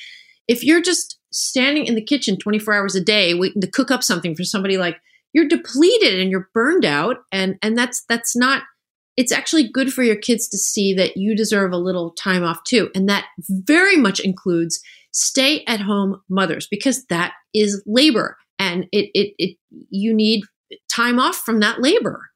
if 0.48 0.64
you're 0.64 0.82
just 0.82 1.18
standing 1.30 1.84
in 1.84 1.94
the 1.94 2.02
kitchen 2.02 2.38
24 2.38 2.74
hours 2.74 2.94
a 2.94 3.00
day 3.00 3.34
waiting 3.34 3.60
to 3.60 3.70
cook 3.70 3.90
up 3.90 4.02
something 4.02 4.34
for 4.34 4.42
somebody 4.42 4.78
like 4.78 4.96
you're 5.34 5.48
depleted 5.48 6.18
and 6.18 6.30
you're 6.30 6.48
burned 6.54 6.84
out 6.84 7.18
and 7.30 7.58
and 7.60 7.76
that's 7.76 8.04
that's 8.08 8.34
not 8.34 8.62
it's 9.18 9.32
actually 9.32 9.68
good 9.70 9.92
for 9.92 10.02
your 10.02 10.16
kids 10.16 10.48
to 10.48 10.56
see 10.56 10.94
that 10.94 11.16
you 11.16 11.36
deserve 11.36 11.72
a 11.72 11.78
little 11.78 12.12
time 12.12 12.42
off 12.42 12.64
too 12.64 12.90
and 12.94 13.06
that 13.08 13.26
very 13.50 13.96
much 13.96 14.18
includes 14.18 14.80
stay 15.12 15.62
at 15.66 15.80
home 15.80 16.22
mothers 16.30 16.66
because 16.70 17.04
that 17.06 17.34
is 17.52 17.82
labor 17.86 18.38
and 18.58 18.86
it 18.92 19.10
it, 19.12 19.34
it 19.38 19.56
you 19.90 20.14
need 20.14 20.42
time 20.90 21.18
off 21.18 21.36
from 21.36 21.60
that 21.60 21.82
labor 21.82 22.30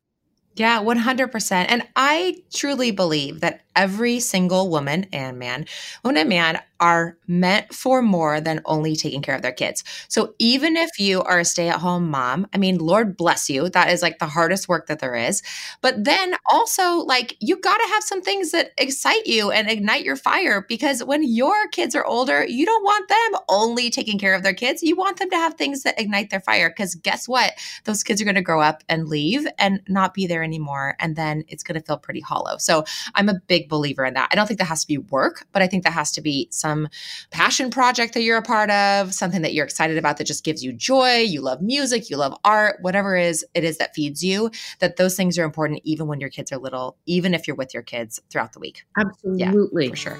yeah, 0.56 0.82
100%. 0.82 1.66
And 1.68 1.86
I 1.96 2.42
truly 2.52 2.90
believe 2.90 3.40
that 3.40 3.62
every 3.76 4.20
single 4.20 4.70
woman 4.70 5.06
and 5.12 5.38
man, 5.38 5.66
woman 6.04 6.20
and 6.20 6.28
man 6.28 6.60
are 6.80 7.16
meant 7.26 7.72
for 7.74 8.00
more 8.00 8.40
than 8.40 8.62
only 8.64 8.96
taking 8.96 9.20
care 9.20 9.36
of 9.36 9.42
their 9.42 9.52
kids. 9.52 9.84
So 10.08 10.34
even 10.38 10.76
if 10.76 10.98
you 10.98 11.22
are 11.22 11.40
a 11.40 11.44
stay 11.44 11.68
at 11.68 11.78
home 11.78 12.10
mom, 12.10 12.46
I 12.54 12.58
mean, 12.58 12.78
Lord 12.78 13.16
bless 13.18 13.50
you. 13.50 13.68
That 13.68 13.90
is 13.90 14.00
like 14.00 14.18
the 14.18 14.26
hardest 14.26 14.66
work 14.66 14.86
that 14.86 14.98
there 14.98 15.14
is. 15.14 15.42
But 15.82 16.04
then 16.04 16.34
also, 16.50 16.96
like, 16.96 17.36
you 17.40 17.56
got 17.56 17.76
to 17.76 17.88
have 17.92 18.02
some 18.02 18.22
things 18.22 18.50
that 18.52 18.72
excite 18.78 19.26
you 19.26 19.50
and 19.50 19.70
ignite 19.70 20.04
your 20.04 20.16
fire 20.16 20.64
because 20.68 21.04
when 21.04 21.22
your 21.22 21.68
kids 21.68 21.94
are 21.94 22.04
older, 22.04 22.46
you 22.46 22.64
don't 22.64 22.84
want 22.84 23.08
them 23.08 23.40
only 23.50 23.90
taking 23.90 24.18
care 24.18 24.34
of 24.34 24.42
their 24.42 24.54
kids. 24.54 24.82
You 24.82 24.96
want 24.96 25.18
them 25.18 25.30
to 25.30 25.36
have 25.36 25.54
things 25.54 25.82
that 25.82 26.00
ignite 26.00 26.30
their 26.30 26.40
fire 26.40 26.70
because 26.70 26.94
guess 26.94 27.28
what? 27.28 27.52
Those 27.84 28.02
kids 28.02 28.22
are 28.22 28.24
going 28.24 28.34
to 28.36 28.42
grow 28.42 28.60
up 28.62 28.82
and 28.88 29.06
leave 29.08 29.46
and 29.58 29.80
not 29.86 30.14
be 30.14 30.26
there 30.26 30.42
anymore. 30.42 30.96
And 30.98 31.14
then 31.14 31.44
it's 31.48 31.62
going 31.62 31.78
to 31.78 31.86
feel 31.86 31.98
pretty 31.98 32.20
hollow. 32.20 32.56
So 32.56 32.84
I'm 33.14 33.28
a 33.28 33.40
big 33.46 33.68
believer 33.70 34.04
in 34.04 34.12
that. 34.14 34.28
I 34.30 34.34
don't 34.34 34.46
think 34.46 34.58
that 34.58 34.66
has 34.66 34.82
to 34.82 34.88
be 34.88 34.98
work, 34.98 35.46
but 35.52 35.62
I 35.62 35.66
think 35.66 35.84
that 35.84 35.94
has 35.94 36.12
to 36.12 36.20
be 36.20 36.48
some 36.50 36.88
passion 37.30 37.70
project 37.70 38.12
that 38.12 38.22
you're 38.22 38.36
a 38.36 38.42
part 38.42 38.70
of, 38.70 39.14
something 39.14 39.40
that 39.40 39.54
you're 39.54 39.64
excited 39.64 39.96
about 39.96 40.18
that 40.18 40.24
just 40.24 40.44
gives 40.44 40.62
you 40.62 40.74
joy. 40.74 41.18
You 41.20 41.40
love 41.40 41.62
music, 41.62 42.10
you 42.10 42.18
love 42.18 42.36
art, 42.44 42.76
whatever 42.82 43.16
it 43.16 43.26
is 43.26 43.44
it 43.54 43.64
is 43.64 43.78
that 43.78 43.94
feeds 43.94 44.22
you, 44.22 44.50
that 44.80 44.96
those 44.96 45.16
things 45.16 45.38
are 45.38 45.44
important 45.44 45.80
even 45.84 46.06
when 46.06 46.20
your 46.20 46.28
kids 46.28 46.52
are 46.52 46.58
little, 46.58 46.98
even 47.06 47.32
if 47.32 47.46
you're 47.46 47.56
with 47.56 47.72
your 47.72 47.82
kids 47.82 48.20
throughout 48.28 48.52
the 48.52 48.60
week. 48.60 48.84
Absolutely. 48.98 49.84
Yeah, 49.84 49.90
for 49.90 49.96
sure. 49.96 50.18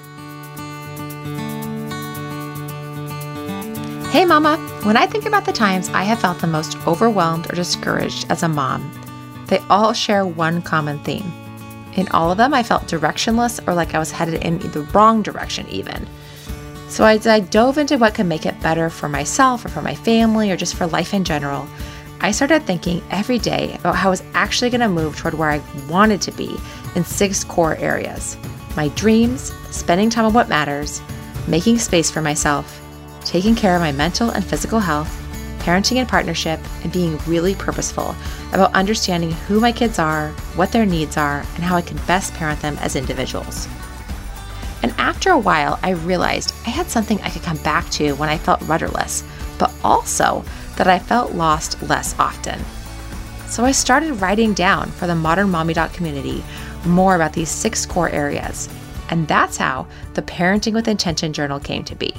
Hey, 4.11 4.25
Mama. 4.25 4.57
When 4.83 4.97
I 4.97 5.07
think 5.07 5.25
about 5.25 5.45
the 5.45 5.53
times 5.53 5.87
I 5.89 6.03
have 6.03 6.19
felt 6.19 6.39
the 6.39 6.47
most 6.47 6.75
overwhelmed 6.87 7.49
or 7.51 7.55
discouraged 7.55 8.25
as 8.29 8.43
a 8.43 8.49
mom, 8.49 8.91
they 9.47 9.59
all 9.69 9.93
share 9.93 10.25
one 10.25 10.61
common 10.61 10.99
theme 11.03 11.40
in 11.95 12.07
all 12.09 12.31
of 12.31 12.37
them, 12.37 12.53
I 12.53 12.63
felt 12.63 12.83
directionless 12.83 13.65
or 13.67 13.73
like 13.73 13.93
I 13.93 13.99
was 13.99 14.11
headed 14.11 14.43
in 14.43 14.59
the 14.59 14.81
wrong 14.93 15.21
direction, 15.21 15.67
even. 15.69 16.07
So 16.87 17.05
as 17.05 17.25
I 17.27 17.39
dove 17.39 17.77
into 17.77 17.97
what 17.97 18.15
could 18.15 18.25
make 18.25 18.45
it 18.45 18.59
better 18.61 18.89
for 18.89 19.07
myself 19.07 19.63
or 19.63 19.69
for 19.69 19.81
my 19.81 19.95
family 19.95 20.51
or 20.51 20.57
just 20.57 20.75
for 20.75 20.87
life 20.87 21.13
in 21.13 21.23
general, 21.23 21.67
I 22.19 22.31
started 22.31 22.63
thinking 22.63 23.01
every 23.09 23.39
day 23.39 23.75
about 23.79 23.95
how 23.95 24.09
I 24.09 24.11
was 24.11 24.23
actually 24.33 24.69
going 24.69 24.81
to 24.81 24.89
move 24.89 25.17
toward 25.17 25.33
where 25.33 25.49
I 25.49 25.61
wanted 25.89 26.21
to 26.21 26.31
be 26.31 26.55
in 26.95 27.03
six 27.03 27.43
core 27.43 27.75
areas 27.77 28.37
my 28.75 28.87
dreams, 28.89 29.51
spending 29.69 30.09
time 30.09 30.23
on 30.23 30.33
what 30.33 30.47
matters, 30.47 31.01
making 31.47 31.77
space 31.77 32.09
for 32.09 32.21
myself, 32.21 32.81
taking 33.25 33.53
care 33.53 33.75
of 33.75 33.81
my 33.81 33.91
mental 33.91 34.29
and 34.29 34.45
physical 34.45 34.79
health, 34.79 35.20
parenting 35.61 35.97
in 35.97 36.07
partnership, 36.07 36.59
and 36.83 36.91
being 36.91 37.17
really 37.27 37.55
purposeful 37.55 38.15
about 38.51 38.73
understanding 38.73 39.31
who 39.31 39.59
my 39.59 39.71
kids 39.71 39.99
are, 39.99 40.29
what 40.55 40.71
their 40.71 40.85
needs 40.85 41.17
are, 41.17 41.39
and 41.55 41.63
how 41.63 41.75
I 41.75 41.81
can 41.81 41.97
best 42.07 42.33
parent 42.33 42.61
them 42.61 42.77
as 42.79 42.95
individuals. 42.95 43.67
And 44.83 44.91
after 44.97 45.29
a 45.29 45.37
while, 45.37 45.79
I 45.83 45.91
realized 45.91 46.53
I 46.65 46.71
had 46.71 46.87
something 46.87 47.21
I 47.21 47.29
could 47.29 47.43
come 47.43 47.57
back 47.57 47.89
to 47.91 48.13
when 48.13 48.29
I 48.29 48.37
felt 48.37 48.61
rudderless, 48.61 49.23
but 49.59 49.71
also 49.83 50.43
that 50.77 50.87
I 50.87 50.97
felt 50.97 51.33
lost 51.33 51.81
less 51.83 52.17
often. 52.17 52.59
So 53.47 53.63
I 53.63 53.71
started 53.71 54.21
writing 54.21 54.53
down 54.53 54.89
for 54.89 55.07
the 55.07 55.15
Modern 55.15 55.49
Mommy 55.49 55.73
Doc 55.73 55.93
community 55.93 56.43
more 56.85 57.15
about 57.15 57.33
these 57.33 57.49
six 57.49 57.85
core 57.85 58.09
areas. 58.09 58.67
And 59.09 59.27
that's 59.27 59.57
how 59.57 59.85
the 60.13 60.21
Parenting 60.21 60.73
with 60.73 60.87
Intention 60.87 61.33
journal 61.33 61.59
came 61.59 61.83
to 61.83 61.95
be. 61.95 62.13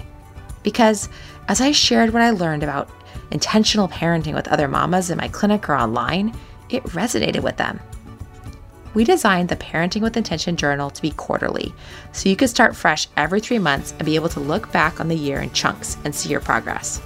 Because 0.62 1.08
as 1.48 1.60
I 1.60 1.72
shared 1.72 2.12
what 2.12 2.22
I 2.22 2.30
learned 2.30 2.62
about 2.62 2.88
intentional 3.32 3.88
parenting 3.88 4.34
with 4.34 4.48
other 4.48 4.68
mamas 4.68 5.10
in 5.10 5.18
my 5.18 5.28
clinic 5.28 5.68
or 5.68 5.74
online, 5.74 6.36
it 6.68 6.82
resonated 6.84 7.42
with 7.42 7.56
them. 7.56 7.80
We 8.94 9.04
designed 9.04 9.48
the 9.48 9.56
Parenting 9.56 10.02
with 10.02 10.18
Intention 10.18 10.54
journal 10.54 10.90
to 10.90 11.02
be 11.02 11.12
quarterly, 11.12 11.74
so 12.12 12.28
you 12.28 12.36
could 12.36 12.50
start 12.50 12.76
fresh 12.76 13.08
every 13.16 13.40
three 13.40 13.58
months 13.58 13.92
and 13.92 14.04
be 14.04 14.16
able 14.16 14.28
to 14.28 14.40
look 14.40 14.70
back 14.70 15.00
on 15.00 15.08
the 15.08 15.16
year 15.16 15.40
in 15.40 15.50
chunks 15.52 15.96
and 16.04 16.14
see 16.14 16.28
your 16.28 16.40
progress. 16.40 17.00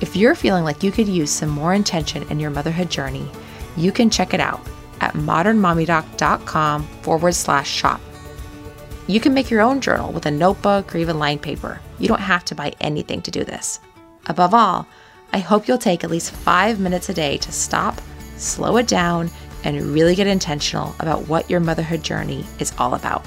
If 0.00 0.16
you're 0.16 0.34
feeling 0.34 0.64
like 0.64 0.82
you 0.82 0.90
could 0.90 1.08
use 1.08 1.30
some 1.30 1.48
more 1.48 1.74
intention 1.74 2.24
in 2.28 2.40
your 2.40 2.50
motherhood 2.50 2.90
journey, 2.90 3.30
you 3.76 3.92
can 3.92 4.10
check 4.10 4.34
it 4.34 4.40
out 4.40 4.60
at 5.00 5.14
modernmommydoc.com 5.14 6.82
forward 7.02 7.34
slash 7.34 7.70
shop. 7.70 8.00
You 9.06 9.20
can 9.20 9.32
make 9.32 9.50
your 9.50 9.60
own 9.60 9.80
journal 9.80 10.12
with 10.12 10.26
a 10.26 10.30
notebook 10.30 10.92
or 10.92 10.98
even 10.98 11.20
lined 11.20 11.40
paper. 11.40 11.80
You 12.00 12.08
don't 12.08 12.20
have 12.20 12.44
to 12.46 12.56
buy 12.56 12.74
anything 12.80 13.22
to 13.22 13.30
do 13.30 13.44
this. 13.44 13.78
Above 14.28 14.54
all, 14.54 14.86
I 15.32 15.38
hope 15.38 15.68
you'll 15.68 15.78
take 15.78 16.02
at 16.02 16.10
least 16.10 16.32
five 16.32 16.80
minutes 16.80 17.08
a 17.08 17.14
day 17.14 17.36
to 17.38 17.52
stop, 17.52 18.00
slow 18.36 18.76
it 18.76 18.88
down, 18.88 19.30
and 19.64 19.80
really 19.92 20.14
get 20.14 20.26
intentional 20.26 20.94
about 20.98 21.28
what 21.28 21.48
your 21.48 21.60
motherhood 21.60 22.02
journey 22.02 22.44
is 22.58 22.72
all 22.78 22.94
about. 22.94 23.24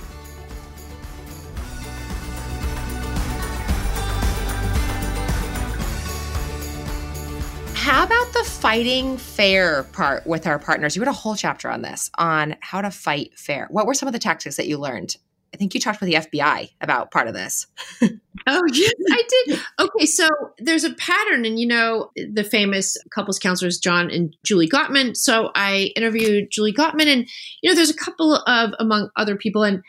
How 7.75 8.03
about 8.03 8.33
the 8.33 8.43
fighting 8.43 9.17
fair 9.17 9.83
part 9.83 10.27
with 10.27 10.45
our 10.45 10.59
partners? 10.59 10.95
You 10.95 11.01
had 11.01 11.07
a 11.07 11.13
whole 11.13 11.35
chapter 11.35 11.69
on 11.69 11.81
this, 11.81 12.11
on 12.17 12.55
how 12.59 12.81
to 12.81 12.91
fight 12.91 13.31
fair. 13.37 13.67
What 13.71 13.87
were 13.87 13.93
some 13.93 14.07
of 14.07 14.13
the 14.13 14.19
tactics 14.19 14.57
that 14.57 14.67
you 14.67 14.77
learned 14.77 15.15
I 15.53 15.57
think 15.57 15.73
you 15.73 15.79
talked 15.79 16.01
with 16.01 16.09
the 16.09 16.15
FBI 16.15 16.69
about 16.81 17.11
part 17.11 17.27
of 17.27 17.33
this. 17.33 17.67
oh, 18.01 18.63
yes, 18.71 18.93
I 19.11 19.23
did. 19.29 19.59
Okay, 19.79 20.05
so 20.05 20.27
there's 20.59 20.83
a 20.83 20.93
pattern, 20.93 21.45
and 21.45 21.59
you 21.59 21.67
know, 21.67 22.11
the 22.15 22.43
famous 22.43 22.97
couples 23.11 23.39
counselors, 23.39 23.77
John 23.79 24.09
and 24.09 24.35
Julie 24.43 24.69
Gottman. 24.69 25.15
So 25.15 25.51
I 25.55 25.91
interviewed 25.95 26.51
Julie 26.51 26.73
Gottman, 26.73 27.07
and, 27.07 27.27
you 27.61 27.69
know, 27.69 27.75
there's 27.75 27.89
a 27.89 27.95
couple 27.95 28.35
of, 28.35 28.71
among 28.79 29.09
other 29.15 29.35
people, 29.35 29.63
and, 29.63 29.81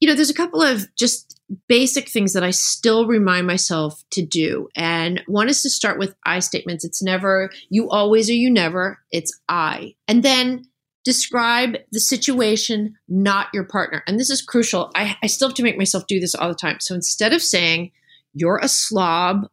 you 0.00 0.08
know, 0.08 0.14
there's 0.14 0.30
a 0.30 0.34
couple 0.34 0.62
of 0.62 0.86
just 0.96 1.40
basic 1.68 2.08
things 2.08 2.32
that 2.32 2.42
I 2.42 2.50
still 2.50 3.06
remind 3.06 3.46
myself 3.46 4.02
to 4.10 4.24
do. 4.24 4.68
And 4.76 5.22
one 5.26 5.48
is 5.48 5.62
to 5.62 5.70
start 5.70 5.98
with 5.98 6.14
I 6.24 6.40
statements. 6.40 6.84
It's 6.84 7.02
never 7.02 7.50
you 7.70 7.88
always 7.88 8.28
or 8.28 8.34
you 8.34 8.50
never, 8.50 8.98
it's 9.12 9.38
I. 9.48 9.94
And 10.08 10.22
then 10.22 10.64
describe 11.06 11.76
the 11.92 12.00
situation, 12.00 12.96
not 13.08 13.46
your 13.54 13.62
partner. 13.62 14.02
And 14.08 14.18
this 14.18 14.28
is 14.28 14.42
crucial. 14.42 14.90
I, 14.96 15.16
I 15.22 15.28
still 15.28 15.46
have 15.46 15.54
to 15.54 15.62
make 15.62 15.78
myself 15.78 16.08
do 16.08 16.18
this 16.18 16.34
all 16.34 16.48
the 16.48 16.54
time. 16.56 16.78
So 16.80 16.96
instead 16.96 17.32
of 17.32 17.40
saying, 17.40 17.92
you're 18.34 18.58
a 18.58 18.66
slob, 18.66 19.46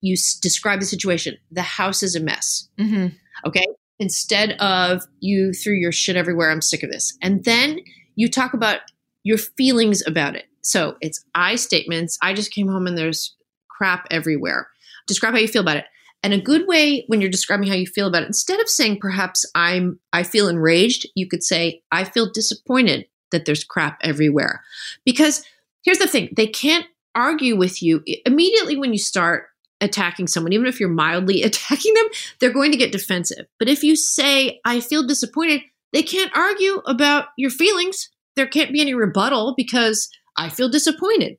you 0.00 0.14
s- 0.14 0.34
describe 0.34 0.80
the 0.80 0.86
situation, 0.86 1.36
the 1.52 1.62
house 1.62 2.02
is 2.02 2.16
a 2.16 2.20
mess. 2.20 2.68
Mm-hmm. 2.76 3.16
Okay. 3.46 3.64
Instead 4.00 4.60
of 4.60 5.04
you 5.20 5.52
threw 5.52 5.74
your 5.74 5.92
shit 5.92 6.16
everywhere, 6.16 6.50
I'm 6.50 6.60
sick 6.60 6.82
of 6.82 6.90
this. 6.90 7.16
And 7.22 7.44
then 7.44 7.78
you 8.16 8.28
talk 8.28 8.52
about 8.52 8.80
your 9.22 9.38
feelings 9.38 10.04
about 10.08 10.34
it. 10.34 10.46
So 10.62 10.96
it's 11.00 11.24
I 11.36 11.54
statements. 11.54 12.18
I 12.20 12.34
just 12.34 12.52
came 12.52 12.66
home 12.66 12.88
and 12.88 12.98
there's 12.98 13.36
crap 13.68 14.08
everywhere. 14.10 14.66
Describe 15.06 15.34
how 15.34 15.38
you 15.38 15.46
feel 15.46 15.62
about 15.62 15.76
it. 15.76 15.84
And 16.22 16.32
a 16.32 16.40
good 16.40 16.66
way 16.66 17.04
when 17.06 17.20
you're 17.20 17.30
describing 17.30 17.68
how 17.68 17.74
you 17.74 17.86
feel 17.86 18.08
about 18.08 18.22
it, 18.22 18.26
instead 18.26 18.60
of 18.60 18.68
saying 18.68 18.98
perhaps 19.00 19.44
I'm 19.54 20.00
I 20.12 20.22
feel 20.22 20.48
enraged, 20.48 21.08
you 21.14 21.28
could 21.28 21.44
say 21.44 21.82
I 21.92 22.04
feel 22.04 22.30
disappointed 22.32 23.06
that 23.30 23.44
there's 23.44 23.64
crap 23.64 23.98
everywhere. 24.02 24.62
Because 25.04 25.44
here's 25.82 25.98
the 25.98 26.08
thing, 26.08 26.30
they 26.36 26.46
can't 26.46 26.86
argue 27.14 27.56
with 27.56 27.82
you 27.82 28.02
immediately 28.24 28.76
when 28.76 28.92
you 28.92 28.98
start 28.98 29.46
attacking 29.80 30.26
someone, 30.26 30.52
even 30.52 30.66
if 30.66 30.80
you're 30.80 30.88
mildly 30.88 31.42
attacking 31.44 31.94
them, 31.94 32.06
they're 32.40 32.52
going 32.52 32.72
to 32.72 32.78
get 32.78 32.92
defensive. 32.92 33.46
But 33.58 33.68
if 33.68 33.82
you 33.82 33.96
say 33.96 34.60
I 34.64 34.80
feel 34.80 35.06
disappointed, 35.06 35.62
they 35.92 36.02
can't 36.02 36.36
argue 36.36 36.82
about 36.86 37.26
your 37.36 37.50
feelings. 37.50 38.10
There 38.34 38.46
can't 38.46 38.72
be 38.72 38.80
any 38.80 38.94
rebuttal 38.94 39.54
because 39.56 40.10
I 40.36 40.48
feel 40.48 40.68
disappointed. 40.68 41.38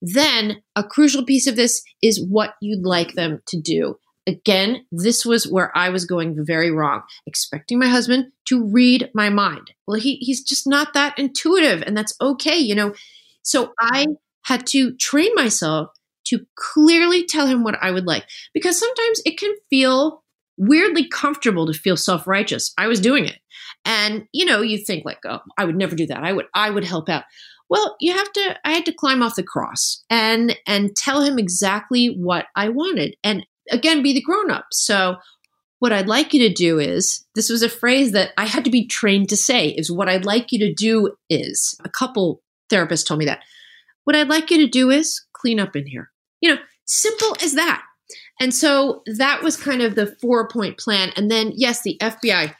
Then 0.00 0.62
a 0.74 0.82
crucial 0.82 1.24
piece 1.24 1.46
of 1.46 1.54
this 1.54 1.82
is 2.02 2.24
what 2.24 2.54
you'd 2.60 2.84
like 2.84 3.12
them 3.12 3.40
to 3.48 3.60
do 3.60 3.98
again, 4.26 4.84
this 4.92 5.24
was 5.24 5.46
where 5.46 5.76
I 5.76 5.88
was 5.88 6.04
going 6.04 6.36
very 6.44 6.70
wrong, 6.70 7.02
expecting 7.26 7.78
my 7.78 7.88
husband 7.88 8.32
to 8.46 8.64
read 8.64 9.10
my 9.14 9.28
mind. 9.30 9.72
Well, 9.86 10.00
he, 10.00 10.16
he's 10.16 10.42
just 10.42 10.66
not 10.66 10.94
that 10.94 11.18
intuitive, 11.18 11.82
and 11.82 11.96
that's 11.96 12.14
okay, 12.20 12.56
you 12.56 12.74
know. 12.74 12.94
So 13.42 13.72
I 13.80 14.06
had 14.44 14.66
to 14.68 14.94
train 14.96 15.34
myself 15.34 15.90
to 16.26 16.46
clearly 16.56 17.26
tell 17.26 17.46
him 17.46 17.64
what 17.64 17.76
I 17.82 17.90
would 17.90 18.06
like 18.06 18.24
because 18.54 18.78
sometimes 18.78 19.20
it 19.24 19.38
can 19.38 19.54
feel 19.70 20.22
weirdly 20.56 21.08
comfortable 21.08 21.66
to 21.66 21.72
feel 21.72 21.96
self-righteous. 21.96 22.72
I 22.78 22.86
was 22.86 23.00
doing 23.00 23.26
it. 23.26 23.38
And 23.84 24.26
you 24.32 24.44
know, 24.44 24.62
you 24.62 24.78
think 24.78 25.04
like, 25.04 25.18
"Oh, 25.26 25.40
I 25.58 25.64
would 25.64 25.76
never 25.76 25.96
do 25.96 26.06
that. 26.06 26.22
I 26.22 26.32
would 26.32 26.46
I 26.54 26.70
would 26.70 26.84
help 26.84 27.08
out." 27.08 27.24
Well, 27.68 27.96
you 28.00 28.12
have 28.12 28.30
to 28.32 28.58
I 28.64 28.72
had 28.72 28.84
to 28.86 28.92
climb 28.92 29.22
off 29.22 29.34
the 29.34 29.42
cross 29.42 30.04
and 30.08 30.56
and 30.66 30.94
tell 30.94 31.22
him 31.22 31.38
exactly 31.38 32.08
what 32.08 32.46
I 32.54 32.68
wanted. 32.68 33.16
And 33.24 33.44
again 33.70 34.02
be 34.02 34.12
the 34.12 34.22
grown 34.22 34.50
up. 34.50 34.66
So 34.72 35.16
what 35.78 35.92
I'd 35.92 36.06
like 36.06 36.32
you 36.32 36.48
to 36.48 36.54
do 36.54 36.78
is 36.78 37.26
this 37.34 37.50
was 37.50 37.62
a 37.62 37.68
phrase 37.68 38.12
that 38.12 38.30
I 38.38 38.46
had 38.46 38.64
to 38.64 38.70
be 38.70 38.86
trained 38.86 39.28
to 39.30 39.36
say 39.36 39.68
is 39.68 39.90
what 39.90 40.08
I'd 40.08 40.24
like 40.24 40.52
you 40.52 40.60
to 40.60 40.72
do 40.72 41.14
is 41.28 41.76
a 41.84 41.88
couple 41.88 42.40
therapists 42.70 43.04
told 43.04 43.18
me 43.18 43.26
that. 43.26 43.40
What 44.04 44.16
I'd 44.16 44.28
like 44.28 44.50
you 44.50 44.58
to 44.58 44.68
do 44.68 44.90
is 44.90 45.24
clean 45.32 45.58
up 45.58 45.74
in 45.74 45.86
here. 45.86 46.10
You 46.40 46.54
know, 46.54 46.60
simple 46.86 47.36
as 47.42 47.54
that. 47.54 47.82
And 48.40 48.54
so 48.54 49.02
that 49.06 49.42
was 49.42 49.56
kind 49.56 49.82
of 49.82 49.94
the 49.94 50.14
four 50.20 50.48
point 50.48 50.78
plan. 50.78 51.12
And 51.16 51.30
then, 51.30 51.52
yes, 51.54 51.82
the 51.82 51.96
FBI. 52.00 52.54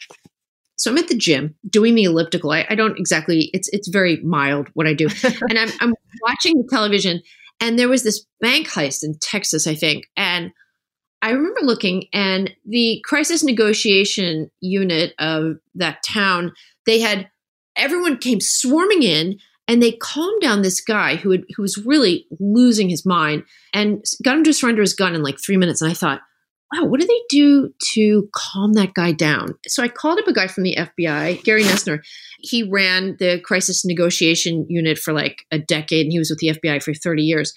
So 0.77 0.91
I'm 0.91 0.99
at 0.99 1.09
the 1.09 1.17
gym 1.17 1.55
doing 1.69 1.95
the 1.95 2.05
elliptical. 2.05 2.51
I, 2.51 2.67
I 2.69 2.75
don't 2.75 2.99
exactly, 2.99 3.51
it's 3.53 3.69
it's 3.73 3.89
very 3.89 4.17
mild 4.23 4.69
what 4.75 4.89
I 4.89 4.95
do. 4.95 5.07
and 5.49 5.59
I'm, 5.59 5.71
I'm 5.81 5.95
watching 6.23 6.57
the 6.57 6.69
television, 6.69 7.23
and 7.61 7.79
there 7.79 7.89
was 7.89 8.03
this 8.03 8.27
bank 8.41 8.69
heist 8.69 9.05
in 9.05 9.15
Texas, 9.21 9.69
I 9.69 9.77
think. 9.77 10.07
And 10.17 10.51
I 11.23 11.31
remember 11.31 11.61
looking, 11.63 12.07
and 12.13 12.53
the 12.67 13.01
crisis 13.05 13.45
negotiation 13.45 14.51
unit 14.61 15.15
of 15.21 15.59
that 15.77 16.03
town, 16.03 16.53
they 16.85 17.01
had 17.01 17.31
everyone 17.77 18.19
came 18.19 18.41
swarming 18.41 19.03
in 19.03 19.39
and 19.69 19.83
they 19.83 19.93
calmed 19.93 20.43
down 20.43 20.63
this 20.63 20.81
guy 20.81 21.17
who 21.17 21.31
had, 21.31 21.45
who 21.57 21.63
was 21.63 21.79
really 21.79 22.27
losing 22.41 22.89
his 22.89 23.07
mind 23.07 23.45
and 23.73 24.05
got 24.23 24.37
him 24.37 24.45
to 24.45 24.53
surrender 24.53 24.83
his 24.83 24.95
gun 24.95 25.15
in 25.15 25.23
like 25.23 25.39
three 25.41 25.57
minutes. 25.57 25.81
And 25.81 25.91
I 25.91 25.95
thought, 25.95 26.21
wow, 26.75 26.87
what 26.87 27.01
do 27.01 27.07
they 27.07 27.21
do 27.29 27.73
to 27.95 28.29
calm 28.35 28.73
that 28.75 28.95
guy 28.95 29.13
down? 29.13 29.55
So 29.69 29.83
I 29.83 29.89
called 29.89 30.19
up 30.19 30.27
a 30.27 30.33
guy 30.33 30.49
from 30.49 30.65
the 30.65 30.77
FBI, 30.77 31.45
Gary 31.45 31.63
Noesner. 31.63 32.01
He 32.41 32.65
ran 32.65 33.17
the 33.19 33.41
crisis 33.41 33.85
negotiation 33.85 34.67
unit 34.69 34.99
for 34.99 35.13
like 35.13 35.45
a 35.53 35.59
decade 35.59 36.07
and 36.07 36.13
he 36.13 36.19
was 36.19 36.31
with 36.31 36.41
the 36.41 36.49
FBI 36.49 36.83
for 36.83 36.93
30 36.93 37.23
years 37.23 37.55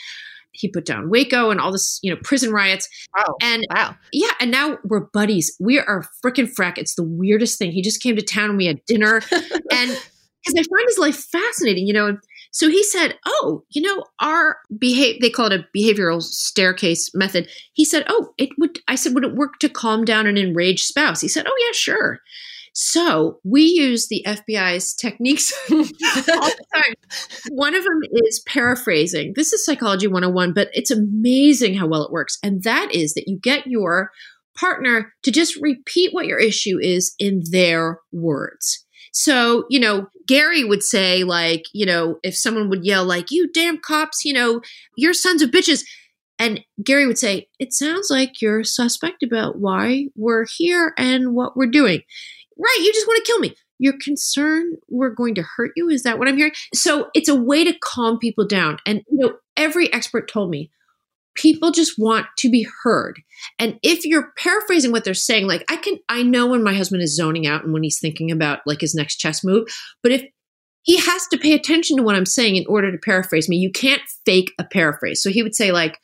he 0.56 0.70
put 0.70 0.86
down 0.86 1.10
Waco 1.10 1.50
and 1.50 1.60
all 1.60 1.72
this, 1.72 2.00
you 2.02 2.14
know, 2.14 2.20
prison 2.24 2.52
riots. 2.52 2.90
Wow. 3.16 3.36
And 3.42 3.66
wow. 3.74 3.96
Yeah. 4.12 4.32
And 4.40 4.52
now 4.52 4.78
we're 4.84 5.02
buddies. 5.02 5.56
We 5.60 5.80
are 5.80 6.06
freaking 6.24 6.52
frack. 6.54 6.78
It's 6.78 6.96
the 6.96 7.04
weirdest 7.04 7.58
thing. 7.60 7.72
He 7.72 7.82
just 7.82 8.02
came 8.02 8.16
to 8.16 8.22
town 8.22 8.50
and 8.50 8.58
we 8.58 8.66
had 8.66 8.84
dinner. 8.86 9.22
and 9.72 10.00
because 10.46 10.60
I 10.60 10.64
find 10.64 10.88
his 10.88 10.98
life 10.98 11.18
fascinating, 11.18 11.88
you 11.88 11.94
know. 11.94 12.18
So 12.52 12.70
he 12.70 12.84
said, 12.84 13.18
Oh, 13.26 13.64
you 13.72 13.82
know, 13.82 14.04
our 14.22 14.58
behave 14.78 15.22
they 15.22 15.30
call 15.30 15.52
it 15.52 15.60
a 15.60 15.66
behavioral 15.78 16.22
staircase 16.22 17.12
method. 17.14 17.50
He 17.74 17.84
said, 17.84 18.06
Oh, 18.08 18.34
it 18.38 18.50
would 18.58 18.80
I 18.88 18.96
said, 18.96 19.14
would 19.14 19.26
it 19.26 19.36
work 19.36 19.60
to 19.60 19.70
calm 19.70 20.06
down 20.06 20.28
an 20.28 20.38
enraged 20.38 20.86
spouse? 20.86 21.22
He 21.22 21.28
said, 21.28 21.46
Oh 21.48 21.66
yeah, 21.66 21.74
sure. 21.74 22.20
So 22.78 23.40
we 23.46 23.62
use 23.62 24.10
the 24.10 24.22
FBI's 24.28 24.94
techniques 24.94 25.54
all 25.72 25.78
the 25.78 26.66
time. 26.76 26.94
One 27.50 27.74
of 27.74 27.86
them 27.86 28.02
is 28.26 28.44
paraphrasing. 28.46 29.32
This 29.38 29.54
is 29.54 29.66
Psychology 29.66 30.08
101, 30.08 30.52
but 30.54 30.70
it's 30.74 30.92
amazing 30.92 31.76
how 31.76 31.88
well 31.88 32.04
it 32.04 32.12
works. 32.12 32.38
And 32.44 32.64
that 32.64 32.94
is 32.94 33.14
that 33.14 33.30
you 33.30 33.40
get 33.42 33.66
your 33.66 34.12
partner 34.60 35.14
to 35.24 35.32
just 35.32 35.56
repeat 35.62 36.14
what 36.14 36.26
your 36.26 36.38
issue 36.38 36.78
is 36.78 37.16
in 37.18 37.44
their 37.50 38.00
words. 38.12 38.86
So, 39.14 39.64
you 39.70 39.80
know, 39.80 40.08
Gary 40.28 40.66
would 40.66 40.84
say, 40.84 41.24
like, 41.24 41.64
you 41.74 41.86
know, 41.86 42.18
if 42.24 42.36
someone 42.36 42.68
would 42.68 42.86
yell, 42.86 43.06
like, 43.06 43.32
you 43.32 43.50
damn 43.54 43.78
cops, 43.78 44.26
you 44.26 44.34
know, 44.34 44.60
you're 44.98 45.14
sons 45.14 45.42
of 45.42 45.50
bitches. 45.50 45.86
And 46.38 46.60
Gary 46.84 47.08
would 47.08 47.18
say, 47.18 47.48
It 47.58 47.72
sounds 47.72 48.10
like 48.10 48.42
you're 48.42 48.66
suspect 48.66 49.24
about 49.24 49.60
why 49.60 50.08
we're 50.18 50.46
here 50.58 50.94
and 50.98 51.34
what 51.34 51.56
we're 51.56 51.68
doing. 51.68 52.02
Right. 52.58 52.80
You 52.82 52.94
just 52.94 53.08
want 53.08 53.24
to 53.24 53.32
kill 53.32 53.40
me. 53.40 53.56
You're 53.78 54.00
concerned 54.00 54.78
we're 54.88 55.10
going 55.10 55.36
to 55.36 55.44
hurt 55.44 55.72
you. 55.76 55.90
Is 55.90 56.04
that 56.04 56.18
what 56.18 56.28
I'm 56.28 56.38
hearing? 56.38 56.54
So 56.74 57.10
it's 57.14 57.30
a 57.30 57.36
way 57.36 57.64
to 57.64 57.78
calm 57.84 58.18
people 58.20 58.48
down. 58.48 58.78
And, 58.86 59.02
you 59.10 59.18
know, 59.18 59.34
every 59.58 59.92
expert 59.92 60.32
told 60.32 60.50
me 60.50 60.72
people 61.36 61.72
just 61.72 61.96
want 61.98 62.28
to 62.38 62.50
be 62.50 62.66
heard. 62.84 63.20
And 63.60 63.78
if 63.84 64.06
you're 64.06 64.32
paraphrasing 64.38 64.94
what 64.94 65.04
they're 65.04 65.14
saying, 65.14 65.48
like 65.48 65.66
I 65.70 65.76
can, 65.76 65.98
I 66.08 66.24
know 66.24 66.48
when 66.48 66.64
my 66.64 66.74
husband 66.74 67.04
is 67.04 67.16
zoning 67.16 67.46
out 67.46 67.66
and 67.66 67.74
when 67.74 67.84
he's 67.84 68.00
thinking 68.00 68.32
about 68.32 68.60
like 68.66 68.80
his 68.80 68.96
next 68.96 69.18
chess 69.18 69.44
move, 69.44 69.68
but 70.02 70.14
if 70.14 70.24
he 70.84 70.98
has 70.98 71.28
to 71.28 71.38
pay 71.38 71.54
attention 71.54 71.98
to 71.98 72.04
what 72.04 72.16
I'm 72.16 72.28
saying 72.28 72.56
in 72.56 72.66
order 72.68 72.92
to 72.92 72.98
paraphrase 72.98 73.50
me, 73.50 73.58
you 73.58 73.72
can't 73.72 74.04
fake 74.26 74.52
a 74.60 74.64
paraphrase. 74.64 75.22
So 75.22 75.32
he 75.32 75.42
would 75.44 75.56
say, 75.56 75.72
like, 75.72 75.98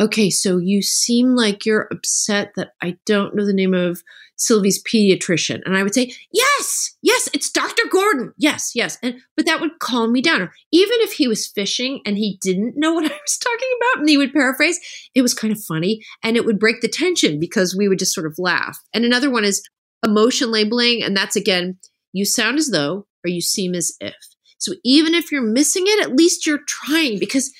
okay, 0.00 0.30
so 0.30 0.58
you 0.58 0.82
seem 0.82 1.34
like 1.34 1.66
you're 1.66 1.88
upset 1.90 2.52
that 2.56 2.72
I 2.82 2.96
don't 3.06 3.34
know 3.34 3.44
the 3.44 3.52
name 3.52 3.74
of 3.74 4.02
Sylvie's 4.36 4.82
pediatrician. 4.82 5.60
And 5.64 5.76
I 5.76 5.82
would 5.82 5.94
say, 5.94 6.12
yes, 6.32 6.96
yes, 7.00 7.28
it's 7.32 7.50
Dr. 7.50 7.82
Gordon. 7.90 8.32
Yes, 8.36 8.72
yes. 8.74 8.98
And, 9.02 9.16
but 9.36 9.46
that 9.46 9.60
would 9.60 9.78
calm 9.78 10.12
me 10.12 10.20
down. 10.20 10.42
Or 10.42 10.52
even 10.72 10.96
if 11.00 11.12
he 11.12 11.28
was 11.28 11.46
fishing 11.46 12.00
and 12.04 12.18
he 12.18 12.38
didn't 12.40 12.74
know 12.76 12.92
what 12.94 13.04
I 13.04 13.14
was 13.14 13.38
talking 13.38 13.68
about 13.76 14.00
and 14.00 14.08
he 14.08 14.18
would 14.18 14.32
paraphrase, 14.32 14.80
it 15.14 15.22
was 15.22 15.34
kind 15.34 15.52
of 15.52 15.62
funny 15.62 16.02
and 16.22 16.36
it 16.36 16.44
would 16.44 16.58
break 16.58 16.80
the 16.80 16.88
tension 16.88 17.38
because 17.38 17.76
we 17.76 17.88
would 17.88 17.98
just 17.98 18.14
sort 18.14 18.26
of 18.26 18.34
laugh. 18.38 18.78
And 18.92 19.04
another 19.04 19.30
one 19.30 19.44
is 19.44 19.62
emotion 20.04 20.50
labeling. 20.50 21.02
And 21.02 21.16
that's 21.16 21.36
again, 21.36 21.78
you 22.12 22.24
sound 22.24 22.58
as 22.58 22.70
though 22.70 23.06
or 23.24 23.28
you 23.28 23.40
seem 23.40 23.74
as 23.74 23.94
if. 24.00 24.16
So 24.58 24.74
even 24.84 25.14
if 25.14 25.30
you're 25.30 25.42
missing 25.42 25.84
it, 25.86 26.02
at 26.02 26.16
least 26.16 26.46
you're 26.46 26.62
trying 26.66 27.18
because 27.18 27.52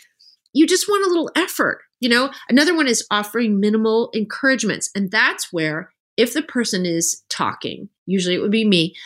you 0.53 0.66
just 0.66 0.89
want 0.89 1.05
a 1.05 1.09
little 1.09 1.30
effort. 1.37 1.80
You 2.03 2.09
know, 2.09 2.30
another 2.48 2.74
one 2.74 2.88
is 2.88 3.07
offering 3.12 3.61
minimal 3.61 4.11
encouragements. 4.12 4.90
And 4.92 5.11
that's 5.11 5.53
where 5.53 5.92
if 6.16 6.34
the 6.34 6.42
person 6.42 6.84
is 6.84 7.22
talking, 7.30 7.88
usually 8.07 8.34
it 8.34 8.40
would 8.40 8.50
be 8.50 8.66
me, 8.66 8.96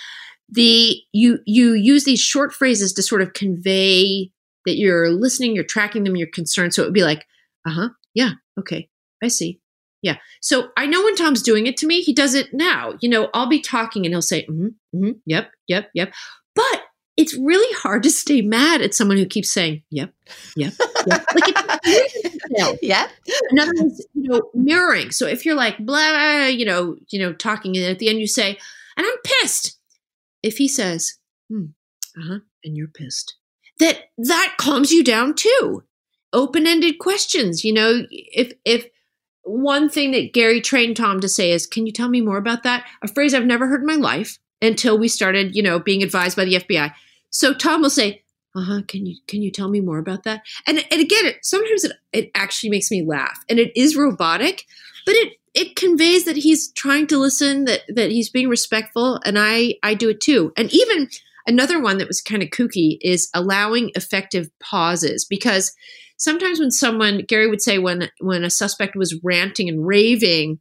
the 0.49 0.97
you 1.13 1.41
you 1.45 1.75
use 1.75 2.05
these 2.05 2.21
short 2.21 2.55
phrases 2.55 2.95
to 2.95 3.03
sort 3.03 3.21
of 3.21 3.35
convey 3.35 4.31
that 4.65 4.79
you're 4.79 5.11
listening, 5.11 5.55
you're 5.55 5.63
tracking 5.63 6.05
them, 6.05 6.17
you're 6.17 6.27
concerned. 6.27 6.73
So 6.73 6.83
it 6.83 6.87
would 6.87 6.95
be 6.95 7.05
like, 7.05 7.27
uh-huh, 7.69 7.91
yeah, 8.15 8.31
okay, 8.59 8.89
I 9.23 9.29
see. 9.29 9.61
Yeah. 10.01 10.17
So 10.41 10.69
I 10.79 10.87
know 10.87 11.03
when 11.05 11.17
Tom's 11.17 11.43
doing 11.43 11.67
it 11.67 11.77
to 11.79 11.87
me, 11.87 12.01
he 12.01 12.15
does 12.15 12.35
it 12.35 12.55
now. 12.55 12.95
You 13.01 13.11
know, 13.11 13.29
I'll 13.35 13.49
be 13.49 13.61
talking 13.61 14.07
and 14.07 14.15
he'll 14.15 14.23
say, 14.23 14.47
mm-hmm, 14.47 14.69
mm-hmm, 14.95 15.11
yep, 15.27 15.51
yep, 15.69 15.91
yep. 15.95 16.15
It's 17.17 17.35
really 17.35 17.73
hard 17.75 18.03
to 18.03 18.11
stay 18.11 18.43
mad 18.43 18.83
at 18.83 18.95
someone 18.95 19.17
who 19.17 19.25
keeps 19.25 19.51
saying, 19.51 19.83
"Yep, 19.91 20.13
yep, 20.55 20.75
yep." 21.07 21.25
like 21.35 21.55
it's 21.87 22.83
yep. 22.83 23.11
Another 23.51 23.73
is 23.87 24.07
you 24.15 24.29
know 24.29 24.43
mirroring. 24.55 25.11
So 25.11 25.27
if 25.27 25.47
you're 25.47 25.55
like 25.55 25.79
blah, 25.79 26.47
you 26.47 26.67
know, 26.67 26.97
you 27.09 27.19
know, 27.19 27.33
talking, 27.33 27.77
and 27.77 27.87
at 27.87 27.99
the 27.99 28.09
end 28.09 28.21
you 28.21 28.27
say, 28.27 28.59
"And 28.97 29.07
I'm 29.07 29.17
pissed." 29.25 29.79
If 30.43 30.59
he 30.59 30.69
says, 30.69 31.15
"Hmm, 31.49 31.67
uh 32.19 32.23
huh," 32.29 32.39
and 32.65 32.77
you're 32.77 32.89
pissed, 32.89 33.37
that 33.79 34.11
that 34.19 34.57
calms 34.59 34.93
you 34.93 35.03
down 35.03 35.35
too. 35.35 35.85
Open 36.35 36.67
ended 36.67 36.99
questions. 36.99 37.65
You 37.65 37.73
know, 37.73 38.07
if 38.11 38.53
if 38.67 38.87
one 39.43 39.89
thing 39.89 40.11
that 40.11 40.35
Gary 40.35 40.61
trained 40.61 40.97
Tom 40.97 41.21
to 41.21 41.29
say 41.29 41.51
is, 41.51 41.67
"Can 41.67 41.87
you 41.87 41.93
tell 41.93 42.11
me 42.11 42.21
more 42.21 42.37
about 42.37 42.63
that?" 42.65 42.85
A 43.03 43.09
phrase 43.09 43.33
I've 43.33 43.47
never 43.47 43.69
heard 43.69 43.81
in 43.81 43.87
my 43.87 43.95
life 43.95 44.39
until 44.63 44.99
we 44.99 45.09
started, 45.09 45.55
you 45.55 45.63
know, 45.63 45.79
being 45.79 46.03
advised 46.03 46.37
by 46.37 46.45
the 46.45 46.57
FBI. 46.57 46.93
So 47.31 47.55
Tom 47.55 47.83
will 47.83 47.91
say, 47.91 48.23
"Uh-huh, 48.55 48.83
can 48.89 49.07
you 49.07 49.17
can 49.27 49.43
you 49.43 49.51
tell 49.51 49.69
me 49.69 49.81
more 49.81 49.99
about 49.99 50.25
that?" 50.25 50.43
And 50.67 50.79
and 50.91 51.01
again, 51.01 51.27
it, 51.27 51.37
sometimes 51.43 51.85
it 51.85 51.93
it 52.13 52.31
actually 52.35 52.71
makes 52.71 52.91
me 52.91 53.05
laugh. 53.05 53.39
And 53.49 53.59
it 53.59 53.73
is 53.77 53.97
robotic, 53.97 54.65
but 55.05 55.15
it 55.15 55.35
it 55.55 55.75
conveys 55.75 56.25
that 56.25 56.37
he's 56.37 56.71
trying 56.73 57.07
to 57.09 57.19
listen, 57.19 57.65
that 57.65 57.83
that 57.89 58.11
he's 58.11 58.31
being 58.31 58.49
respectful, 58.49 59.21
and 59.25 59.39
I 59.39 59.75
I 59.83 59.95
do 59.95 60.11
it 60.11 60.21
too. 60.21 60.53
And 60.57 60.73
even 60.73 61.09
another 61.47 61.81
one 61.81 61.99
that 61.99 62.09
was 62.09 62.21
kind 62.21 62.43
of 62.43 62.51
kooky 62.51 62.99
is 63.01 63.29
allowing 63.35 63.91
effective 63.95 64.51
pauses 64.61 65.25
because 65.25 65.73
sometimes 66.19 66.59
when 66.61 66.71
someone 66.71 67.25
Gary 67.27 67.49
would 67.49 67.63
say 67.63 67.79
when 67.79 68.11
when 68.21 68.45
a 68.45 68.51
suspect 68.51 68.97
was 68.97 69.19
ranting 69.23 69.69
and 69.69 69.87
raving, 69.87 70.61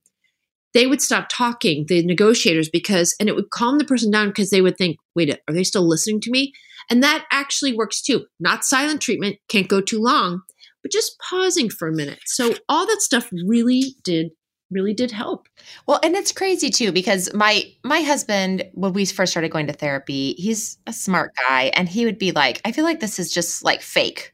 they 0.75 0.85
would 0.85 1.01
stop 1.01 1.27
talking, 1.31 1.85
the 1.87 2.05
negotiators, 2.05 2.69
because 2.69 3.15
and 3.17 3.29
it 3.29 3.35
would 3.35 3.49
calm 3.49 3.77
the 3.77 3.85
person 3.85 4.11
down 4.11 4.27
because 4.27 4.49
they 4.49 4.61
would 4.61 4.77
think, 4.77 4.97
wait, 5.15 5.39
are 5.47 5.53
they 5.53 5.63
still 5.63 5.87
listening 5.87 6.19
to 6.21 6.29
me? 6.29 6.51
And 6.89 7.01
that 7.01 7.25
actually 7.31 7.73
works 7.73 8.01
too. 8.01 8.25
Not 8.41 8.65
silent 8.65 9.01
treatment, 9.01 9.37
can't 9.47 9.69
go 9.69 9.79
too 9.79 10.01
long, 10.01 10.41
but 10.83 10.91
just 10.91 11.17
pausing 11.17 11.69
for 11.69 11.87
a 11.87 11.93
minute. 11.93 12.19
So 12.25 12.53
all 12.67 12.85
that 12.85 13.01
stuff 13.01 13.29
really 13.47 13.95
did 14.03 14.31
really 14.71 14.93
did 14.93 15.11
help. 15.11 15.47
Well, 15.87 16.01
and 16.03 16.13
it's 16.15 16.33
crazy 16.33 16.69
too 16.69 16.91
because 16.91 17.33
my 17.33 17.63
my 17.85 18.01
husband 18.01 18.65
when 18.73 18.91
we 18.91 19.05
first 19.05 19.31
started 19.31 19.51
going 19.51 19.67
to 19.67 19.73
therapy, 19.73 20.33
he's 20.33 20.77
a 20.87 20.91
smart 20.91 21.31
guy 21.47 21.71
and 21.73 21.87
he 21.87 22.03
would 22.03 22.19
be 22.19 22.33
like, 22.33 22.59
I 22.65 22.73
feel 22.73 22.83
like 22.83 22.99
this 22.99 23.17
is 23.17 23.31
just 23.31 23.63
like 23.63 23.81
fake. 23.81 24.33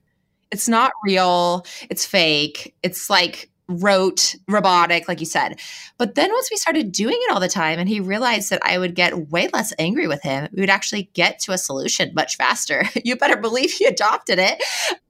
It's 0.50 0.68
not 0.68 0.92
real. 1.06 1.68
It's 1.92 2.06
fake. 2.06 2.76
It's 2.82 3.12
like 3.12 3.51
rote, 3.80 4.36
robotic, 4.48 5.08
like 5.08 5.20
you 5.20 5.26
said. 5.26 5.60
But 5.98 6.16
then 6.16 6.32
once 6.32 6.50
we 6.52 6.58
started 6.58 6.92
doing 6.92 7.18
it 7.18 7.32
all 7.32 7.40
the 7.40 7.48
time 7.48 7.80
and 7.80 7.88
he 7.88 8.00
realized 8.00 8.50
that 8.50 8.62
I 8.64 8.78
would 8.78 8.96
get 8.96 9.30
way 9.30 9.50
less 9.54 9.74
angry 9.80 10.08
with 10.08 10.22
him, 10.24 10.48
we 10.54 10.62
would 10.62 10.70
actually 10.70 11.10
get 11.14 11.40
to 11.40 11.52
a 11.52 11.58
solution 11.58 12.14
much 12.14 12.38
faster. 12.38 12.84
you 13.04 13.16
better 13.16 13.38
believe 13.38 13.72
he 13.72 13.86
adopted 13.86 14.40
it. 14.40 14.62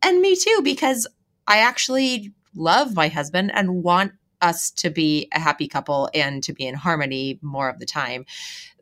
And 0.04 0.22
me 0.22 0.36
too, 0.36 0.62
because 0.64 1.08
I 1.48 1.58
actually 1.58 2.34
love 2.56 2.96
my 2.96 3.08
husband 3.08 3.52
and 3.54 3.84
want 3.84 4.14
us 4.42 4.72
to 4.72 4.90
be 4.90 5.28
a 5.34 5.40
happy 5.40 5.68
couple 5.68 6.10
and 6.14 6.44
to 6.44 6.54
be 6.54 6.66
in 6.66 6.74
harmony 6.74 7.40
more 7.42 7.70
of 7.70 7.80
the 7.80 7.86
time. 7.86 8.26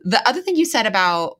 The 0.02 0.26
other 0.26 0.40
thing 0.40 0.56
you 0.56 0.64
said 0.64 0.86
about 0.86 1.39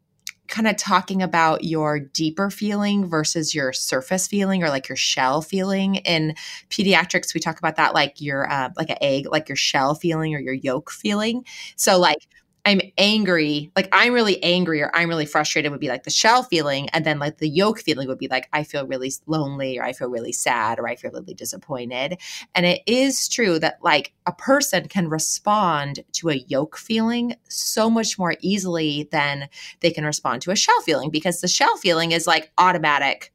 kind 0.50 0.68
of 0.68 0.76
talking 0.76 1.22
about 1.22 1.64
your 1.64 1.98
deeper 1.98 2.50
feeling 2.50 3.06
versus 3.06 3.54
your 3.54 3.72
surface 3.72 4.28
feeling 4.28 4.62
or 4.62 4.68
like 4.68 4.88
your 4.88 4.96
shell 4.96 5.40
feeling. 5.40 5.96
In 5.96 6.34
pediatrics 6.68 7.32
we 7.32 7.40
talk 7.40 7.58
about 7.58 7.76
that 7.76 7.94
like 7.94 8.20
your 8.20 8.50
uh, 8.50 8.70
like 8.76 8.90
an 8.90 8.98
egg 9.00 9.26
like 9.30 9.48
your 9.48 9.56
shell 9.56 9.94
feeling 9.94 10.34
or 10.34 10.40
your 10.40 10.54
yolk 10.54 10.90
feeling. 10.90 11.44
So 11.76 11.98
like 11.98 12.28
I'm 12.64 12.80
angry, 12.98 13.72
like 13.74 13.88
I'm 13.92 14.12
really 14.12 14.42
angry 14.42 14.82
or 14.82 14.94
I'm 14.94 15.08
really 15.08 15.26
frustrated 15.26 15.70
would 15.70 15.80
be 15.80 15.88
like 15.88 16.04
the 16.04 16.10
shell 16.10 16.42
feeling. 16.42 16.88
And 16.90 17.04
then 17.04 17.18
like 17.18 17.38
the 17.38 17.48
yolk 17.48 17.80
feeling 17.80 18.06
would 18.08 18.18
be 18.18 18.28
like, 18.28 18.48
I 18.52 18.64
feel 18.64 18.86
really 18.86 19.12
lonely 19.26 19.78
or 19.78 19.84
I 19.84 19.92
feel 19.92 20.10
really 20.10 20.32
sad 20.32 20.78
or 20.78 20.86
I 20.86 20.96
feel 20.96 21.10
really 21.10 21.34
disappointed. 21.34 22.18
And 22.54 22.66
it 22.66 22.82
is 22.86 23.28
true 23.28 23.58
that 23.60 23.78
like 23.82 24.12
a 24.26 24.32
person 24.32 24.88
can 24.88 25.08
respond 25.08 26.00
to 26.12 26.28
a 26.28 26.44
yolk 26.48 26.76
feeling 26.76 27.34
so 27.48 27.88
much 27.88 28.18
more 28.18 28.34
easily 28.40 29.08
than 29.10 29.48
they 29.80 29.90
can 29.90 30.04
respond 30.04 30.42
to 30.42 30.50
a 30.50 30.56
shell 30.56 30.80
feeling 30.82 31.10
because 31.10 31.40
the 31.40 31.48
shell 31.48 31.76
feeling 31.76 32.12
is 32.12 32.26
like 32.26 32.52
automatic 32.58 33.32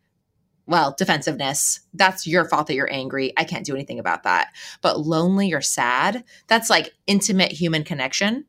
well, 0.67 0.95
defensiveness. 0.97 1.81
That's 1.93 2.25
your 2.25 2.45
fault 2.45 2.65
that 2.67 2.73
you're 2.73 2.91
angry. 2.91 3.33
I 3.37 3.43
can't 3.43 3.65
do 3.65 3.75
anything 3.75 3.99
about 3.99 4.23
that. 4.23 4.47
But 4.81 5.01
lonely 5.01 5.53
or 5.53 5.61
sad, 5.61 6.23
that's 6.47 6.71
like 6.71 6.91
intimate 7.05 7.51
human 7.51 7.83
connection. 7.83 8.45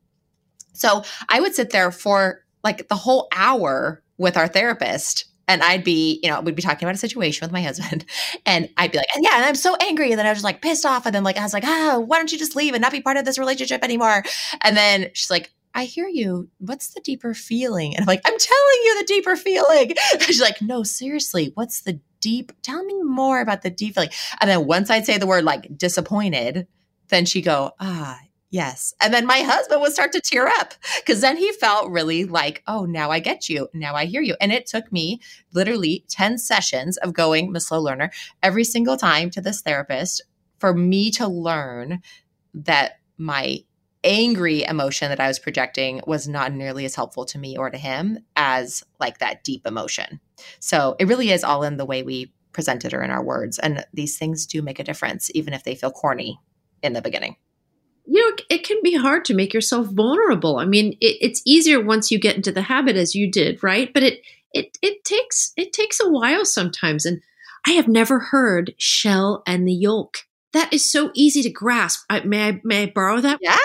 So 0.77 1.03
I 1.29 1.41
would 1.41 1.55
sit 1.55 1.71
there 1.71 1.91
for 1.91 2.45
like 2.63 2.89
the 2.89 2.97
whole 2.97 3.29
hour 3.33 4.03
with 4.19 4.37
our 4.37 4.49
therapist 4.49 5.27
and 5.49 5.63
I'd 5.63 5.85
be, 5.85 6.19
you 6.23 6.31
know, 6.31 6.41
we'd 6.41 6.57
be 6.57 6.63
talking 6.63 6.87
about 6.87 6.97
a 6.97 6.99
situation 6.99 7.45
with 7.45 7.53
my 7.53 7.63
husband, 7.63 8.05
and 8.47 8.69
I'd 8.77 8.93
be 8.93 8.99
like, 8.99 9.07
and 9.15 9.25
yeah, 9.25 9.37
and 9.37 9.45
I'm 9.45 9.55
so 9.55 9.77
angry, 9.81 10.11
and 10.11 10.19
then 10.19 10.27
I 10.27 10.31
was 10.31 10.39
just 10.39 10.45
like 10.45 10.63
pissed 10.63 10.85
off, 10.85 11.07
and 11.07 11.15
then 11.15 11.25
like 11.25 11.39
I 11.39 11.43
was 11.43 11.53
like, 11.53 11.65
oh, 11.67 12.01
why 12.01 12.17
don't 12.17 12.33
you 12.33 12.39
just 12.39 12.57
leave 12.57 12.75
and 12.75 12.83
not 12.83 12.93
be 12.93 13.01
part 13.01 13.17
of 13.17 13.25
this 13.25 13.39
relationship 13.39 13.85
anymore? 13.85 14.25
And 14.63 14.77
then 14.77 15.11
she's 15.13 15.31
like, 15.31 15.53
I 15.75 15.85
hear 15.85 16.09
you. 16.09 16.49
What's 16.59 16.95
the 16.95 17.01
deeper 17.01 17.35
feeling? 17.35 17.95
And 17.95 18.03
I'm 18.03 18.07
like, 18.07 18.23
I'm 18.25 18.39
telling 18.39 18.79
you 18.85 18.99
the 18.99 19.07
deeper 19.07 19.37
feeling. 19.37 19.93
And 20.15 20.23
she's 20.23 20.41
like, 20.41 20.63
no, 20.63 20.83
seriously, 20.83 21.53
what's 21.55 21.83
the 21.83 22.01
deep? 22.21 22.51
Tell 22.63 22.83
me 22.83 23.03
more 23.03 23.41
about 23.41 23.61
the 23.61 23.71
deep 23.71 23.95
feeling. 23.95 24.09
And 24.41 24.49
then 24.49 24.67
once 24.67 24.89
I'd 24.89 25.05
say 25.05 25.19
the 25.19 25.27
word 25.27 25.45
like 25.45 25.77
disappointed, 25.77 26.67
then 27.09 27.27
she'd 27.27 27.43
go, 27.43 27.73
ah, 27.79 28.19
Yes. 28.51 28.95
And 29.01 29.13
then 29.13 29.27
my 29.27 29.41
husband 29.41 29.81
would 29.81 29.93
start 29.93 30.13
to 30.13 30.21
tear 30.21 30.47
up 30.47 30.75
because 30.99 31.21
then 31.21 31.37
he 31.37 31.51
felt 31.53 31.91
really 31.91 32.25
like, 32.25 32.63
oh, 32.67 32.85
now 32.85 33.11
I 33.11 33.19
get 33.19 33.49
you. 33.49 33.69
Now 33.75 33.95
I 33.95 34.05
hear 34.05 34.23
you. 34.23 34.37
And 34.41 34.53
it 34.53 34.67
took 34.67 34.93
me 34.93 35.21
literally 35.53 36.05
10 36.09 36.39
sessions 36.39 36.97
of 36.99 37.13
going, 37.13 37.51
Miss 37.51 37.67
Slow 37.67 37.81
Learner, 37.81 38.11
every 38.43 38.65
single 38.65 38.97
time 38.97 39.31
to 39.31 39.41
this 39.41 39.63
therapist 39.63 40.23
for 40.59 40.73
me 40.73 41.11
to 41.13 41.27
learn 41.27 42.01
that 42.55 43.01
my 43.19 43.59
angry 44.05 44.63
emotion 44.63 45.09
that 45.09 45.19
I 45.19 45.27
was 45.27 45.41
projecting 45.41 46.01
was 46.07 46.29
not 46.29 46.53
nearly 46.53 46.85
as 46.85 46.95
helpful 46.95 47.25
to 47.27 47.39
me 47.39 47.57
or 47.57 47.71
to 47.71 47.79
him 47.79 48.21
as 48.37 48.85
like 49.01 49.19
that 49.19 49.43
deep 49.43 49.67
emotion. 49.67 50.21
So 50.61 50.95
it 51.01 51.09
really 51.09 51.31
is 51.31 51.43
all 51.43 51.65
in 51.65 51.79
the 51.79 51.85
way 51.85 52.05
we 52.05 52.33
presented 52.53 52.95
or 52.95 53.03
in 53.03 53.11
our 53.11 53.25
words. 53.25 53.59
And 53.59 53.85
these 53.93 54.17
things 54.17 54.47
do 54.47 54.63
make 54.63 54.79
a 54.79 54.85
difference, 54.85 55.31
even 55.35 55.53
if 55.53 55.65
they 55.65 55.75
feel 55.75 55.91
corny 55.91 56.39
in 56.83 56.93
the 56.93 57.03
beginning 57.03 57.37
you 58.07 58.31
know, 58.31 58.37
it 58.49 58.65
can 58.65 58.79
be 58.83 58.95
hard 58.95 59.25
to 59.27 59.35
make 59.35 59.53
yourself 59.53 59.89
vulnerable. 59.89 60.59
I 60.59 60.65
mean, 60.65 60.93
it, 61.01 61.17
it's 61.21 61.43
easier 61.45 61.81
once 61.83 62.11
you 62.11 62.19
get 62.19 62.37
into 62.37 62.53
the 62.53 62.63
habit, 62.63 62.97
as 62.97 63.15
you 63.15 63.31
did, 63.31 63.63
right? 63.63 63.93
But 63.93 64.03
it 64.03 64.21
it 64.53 64.79
it 64.83 65.05
takes 65.05 65.53
it 65.57 65.73
takes 65.73 66.01
a 66.01 66.09
while 66.09 66.45
sometimes. 66.45 67.05
And 67.05 67.21
I 67.67 67.73
have 67.73 67.89
never 67.89 68.19
heard 68.19 68.75
shell 68.79 69.43
and 69.47 69.67
the 69.67 69.75
yolk. 69.75 70.19
That 70.53 70.73
is 70.73 70.91
so 70.91 71.11
easy 71.15 71.43
to 71.43 71.51
grasp. 71.51 72.05
I, 72.09 72.21
may 72.21 72.49
I 72.49 72.61
may 72.65 72.85
I 72.85 72.93
borrow 72.95 73.21
that? 73.21 73.39
Yeah, 73.43 73.57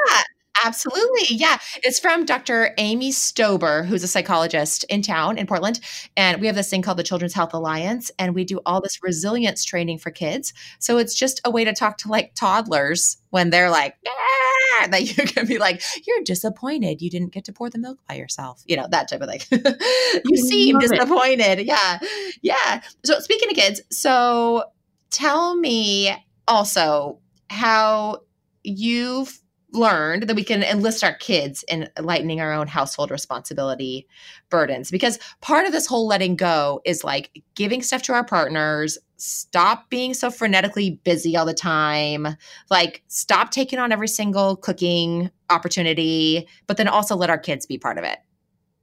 Absolutely. 0.64 1.36
Yeah. 1.36 1.58
It's 1.84 2.00
from 2.00 2.26
Dr. 2.26 2.74
Amy 2.78 3.12
Stober, 3.12 3.86
who's 3.86 4.04
a 4.04 4.08
psychologist 4.08 4.84
in 4.86 5.02
town 5.02 5.38
in 5.38 5.48
Portland. 5.48 5.80
And 6.16 6.40
we 6.40 6.48
have 6.48 6.56
this 6.56 6.70
thing 6.70 6.82
called 6.82 6.98
the 6.98 7.04
Children's 7.04 7.34
Health 7.34 7.54
Alliance, 7.54 8.12
and 8.20 8.36
we 8.36 8.44
do 8.44 8.60
all 8.66 8.82
this 8.82 9.00
resilience 9.04 9.66
training 9.66 9.98
for 9.98 10.12
kids. 10.12 10.54
So 10.80 10.98
it's 10.98 11.16
just 11.16 11.42
a 11.46 11.52
way 11.52 11.64
to 11.64 11.74
talk 11.74 11.98
to 12.00 12.10
like 12.10 12.34
toddlers 12.36 13.18
when 13.30 13.50
they're 13.50 13.70
like, 13.70 13.96
ah, 14.08 14.88
that 14.92 15.18
you 15.18 15.26
can 15.26 15.48
be 15.48 15.58
like, 15.58 15.82
you're 16.06 16.24
disappointed 16.24 17.02
you 17.02 17.10
didn't 17.10 17.32
get 17.32 17.46
to 17.46 17.54
pour 17.54 17.70
the 17.70 17.78
milk 17.78 18.00
by 18.08 18.16
yourself. 18.16 18.64
You 18.66 18.78
know, 18.78 18.88
that 18.92 19.10
type 19.10 19.22
of 19.22 19.30
thing. 19.30 19.42
you 20.26 20.38
seem 20.38 20.80
disappointed. 20.80 21.60
It. 21.60 21.66
Yeah. 21.66 22.00
Yeah. 22.42 22.82
So 23.04 23.20
speaking 23.20 23.50
of 23.50 23.56
kids, 23.56 23.82
so 23.92 24.66
tell 25.10 25.56
me 25.56 26.16
also 26.48 27.20
how 27.50 28.22
you've 28.64 29.40
learned 29.74 30.24
that 30.24 30.36
we 30.36 30.44
can 30.44 30.64
enlist 30.64 31.04
our 31.04 31.14
kids 31.14 31.64
in 31.68 31.90
lightening 32.00 32.42
our 32.42 32.52
own 32.52 32.68
household 32.68 33.12
responsibility 33.12 34.08
burdens. 34.50 34.92
Because 34.92 35.20
part 35.40 35.66
of 35.66 35.72
this 35.72 35.88
whole 35.88 36.08
letting 36.08 36.36
go 36.36 36.82
is 36.86 37.04
like 37.04 37.44
giving 37.56 37.82
stuff 37.82 38.02
to 38.04 38.14
our 38.14 38.26
partners 38.26 38.98
stop 39.18 39.88
being 39.90 40.16
so 40.16 40.30
frenetically 40.30 41.02
busy 41.04 41.38
all 41.38 41.46
the 41.46 41.54
time 41.54 42.28
like 42.72 43.04
stop 43.08 43.52
taking 43.52 43.78
on 43.78 43.92
every 43.92 44.08
single 44.08 44.56
cooking 44.56 45.30
opportunity 45.52 46.48
but 46.66 46.76
then 46.78 46.88
also 46.88 47.16
let 47.16 47.30
our 47.30 47.38
kids 47.38 47.68
be 47.68 47.78
part 47.78 48.00
of 48.00 48.04
it. 48.04 48.18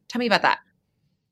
Tell 0.08 0.20
me 0.20 0.26
about 0.26 0.42
that. 0.42 0.60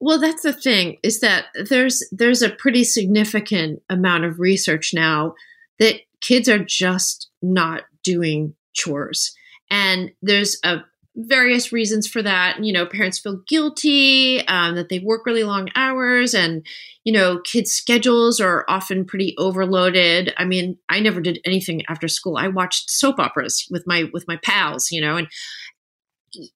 Well 0.00 0.18
that's 0.18 0.42
the 0.42 0.52
thing 0.52 0.98
is 1.04 1.20
that 1.20 1.46
there's 1.68 2.02
there's 2.10 2.42
a 2.42 2.50
pretty 2.50 2.82
significant 2.82 3.80
amount 3.88 4.24
of 4.24 4.40
research 4.40 4.92
now 4.92 5.34
that 5.78 6.00
kids 6.20 6.48
are 6.48 6.64
just 6.64 7.30
not 7.40 7.84
doing 8.02 8.54
chores 8.72 9.35
and 9.70 10.10
there's 10.22 10.58
a 10.64 10.78
various 11.16 11.72
reasons 11.72 12.06
for 12.06 12.22
that. 12.22 12.62
You 12.62 12.72
know, 12.72 12.86
parents 12.86 13.18
feel 13.18 13.40
guilty 13.48 14.46
um, 14.46 14.74
that 14.74 14.88
they 14.88 14.98
work 14.98 15.24
really 15.26 15.44
long 15.44 15.68
hours, 15.74 16.34
and 16.34 16.64
you 17.04 17.12
know, 17.12 17.40
kids' 17.40 17.72
schedules 17.72 18.40
are 18.40 18.64
often 18.68 19.04
pretty 19.04 19.34
overloaded. 19.38 20.34
I 20.36 20.44
mean, 20.44 20.78
I 20.88 21.00
never 21.00 21.20
did 21.20 21.40
anything 21.44 21.82
after 21.88 22.08
school. 22.08 22.36
I 22.36 22.48
watched 22.48 22.90
soap 22.90 23.18
operas 23.18 23.66
with 23.70 23.86
my 23.86 24.10
with 24.12 24.26
my 24.28 24.38
pals, 24.42 24.90
you 24.90 25.00
know, 25.00 25.16
and 25.16 25.28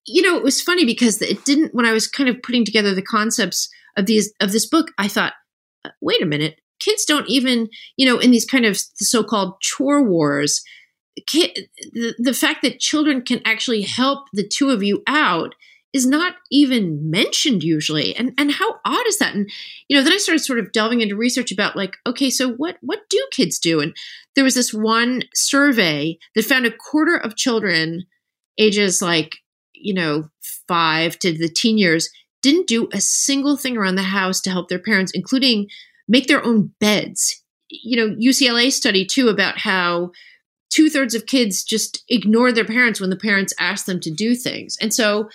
you 0.05 0.21
know, 0.21 0.37
it 0.37 0.43
was 0.43 0.61
funny 0.61 0.85
because 0.85 1.21
it 1.21 1.43
didn't 1.45 1.73
when 1.73 1.85
I 1.85 1.93
was 1.93 2.07
kind 2.07 2.29
of 2.29 2.41
putting 2.43 2.65
together 2.65 2.93
the 2.93 3.01
concepts 3.01 3.69
of 3.97 4.05
these 4.05 4.33
of 4.39 4.51
this 4.51 4.67
book, 4.67 4.91
I 4.97 5.07
thought, 5.07 5.33
uh, 5.85 5.89
wait 6.01 6.21
a 6.21 6.25
minute, 6.25 6.59
kids 6.79 7.05
don't 7.05 7.29
even, 7.29 7.69
you 7.97 8.05
know, 8.05 8.19
in 8.19 8.31
these 8.31 8.45
kind 8.45 8.65
of 8.65 8.77
so-called 8.77 9.59
chore 9.61 10.03
wars, 10.03 10.61
the, 11.15 12.15
the 12.17 12.33
fact 12.33 12.61
that 12.63 12.79
children 12.79 13.21
can 13.21 13.41
actually 13.45 13.81
help 13.81 14.27
the 14.33 14.47
two 14.47 14.69
of 14.69 14.83
you 14.83 15.03
out 15.07 15.55
is 15.93 16.05
not 16.05 16.35
even 16.49 17.09
mentioned 17.09 17.63
usually. 17.63 18.15
And 18.15 18.33
and 18.37 18.51
how 18.51 18.75
odd 18.85 19.07
is 19.07 19.17
that? 19.17 19.35
And 19.35 19.49
you 19.87 19.97
know 19.97 20.03
then 20.03 20.13
i 20.13 20.17
started 20.17 20.43
sort 20.43 20.59
of 20.59 20.71
delving 20.71 21.01
into 21.01 21.15
research 21.15 21.51
about 21.51 21.75
like 21.75 21.97
okay 22.05 22.29
so 22.29 22.53
what 22.53 22.77
what 22.81 23.01
do 23.09 23.21
kids 23.31 23.59
do? 23.59 23.81
And 23.81 23.95
there 24.35 24.43
was 24.43 24.55
this 24.55 24.73
one 24.73 25.23
survey 25.33 26.17
that 26.35 26.45
found 26.45 26.65
a 26.65 26.71
quarter 26.71 27.17
of 27.17 27.35
children 27.35 28.05
ages 28.57 29.01
like 29.01 29.37
you 29.73 29.93
know 29.93 30.29
5 30.67 31.19
to 31.19 31.37
the 31.37 31.49
teen 31.49 31.77
years 31.77 32.09
didn't 32.41 32.67
do 32.67 32.87
a 32.93 33.01
single 33.01 33.57
thing 33.57 33.77
around 33.77 33.95
the 33.95 34.03
house 34.03 34.41
to 34.41 34.49
help 34.49 34.69
their 34.69 34.79
parents 34.79 35.11
including 35.13 35.67
make 36.07 36.27
their 36.27 36.43
own 36.43 36.71
beds. 36.79 37.43
You 37.69 37.97
know 37.97 38.15
ucla 38.15 38.71
study 38.71 39.05
too 39.05 39.27
about 39.27 39.57
how 39.57 40.11
two 40.71 40.89
thirds 40.89 41.13
of 41.13 41.25
kids 41.25 41.63
just 41.63 42.03
ignore 42.09 42.51
their 42.51 42.65
parents 42.65 42.99
when 42.99 43.09
the 43.09 43.15
parents 43.15 43.53
ask 43.59 43.85
them 43.85 43.99
to 43.99 44.11
do 44.11 44.35
things 44.35 44.77
and 44.81 44.93
so 44.93 45.29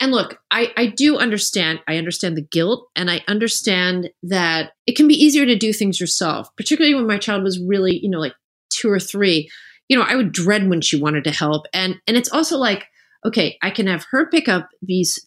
and 0.00 0.12
look, 0.12 0.38
I, 0.50 0.72
I 0.76 0.86
do 0.86 1.16
understand. 1.18 1.80
I 1.86 1.96
understand 1.96 2.36
the 2.36 2.42
guilt 2.42 2.88
and 2.96 3.10
I 3.10 3.22
understand 3.28 4.10
that 4.24 4.72
it 4.86 4.96
can 4.96 5.06
be 5.06 5.14
easier 5.14 5.46
to 5.46 5.56
do 5.56 5.72
things 5.72 6.00
yourself, 6.00 6.48
particularly 6.56 6.94
when 6.94 7.06
my 7.06 7.16
child 7.16 7.42
was 7.42 7.60
really, 7.60 8.00
you 8.02 8.10
know, 8.10 8.18
like 8.18 8.34
two 8.70 8.90
or 8.90 8.98
three. 8.98 9.48
You 9.88 9.96
know, 9.96 10.04
I 10.04 10.16
would 10.16 10.32
dread 10.32 10.68
when 10.68 10.80
she 10.80 11.00
wanted 11.00 11.24
to 11.24 11.30
help. 11.30 11.66
And 11.72 12.00
and 12.06 12.16
it's 12.16 12.32
also 12.32 12.58
like, 12.58 12.86
okay, 13.24 13.56
I 13.62 13.70
can 13.70 13.86
have 13.86 14.04
her 14.10 14.28
pick 14.28 14.48
up 14.48 14.68
these 14.82 15.18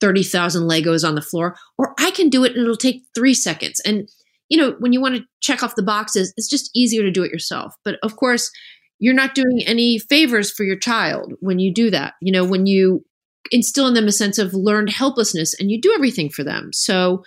30,000 0.00 0.68
Legos 0.68 1.06
on 1.06 1.14
the 1.14 1.22
floor, 1.22 1.56
or 1.78 1.94
I 1.98 2.10
can 2.10 2.28
do 2.28 2.44
it 2.44 2.52
and 2.52 2.62
it'll 2.62 2.76
take 2.76 3.04
three 3.14 3.32
seconds. 3.32 3.80
And, 3.80 4.08
you 4.48 4.58
know, 4.58 4.76
when 4.78 4.92
you 4.92 5.00
want 5.00 5.16
to 5.16 5.24
check 5.40 5.62
off 5.62 5.76
the 5.76 5.82
boxes, 5.82 6.34
it's 6.36 6.48
just 6.48 6.70
easier 6.74 7.02
to 7.02 7.10
do 7.10 7.22
it 7.22 7.32
yourself. 7.32 7.74
But 7.84 7.98
of 8.02 8.16
course, 8.16 8.50
you're 8.98 9.14
not 9.14 9.34
doing 9.34 9.62
any 9.66 9.98
favors 9.98 10.50
for 10.50 10.64
your 10.64 10.78
child 10.78 11.34
when 11.40 11.58
you 11.58 11.72
do 11.72 11.90
that. 11.90 12.14
You 12.20 12.32
know, 12.32 12.44
when 12.44 12.66
you 12.66 13.04
instill 13.50 13.86
in 13.86 13.94
them 13.94 14.08
a 14.08 14.12
sense 14.12 14.38
of 14.38 14.54
learned 14.54 14.90
helplessness 14.90 15.54
and 15.58 15.70
you 15.70 15.80
do 15.80 15.92
everything 15.94 16.30
for 16.30 16.42
them. 16.42 16.70
So, 16.72 17.22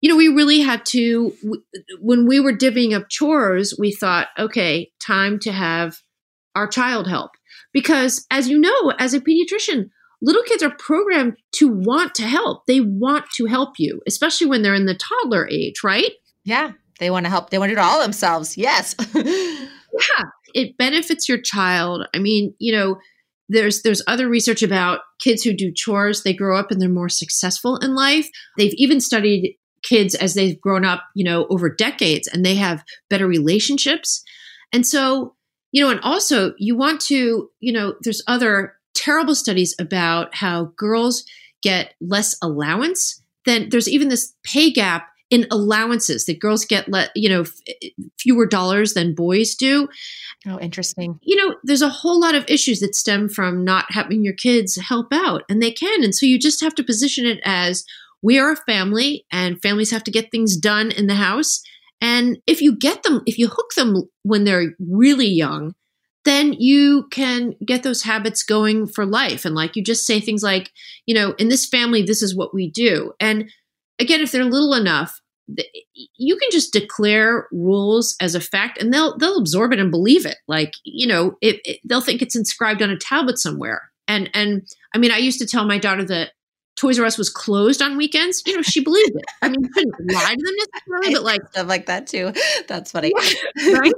you 0.00 0.08
know, 0.08 0.16
we 0.16 0.28
really 0.28 0.60
had 0.60 0.86
to, 0.86 1.36
when 2.00 2.26
we 2.26 2.40
were 2.40 2.52
divvying 2.52 2.96
up 2.96 3.08
chores, 3.08 3.74
we 3.78 3.92
thought, 3.92 4.28
okay, 4.38 4.90
time 5.04 5.38
to 5.40 5.52
have 5.52 5.98
our 6.54 6.66
child 6.66 7.08
help. 7.08 7.32
Because 7.72 8.26
as 8.30 8.48
you 8.48 8.58
know, 8.58 8.92
as 8.98 9.14
a 9.14 9.20
pediatrician, 9.20 9.90
little 10.22 10.42
kids 10.42 10.62
are 10.62 10.74
programmed 10.78 11.36
to 11.52 11.68
want 11.68 12.14
to 12.16 12.22
help. 12.22 12.66
They 12.66 12.80
want 12.80 13.26
to 13.36 13.46
help 13.46 13.74
you, 13.78 14.00
especially 14.06 14.46
when 14.46 14.62
they're 14.62 14.74
in 14.74 14.86
the 14.86 14.98
toddler 14.98 15.48
age, 15.48 15.82
right? 15.84 16.12
Yeah. 16.44 16.72
They 16.98 17.10
want 17.10 17.26
to 17.26 17.30
help. 17.30 17.50
They 17.50 17.58
want 17.58 17.70
to 17.70 17.74
do 17.74 17.80
it 17.80 17.84
all 17.84 18.00
themselves. 18.00 18.56
Yes. 18.58 18.94
yeah. 19.14 20.24
It 20.54 20.76
benefits 20.76 21.28
your 21.28 21.40
child. 21.40 22.06
I 22.14 22.18
mean, 22.18 22.54
you 22.58 22.72
know, 22.72 22.98
there's 23.48 23.82
there's 23.82 24.02
other 24.06 24.28
research 24.28 24.62
about 24.62 25.00
kids 25.20 25.42
who 25.42 25.52
do 25.52 25.72
chores. 25.72 26.22
They 26.22 26.32
grow 26.32 26.56
up 26.56 26.70
and 26.70 26.80
they're 26.80 26.88
more 26.88 27.08
successful 27.08 27.76
in 27.76 27.94
life. 27.94 28.28
They've 28.56 28.74
even 28.76 29.00
studied 29.00 29.56
kids 29.82 30.14
as 30.14 30.34
they've 30.34 30.60
grown 30.60 30.84
up 30.84 31.02
you 31.14 31.24
know 31.24 31.46
over 31.48 31.68
decades 31.68 32.28
and 32.28 32.44
they 32.44 32.54
have 32.54 32.84
better 33.08 33.26
relationships. 33.26 34.22
And 34.72 34.86
so 34.86 35.34
you 35.72 35.82
know 35.82 35.90
and 35.90 36.00
also 36.00 36.54
you 36.58 36.76
want 36.76 37.00
to 37.02 37.50
you 37.60 37.72
know 37.72 37.94
there's 38.02 38.22
other 38.26 38.74
terrible 38.94 39.34
studies 39.34 39.74
about 39.78 40.34
how 40.34 40.72
girls 40.76 41.24
get 41.62 41.94
less 42.00 42.36
allowance 42.42 43.22
then 43.46 43.68
there's 43.70 43.88
even 43.88 44.08
this 44.08 44.34
pay 44.42 44.70
gap 44.70 45.08
in 45.30 45.46
allowances 45.50 46.24
that 46.26 46.40
girls 46.40 46.64
get 46.64 46.88
let 46.88 47.10
you 47.14 47.28
know 47.28 47.42
f- 47.42 47.90
fewer 48.18 48.46
dollars 48.46 48.94
than 48.94 49.14
boys 49.14 49.54
do. 49.54 49.88
Oh 50.46 50.58
interesting. 50.58 51.18
You 51.22 51.36
know 51.36 51.56
there's 51.62 51.82
a 51.82 51.88
whole 51.88 52.20
lot 52.20 52.34
of 52.34 52.44
issues 52.48 52.80
that 52.80 52.94
stem 52.94 53.28
from 53.28 53.64
not 53.64 53.86
having 53.90 54.24
your 54.24 54.34
kids 54.34 54.76
help 54.76 55.12
out 55.12 55.42
and 55.48 55.62
they 55.62 55.70
can 55.70 56.02
and 56.02 56.14
so 56.14 56.26
you 56.26 56.38
just 56.38 56.60
have 56.60 56.74
to 56.74 56.84
position 56.84 57.26
it 57.26 57.40
as 57.44 57.84
we 58.22 58.38
are 58.38 58.52
a 58.52 58.56
family 58.56 59.24
and 59.32 59.62
families 59.62 59.92
have 59.92 60.04
to 60.04 60.10
get 60.10 60.30
things 60.30 60.56
done 60.56 60.90
in 60.90 61.06
the 61.06 61.14
house 61.14 61.62
and 62.00 62.38
if 62.46 62.60
you 62.60 62.76
get 62.76 63.02
them 63.02 63.22
if 63.26 63.38
you 63.38 63.48
hook 63.48 63.70
them 63.76 64.08
when 64.24 64.44
they're 64.44 64.74
really 64.78 65.28
young 65.28 65.74
then 66.26 66.52
you 66.52 67.06
can 67.10 67.54
get 67.64 67.82
those 67.82 68.02
habits 68.02 68.42
going 68.42 68.86
for 68.86 69.06
life 69.06 69.44
and 69.44 69.54
like 69.54 69.74
you 69.74 69.82
just 69.82 70.06
say 70.06 70.20
things 70.20 70.42
like 70.42 70.70
you 71.06 71.14
know 71.14 71.32
in 71.38 71.48
this 71.48 71.66
family 71.66 72.02
this 72.02 72.22
is 72.22 72.36
what 72.36 72.52
we 72.52 72.70
do 72.70 73.12
and 73.20 73.50
again, 74.00 74.20
if 74.20 74.32
they're 74.32 74.44
little 74.44 74.74
enough, 74.74 75.19
you 76.16 76.36
can 76.36 76.50
just 76.50 76.72
declare 76.72 77.46
rules 77.52 78.16
as 78.20 78.34
a 78.34 78.40
fact 78.40 78.80
and 78.80 78.92
they'll 78.92 79.16
they'll 79.18 79.38
absorb 79.38 79.72
it 79.72 79.78
and 79.78 79.90
believe 79.90 80.26
it. 80.26 80.36
Like 80.46 80.72
you 80.84 81.06
know 81.06 81.36
it, 81.40 81.60
it, 81.64 81.80
they'll 81.84 82.00
think 82.00 82.22
it's 82.22 82.36
inscribed 82.36 82.82
on 82.82 82.90
a 82.90 82.96
tablet 82.96 83.38
somewhere. 83.38 83.90
And 84.08 84.30
and 84.34 84.66
i 84.94 84.98
mean 84.98 85.12
i 85.12 85.18
used 85.18 85.38
to 85.38 85.46
tell 85.46 85.64
my 85.64 85.78
daughter 85.78 86.04
that 86.04 86.32
toys 86.76 86.98
r 86.98 87.06
us 87.06 87.18
was 87.18 87.30
closed 87.30 87.82
on 87.82 87.96
weekends. 87.96 88.42
You 88.46 88.56
know 88.56 88.62
she 88.62 88.82
believed 88.82 89.12
it. 89.14 89.24
I 89.42 89.48
mean 89.48 89.62
you 89.62 89.70
couldn't 89.70 89.94
lie 90.12 90.34
to 90.34 90.44
them 90.44 90.54
necessarily 90.56 91.14
but 91.14 91.22
like 91.22 91.42
stuff 91.50 91.68
like 91.68 91.86
that 91.86 92.06
too. 92.06 92.32
That's 92.68 92.92
funny. 92.92 93.12
Right? 93.72 93.92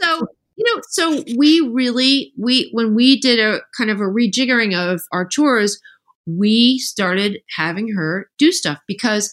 So 0.00 0.26
you 0.56 0.74
know 0.74 0.80
so 0.88 1.24
we 1.36 1.60
really 1.60 2.32
we 2.38 2.70
when 2.72 2.94
we 2.94 3.20
did 3.20 3.40
a 3.40 3.60
kind 3.76 3.90
of 3.90 4.00
a 4.00 4.04
rejiggering 4.04 4.76
of 4.76 5.02
our 5.12 5.26
chores 5.26 5.80
we 6.26 6.78
started 6.78 7.38
having 7.56 7.92
her 7.92 8.30
do 8.38 8.50
stuff 8.52 8.78
because 8.86 9.32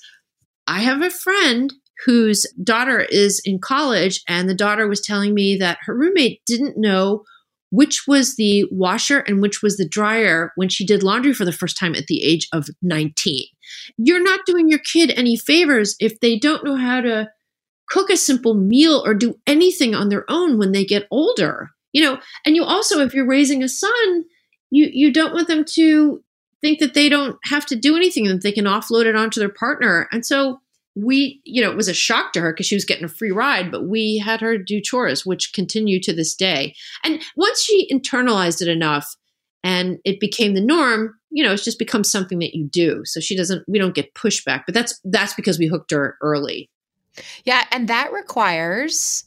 I 0.71 0.79
have 0.79 1.01
a 1.01 1.09
friend 1.09 1.73
whose 2.05 2.47
daughter 2.63 3.01
is 3.01 3.41
in 3.43 3.59
college, 3.59 4.21
and 4.25 4.49
the 4.49 4.55
daughter 4.55 4.87
was 4.87 5.01
telling 5.01 5.33
me 5.33 5.57
that 5.57 5.79
her 5.81 5.93
roommate 5.93 6.39
didn't 6.45 6.77
know 6.77 7.23
which 7.71 8.03
was 8.07 8.37
the 8.37 8.65
washer 8.71 9.19
and 9.19 9.41
which 9.41 9.61
was 9.61 9.75
the 9.75 9.87
dryer 9.87 10.53
when 10.55 10.69
she 10.69 10.85
did 10.85 11.03
laundry 11.03 11.33
for 11.33 11.43
the 11.43 11.51
first 11.51 11.77
time 11.77 11.93
at 11.93 12.07
the 12.07 12.23
age 12.23 12.47
of 12.53 12.69
19. 12.81 13.45
You're 13.97 14.23
not 14.23 14.45
doing 14.45 14.69
your 14.69 14.79
kid 14.79 15.11
any 15.11 15.35
favors 15.35 15.95
if 15.99 16.21
they 16.21 16.39
don't 16.39 16.63
know 16.63 16.77
how 16.77 17.01
to 17.01 17.29
cook 17.89 18.09
a 18.09 18.15
simple 18.15 18.53
meal 18.53 19.03
or 19.05 19.13
do 19.13 19.35
anything 19.45 19.93
on 19.93 20.07
their 20.07 20.23
own 20.29 20.57
when 20.57 20.71
they 20.71 20.85
get 20.85 21.07
older. 21.11 21.71
You 21.91 22.03
know, 22.03 22.19
and 22.45 22.55
you 22.55 22.63
also 22.63 22.99
if 23.01 23.13
you're 23.13 23.27
raising 23.27 23.61
a 23.61 23.67
son, 23.67 24.23
you 24.69 24.89
you 24.91 25.11
don't 25.11 25.33
want 25.33 25.49
them 25.49 25.65
to 25.73 26.23
think 26.61 26.79
that 26.79 26.93
they 26.93 27.09
don't 27.09 27.37
have 27.45 27.65
to 27.67 27.75
do 27.75 27.95
anything 27.95 28.25
that 28.25 28.43
they 28.43 28.51
can 28.51 28.65
offload 28.65 29.05
it 29.05 29.15
onto 29.15 29.39
their 29.39 29.49
partner. 29.49 30.07
And 30.11 30.25
so 30.25 30.59
we, 30.95 31.41
you 31.45 31.61
know, 31.61 31.71
it 31.71 31.77
was 31.77 31.87
a 31.87 31.93
shock 31.93 32.33
to 32.33 32.41
her 32.41 32.51
because 32.51 32.65
she 32.65 32.75
was 32.75 32.85
getting 32.85 33.05
a 33.05 33.09
free 33.09 33.31
ride, 33.31 33.71
but 33.71 33.87
we 33.87 34.17
had 34.17 34.41
her 34.41 34.57
do 34.57 34.81
chores, 34.81 35.25
which 35.25 35.53
continue 35.53 36.01
to 36.01 36.13
this 36.13 36.35
day. 36.35 36.75
And 37.03 37.21
once 37.35 37.61
she 37.61 37.89
internalized 37.91 38.61
it 38.61 38.67
enough 38.67 39.15
and 39.63 39.99
it 40.03 40.19
became 40.19 40.53
the 40.53 40.61
norm, 40.61 41.15
you 41.29 41.43
know, 41.43 41.53
it's 41.53 41.63
just 41.63 41.79
become 41.79 42.03
something 42.03 42.39
that 42.39 42.55
you 42.55 42.67
do. 42.67 43.03
So 43.05 43.19
she 43.19 43.37
doesn't, 43.37 43.63
we 43.67 43.79
don't 43.79 43.95
get 43.95 44.13
pushback, 44.15 44.63
but 44.65 44.75
that's, 44.75 44.99
that's 45.05 45.33
because 45.33 45.57
we 45.57 45.67
hooked 45.67 45.91
her 45.91 46.17
early. 46.21 46.69
Yeah. 47.45 47.63
And 47.71 47.87
that 47.87 48.11
requires 48.11 49.23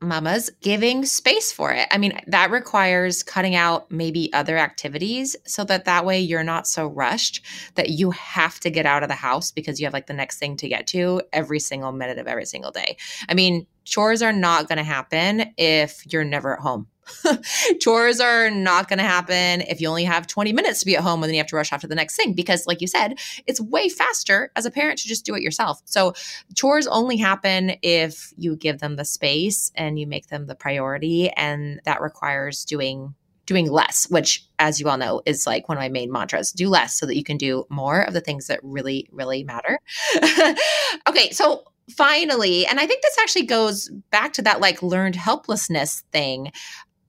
mamas 0.00 0.50
giving 0.60 1.04
space 1.04 1.52
for 1.52 1.72
it. 1.72 1.88
I 1.90 1.98
mean, 1.98 2.18
that 2.26 2.50
requires 2.50 3.22
cutting 3.22 3.54
out 3.54 3.90
maybe 3.90 4.32
other 4.32 4.58
activities 4.58 5.36
so 5.44 5.64
that 5.64 5.84
that 5.86 6.04
way 6.04 6.20
you're 6.20 6.44
not 6.44 6.66
so 6.66 6.86
rushed 6.86 7.44
that 7.74 7.90
you 7.90 8.10
have 8.10 8.60
to 8.60 8.70
get 8.70 8.86
out 8.86 9.02
of 9.02 9.08
the 9.08 9.14
house 9.14 9.50
because 9.50 9.80
you 9.80 9.86
have 9.86 9.94
like 9.94 10.06
the 10.06 10.14
next 10.14 10.38
thing 10.38 10.56
to 10.58 10.68
get 10.68 10.86
to 10.88 11.22
every 11.32 11.60
single 11.60 11.92
minute 11.92 12.18
of 12.18 12.26
every 12.26 12.46
single 12.46 12.70
day. 12.70 12.96
I 13.28 13.34
mean, 13.34 13.66
chores 13.84 14.22
are 14.22 14.32
not 14.32 14.68
going 14.68 14.78
to 14.78 14.84
happen 14.84 15.52
if 15.56 16.02
you're 16.12 16.24
never 16.24 16.54
at 16.54 16.60
home. 16.60 16.88
Chores 17.80 18.20
are 18.20 18.50
not 18.50 18.88
going 18.88 18.98
to 18.98 19.04
happen 19.04 19.62
if 19.62 19.80
you 19.80 19.88
only 19.88 20.04
have 20.04 20.26
20 20.26 20.52
minutes 20.52 20.80
to 20.80 20.86
be 20.86 20.96
at 20.96 21.02
home 21.02 21.22
and 21.22 21.28
then 21.28 21.34
you 21.34 21.40
have 21.40 21.46
to 21.48 21.56
rush 21.56 21.72
off 21.72 21.80
to 21.80 21.86
the 21.86 21.94
next 21.94 22.16
thing 22.16 22.32
because, 22.32 22.66
like 22.66 22.80
you 22.80 22.86
said, 22.86 23.18
it's 23.46 23.60
way 23.60 23.88
faster 23.88 24.50
as 24.56 24.66
a 24.66 24.70
parent 24.70 24.98
to 25.00 25.08
just 25.08 25.24
do 25.24 25.34
it 25.34 25.42
yourself. 25.42 25.80
So, 25.84 26.14
chores 26.54 26.86
only 26.86 27.16
happen 27.16 27.72
if 27.82 28.32
you 28.36 28.56
give 28.56 28.78
them 28.78 28.96
the 28.96 29.04
space 29.04 29.72
and 29.74 29.98
you 29.98 30.06
make 30.06 30.28
them 30.28 30.46
the 30.46 30.54
priority. 30.54 31.30
And 31.30 31.80
that 31.84 32.00
requires 32.00 32.64
doing 32.64 33.14
doing 33.46 33.70
less, 33.70 34.10
which, 34.10 34.44
as 34.58 34.80
you 34.80 34.88
all 34.88 34.98
know, 34.98 35.22
is 35.24 35.46
like 35.46 35.68
one 35.68 35.78
of 35.78 35.80
my 35.80 35.88
main 35.88 36.10
mantras 36.10 36.52
do 36.52 36.68
less 36.68 36.98
so 36.98 37.06
that 37.06 37.16
you 37.16 37.24
can 37.24 37.36
do 37.36 37.64
more 37.70 38.02
of 38.02 38.12
the 38.12 38.20
things 38.20 38.48
that 38.48 38.60
really, 38.62 39.08
really 39.12 39.44
matter. 39.44 39.78
okay, 41.08 41.30
so 41.30 41.62
finally, 41.90 42.66
and 42.66 42.80
I 42.80 42.86
think 42.86 43.02
this 43.02 43.16
actually 43.18 43.46
goes 43.46 43.88
back 44.10 44.32
to 44.34 44.42
that 44.42 44.60
like 44.60 44.82
learned 44.82 45.16
helplessness 45.16 46.02
thing. 46.12 46.50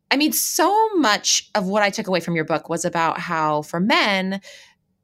I 0.10 0.18
mean, 0.18 0.32
so 0.32 0.90
much 0.96 1.50
of 1.56 1.68
what 1.68 1.84
I 1.84 1.90
took 1.90 2.08
away 2.08 2.20
from 2.20 2.36
your 2.36 2.46
book 2.46 2.70
was 2.70 2.86
about 2.86 3.20
how 3.20 3.62
for 3.62 3.80
men, 3.80 4.42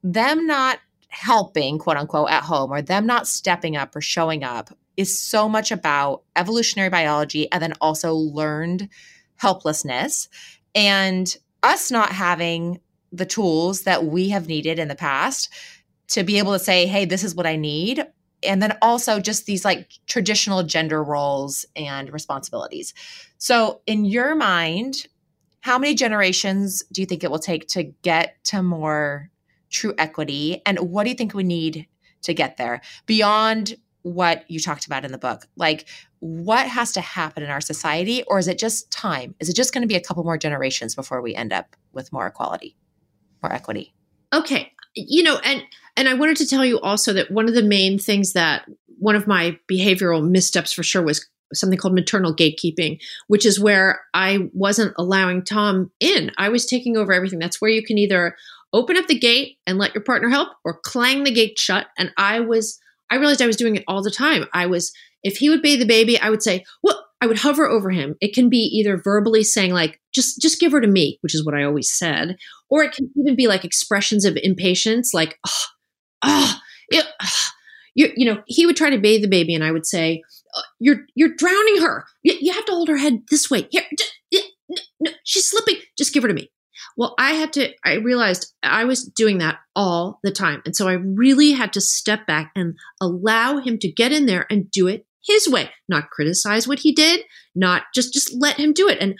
them 0.03 0.47
not 0.47 0.79
helping, 1.09 1.77
quote 1.77 1.97
unquote, 1.97 2.29
at 2.31 2.43
home 2.43 2.71
or 2.71 2.81
them 2.81 3.05
not 3.05 3.27
stepping 3.27 3.75
up 3.75 3.95
or 3.95 4.01
showing 4.01 4.43
up 4.43 4.69
is 4.95 5.17
so 5.17 5.49
much 5.49 5.71
about 5.71 6.23
evolutionary 6.35 6.89
biology 6.89 7.51
and 7.51 7.61
then 7.61 7.73
also 7.81 8.13
learned 8.13 8.89
helplessness 9.37 10.29
and 10.75 11.37
us 11.63 11.91
not 11.91 12.11
having 12.11 12.79
the 13.11 13.25
tools 13.25 13.83
that 13.83 14.05
we 14.05 14.29
have 14.29 14.47
needed 14.47 14.79
in 14.79 14.87
the 14.87 14.95
past 14.95 15.49
to 16.07 16.23
be 16.23 16.37
able 16.37 16.53
to 16.53 16.59
say, 16.59 16.85
hey, 16.85 17.05
this 17.05 17.23
is 17.23 17.35
what 17.35 17.45
I 17.45 17.55
need 17.55 18.05
and 18.43 18.61
then 18.61 18.77
also 18.81 19.19
just 19.19 19.45
these 19.45 19.65
like 19.65 19.91
traditional 20.07 20.63
gender 20.63 21.03
roles 21.03 21.65
and 21.75 22.11
responsibilities. 22.11 22.93
So, 23.43 23.81
in 23.85 24.05
your 24.05 24.35
mind, 24.35 25.05
how 25.59 25.77
many 25.77 25.95
generations 25.95 26.81
do 26.93 27.01
you 27.01 27.05
think 27.05 27.25
it 27.25 27.29
will 27.29 27.39
take 27.39 27.67
to 27.67 27.83
get 27.83 28.41
to 28.45 28.63
more 28.63 29.31
true 29.69 29.93
equity? 29.97 30.61
And 30.65 30.79
what 30.79 31.03
do 31.03 31.09
you 31.09 31.15
think 31.17 31.33
we 31.33 31.43
need 31.43 31.85
to 32.21 32.33
get 32.33 32.55
there 32.55 32.79
beyond 33.05 33.75
what 34.03 34.49
you 34.49 34.61
talked 34.61 34.85
about 34.85 35.03
in 35.03 35.11
the 35.11 35.17
book? 35.17 35.45
Like, 35.57 35.89
what 36.19 36.67
has 36.67 36.93
to 36.93 37.01
happen 37.01 37.43
in 37.43 37.49
our 37.49 37.59
society, 37.59 38.23
or 38.27 38.39
is 38.39 38.47
it 38.47 38.57
just 38.57 38.89
time? 38.91 39.35
Is 39.41 39.49
it 39.49 39.57
just 39.57 39.73
going 39.73 39.81
to 39.81 39.89
be 39.89 39.95
a 39.97 40.01
couple 40.01 40.23
more 40.23 40.37
generations 40.37 40.95
before 40.95 41.21
we 41.21 41.35
end 41.35 41.51
up 41.51 41.75
with 41.91 42.13
more 42.13 42.25
equality, 42.25 42.77
more 43.41 43.51
equity? 43.51 43.93
Okay. 44.31 44.71
You 44.95 45.21
know, 45.21 45.37
and 45.39 45.63
and 45.97 46.07
I 46.07 46.13
wanted 46.13 46.37
to 46.37 46.47
tell 46.47 46.63
you 46.63 46.79
also 46.79 47.11
that 47.11 47.29
one 47.29 47.49
of 47.49 47.55
the 47.55 47.61
main 47.61 47.99
things 47.99 48.31
that 48.31 48.69
one 48.99 49.17
of 49.17 49.27
my 49.27 49.59
behavioral 49.69 50.25
missteps 50.25 50.71
for 50.71 50.81
sure 50.81 51.01
was 51.01 51.29
something 51.53 51.77
called 51.77 51.93
maternal 51.93 52.35
gatekeeping, 52.35 52.99
which 53.27 53.45
is 53.45 53.59
where 53.59 54.01
I 54.13 54.49
wasn't 54.53 54.93
allowing 54.97 55.43
Tom 55.43 55.91
in. 55.99 56.31
I 56.37 56.49
was 56.49 56.65
taking 56.65 56.97
over 56.97 57.13
everything. 57.13 57.39
That's 57.39 57.61
where 57.61 57.71
you 57.71 57.83
can 57.83 57.97
either 57.97 58.35
open 58.73 58.97
up 58.97 59.07
the 59.07 59.17
gate 59.17 59.57
and 59.67 59.77
let 59.77 59.93
your 59.93 60.03
partner 60.03 60.29
help 60.29 60.49
or 60.65 60.79
clang 60.79 61.23
the 61.23 61.31
gate 61.31 61.59
shut. 61.59 61.87
And 61.97 62.11
I 62.17 62.39
was, 62.39 62.79
I 63.11 63.15
realized 63.15 63.41
I 63.41 63.47
was 63.47 63.57
doing 63.57 63.75
it 63.75 63.83
all 63.87 64.01
the 64.01 64.11
time. 64.11 64.45
I 64.53 64.65
was, 64.65 64.91
if 65.23 65.37
he 65.37 65.49
would 65.49 65.61
bathe 65.61 65.79
the 65.79 65.85
baby, 65.85 66.19
I 66.19 66.29
would 66.29 66.41
say, 66.41 66.65
well, 66.81 67.05
I 67.21 67.27
would 67.27 67.37
hover 67.37 67.67
over 67.67 67.89
him. 67.91 68.15
It 68.19 68.33
can 68.33 68.49
be 68.49 68.57
either 68.57 68.97
verbally 68.97 69.43
saying 69.43 69.71
like, 69.73 70.01
just, 70.13 70.41
just 70.41 70.59
give 70.59 70.71
her 70.71 70.81
to 70.81 70.87
me, 70.87 71.19
which 71.21 71.35
is 71.35 71.45
what 71.45 71.55
I 71.55 71.63
always 71.63 71.93
said, 71.93 72.37
or 72.69 72.83
it 72.83 72.93
can 72.93 73.09
even 73.15 73.35
be 73.35 73.47
like 73.47 73.63
expressions 73.63 74.25
of 74.25 74.37
impatience, 74.41 75.13
like, 75.13 75.37
oh, 75.47 75.65
oh, 76.23 76.55
it, 76.89 77.05
oh. 77.21 77.47
You, 77.95 78.11
you 78.15 78.25
know, 78.25 78.41
he 78.47 78.65
would 78.65 78.75
try 78.75 78.89
to 78.89 78.97
bathe 78.97 79.21
the 79.21 79.27
baby, 79.27 79.53
and 79.53 79.63
I 79.63 79.71
would 79.71 79.85
say, 79.85 80.23
Uh, 80.55 80.61
"You're 80.79 81.05
you're 81.15 81.35
drowning 81.35 81.81
her. 81.81 82.05
You, 82.23 82.35
you 82.39 82.53
have 82.53 82.65
to 82.65 82.71
hold 82.71 82.89
her 82.89 82.97
head 82.97 83.23
this 83.29 83.49
way. 83.49 83.67
Here, 83.71 83.83
no, 84.99 85.11
she's 85.23 85.49
slipping. 85.49 85.77
Just 85.97 86.13
give 86.13 86.23
her 86.23 86.29
to 86.29 86.35
me." 86.35 86.49
Well, 86.95 87.15
I 87.17 87.31
had 87.31 87.53
to, 87.53 87.71
I 87.83 87.95
realized 87.95 88.53
I 88.61 88.85
was 88.85 89.03
doing 89.03 89.39
that 89.39 89.59
all 89.75 90.19
the 90.23 90.31
time. 90.31 90.61
And 90.65 90.75
so 90.75 90.87
I 90.87 90.93
really 90.93 91.53
had 91.53 91.73
to 91.73 91.81
step 91.81 92.27
back 92.27 92.51
and 92.55 92.75
allow 93.01 93.57
him 93.57 93.79
to 93.79 93.91
get 93.91 94.11
in 94.11 94.25
there 94.25 94.45
and 94.49 94.69
do 94.69 94.87
it 94.87 95.05
his 95.25 95.47
way, 95.47 95.71
not 95.87 96.09
criticize 96.09 96.67
what 96.67 96.79
he 96.79 96.91
did, 96.91 97.21
not 97.55 97.83
just, 97.95 98.13
just 98.13 98.35
let 98.37 98.57
him 98.57 98.73
do 98.73 98.89
it. 98.89 98.97
And 99.01 99.15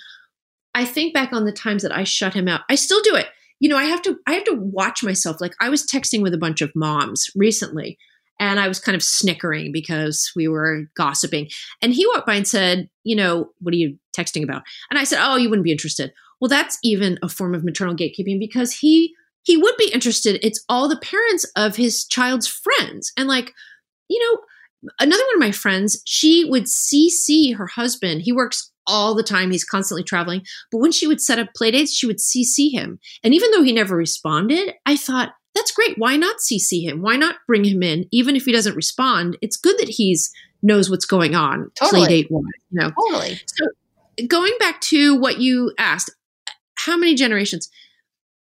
I 0.75 0.86
think 0.86 1.13
back 1.13 1.34
on 1.34 1.45
the 1.45 1.51
times 1.51 1.84
that 1.84 1.95
I 1.95 2.03
shut 2.03 2.34
him 2.34 2.47
out. 2.47 2.61
I 2.69 2.75
still 2.75 3.01
do 3.01 3.15
it. 3.15 3.27
You 3.59 3.69
know, 3.69 3.77
I 3.77 3.86
have 3.86 4.01
to, 4.03 4.17
I 4.27 4.34
have 4.34 4.43
to 4.45 4.55
watch 4.55 5.03
myself. 5.03 5.39
Like 5.39 5.55
I 5.61 5.69
was 5.69 5.88
texting 5.88 6.21
with 6.21 6.34
a 6.34 6.39
bunch 6.39 6.61
of 6.61 6.71
moms 6.75 7.27
recently 7.36 7.97
and 8.39 8.59
I 8.59 8.67
was 8.67 8.79
kind 8.79 8.95
of 8.95 9.03
snickering 9.03 9.71
because 9.71 10.31
we 10.36 10.47
were 10.47 10.86
gossiping. 10.95 11.49
And 11.81 11.93
he 11.93 12.07
walked 12.07 12.27
by 12.27 12.36
and 12.36 12.47
said, 12.47 12.89
You 13.03 13.15
know, 13.15 13.51
what 13.59 13.73
are 13.73 13.77
you 13.77 13.97
texting 14.17 14.43
about? 14.43 14.63
And 14.89 14.99
I 14.99 15.03
said, 15.03 15.19
Oh, 15.21 15.36
you 15.36 15.49
wouldn't 15.49 15.65
be 15.65 15.71
interested. 15.71 16.13
Well, 16.41 16.49
that's 16.49 16.77
even 16.84 17.19
a 17.23 17.29
form 17.29 17.55
of 17.55 17.63
maternal 17.63 17.95
gatekeeping 17.95 18.39
because 18.39 18.73
he 18.73 19.13
he 19.43 19.57
would 19.57 19.75
be 19.77 19.91
interested. 19.93 20.39
It's 20.41 20.63
all 20.69 20.88
the 20.88 20.99
parents 20.99 21.45
of 21.55 21.75
his 21.75 22.05
child's 22.05 22.47
friends. 22.47 23.11
And 23.17 23.27
like, 23.27 23.51
you 24.09 24.19
know, 24.19 24.91
another 24.99 25.23
one 25.23 25.36
of 25.36 25.39
my 25.39 25.51
friends, 25.51 26.01
she 26.05 26.45
would 26.45 26.63
CC 26.63 27.55
her 27.55 27.67
husband. 27.67 28.21
He 28.21 28.31
works 28.31 28.71
all 28.88 29.15
the 29.15 29.23
time. 29.23 29.51
He's 29.51 29.63
constantly 29.63 30.03
traveling. 30.03 30.43
But 30.71 30.79
when 30.79 30.91
she 30.91 31.07
would 31.07 31.21
set 31.21 31.39
up 31.39 31.49
play 31.55 31.71
dates, 31.71 31.93
she 31.93 32.07
would 32.07 32.19
CC 32.19 32.71
him. 32.71 32.99
And 33.23 33.34
even 33.34 33.51
though 33.51 33.63
he 33.63 33.71
never 33.71 33.95
responded, 33.95 34.73
I 34.86 34.95
thought, 34.95 35.34
that's 35.55 35.71
great. 35.71 35.97
Why 35.97 36.17
not 36.17 36.37
CC 36.37 36.83
him? 36.83 37.01
Why 37.01 37.15
not 37.15 37.35
bring 37.47 37.63
him 37.63 37.83
in? 37.83 38.07
Even 38.11 38.35
if 38.35 38.45
he 38.45 38.51
doesn't 38.51 38.75
respond, 38.75 39.37
it's 39.41 39.57
good 39.57 39.77
that 39.79 39.89
he's 39.89 40.33
knows 40.63 40.89
what's 40.89 41.05
going 41.05 41.35
on. 41.35 41.71
Totally. 41.75 42.01
Play 42.01 42.09
date 42.09 42.31
one. 42.31 42.45
You 42.71 42.81
know? 42.81 42.91
Totally. 42.91 43.39
So 43.45 44.25
going 44.27 44.53
back 44.59 44.81
to 44.81 45.15
what 45.15 45.39
you 45.39 45.73
asked, 45.77 46.11
how 46.75 46.97
many 46.97 47.15
generations? 47.15 47.69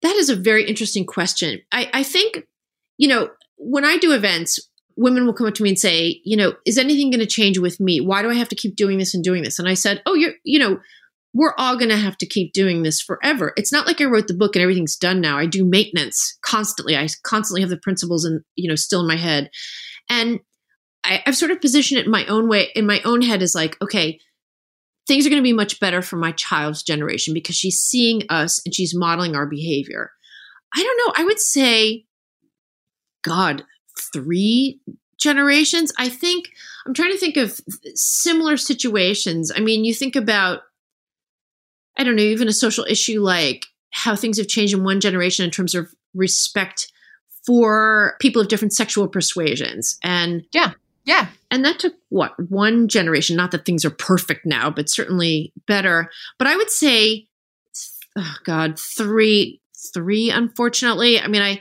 That 0.02 0.14
is 0.16 0.30
a 0.30 0.36
very 0.36 0.66
interesting 0.66 1.06
question. 1.06 1.60
I, 1.72 1.90
I 1.92 2.02
think, 2.02 2.46
you 2.96 3.08
know, 3.08 3.30
when 3.56 3.84
I 3.84 3.96
do 3.96 4.12
events, 4.12 4.60
women 4.96 5.26
will 5.26 5.32
come 5.32 5.46
up 5.46 5.54
to 5.54 5.62
me 5.62 5.70
and 5.70 5.78
say, 5.78 6.20
you 6.24 6.36
know, 6.36 6.54
is 6.66 6.78
anything 6.78 7.10
going 7.10 7.20
to 7.20 7.26
change 7.26 7.58
with 7.58 7.80
me? 7.80 8.00
Why 8.00 8.22
do 8.22 8.30
I 8.30 8.34
have 8.34 8.48
to 8.48 8.54
keep 8.54 8.76
doing 8.76 8.98
this 8.98 9.14
and 9.14 9.24
doing 9.24 9.42
this? 9.42 9.58
And 9.58 9.68
I 9.68 9.74
said, 9.74 10.02
oh, 10.06 10.14
you're, 10.14 10.34
you 10.44 10.58
know, 10.58 10.78
we're 11.32 11.54
all 11.58 11.76
going 11.76 11.90
to 11.90 11.96
have 11.96 12.16
to 12.18 12.26
keep 12.26 12.52
doing 12.52 12.82
this 12.82 13.00
forever. 13.00 13.52
It's 13.56 13.72
not 13.72 13.86
like 13.86 14.00
I 14.00 14.04
wrote 14.04 14.26
the 14.26 14.34
book 14.34 14.56
and 14.56 14.62
everything's 14.62 14.96
done 14.96 15.20
now. 15.20 15.38
I 15.38 15.46
do 15.46 15.64
maintenance 15.64 16.36
constantly. 16.42 16.96
I 16.96 17.06
constantly 17.22 17.60
have 17.60 17.70
the 17.70 17.76
principles 17.76 18.24
and, 18.24 18.42
you 18.56 18.68
know, 18.68 18.74
still 18.74 19.00
in 19.00 19.06
my 19.06 19.16
head. 19.16 19.50
And 20.08 20.40
I, 21.04 21.22
I've 21.26 21.36
sort 21.36 21.52
of 21.52 21.60
positioned 21.60 22.00
it 22.00 22.06
in 22.06 22.10
my 22.10 22.26
own 22.26 22.48
way, 22.48 22.70
in 22.74 22.84
my 22.86 23.00
own 23.04 23.22
head 23.22 23.42
as 23.42 23.54
like, 23.54 23.76
okay, 23.80 24.18
things 25.06 25.24
are 25.24 25.30
going 25.30 25.40
to 25.40 25.46
be 25.46 25.52
much 25.52 25.78
better 25.78 26.02
for 26.02 26.16
my 26.16 26.32
child's 26.32 26.82
generation 26.82 27.32
because 27.32 27.54
she's 27.54 27.78
seeing 27.78 28.22
us 28.28 28.60
and 28.64 28.74
she's 28.74 28.94
modeling 28.94 29.36
our 29.36 29.46
behavior. 29.46 30.10
I 30.74 30.82
don't 30.82 30.98
know. 30.98 31.14
I 31.16 31.24
would 31.24 31.40
say, 31.40 32.06
God, 33.22 33.64
three 34.12 34.80
generations. 35.20 35.92
I 35.98 36.08
think 36.08 36.50
I'm 36.86 36.94
trying 36.94 37.12
to 37.12 37.18
think 37.18 37.36
of 37.36 37.60
similar 37.94 38.56
situations. 38.56 39.52
I 39.54 39.60
mean, 39.60 39.84
you 39.84 39.94
think 39.94 40.16
about, 40.16 40.62
I 41.96 42.04
don't 42.04 42.16
know, 42.16 42.22
even 42.22 42.48
a 42.48 42.52
social 42.52 42.84
issue 42.84 43.20
like 43.20 43.66
how 43.90 44.16
things 44.16 44.38
have 44.38 44.48
changed 44.48 44.74
in 44.74 44.84
one 44.84 45.00
generation 45.00 45.44
in 45.44 45.50
terms 45.50 45.74
of 45.74 45.92
respect 46.14 46.92
for 47.46 48.16
people 48.20 48.40
of 48.40 48.48
different 48.48 48.72
sexual 48.72 49.08
persuasions. 49.08 49.98
And 50.02 50.44
yeah, 50.52 50.72
yeah. 51.04 51.28
And 51.50 51.64
that 51.64 51.78
took 51.80 51.94
what, 52.08 52.32
one 52.50 52.86
generation? 52.86 53.36
Not 53.36 53.50
that 53.50 53.64
things 53.64 53.84
are 53.84 53.90
perfect 53.90 54.46
now, 54.46 54.70
but 54.70 54.88
certainly 54.88 55.52
better. 55.66 56.10
But 56.38 56.46
I 56.46 56.56
would 56.56 56.70
say, 56.70 57.26
oh 58.16 58.34
God, 58.44 58.78
three, 58.78 59.60
three, 59.92 60.30
unfortunately. 60.30 61.20
I 61.20 61.26
mean, 61.26 61.42
I, 61.42 61.60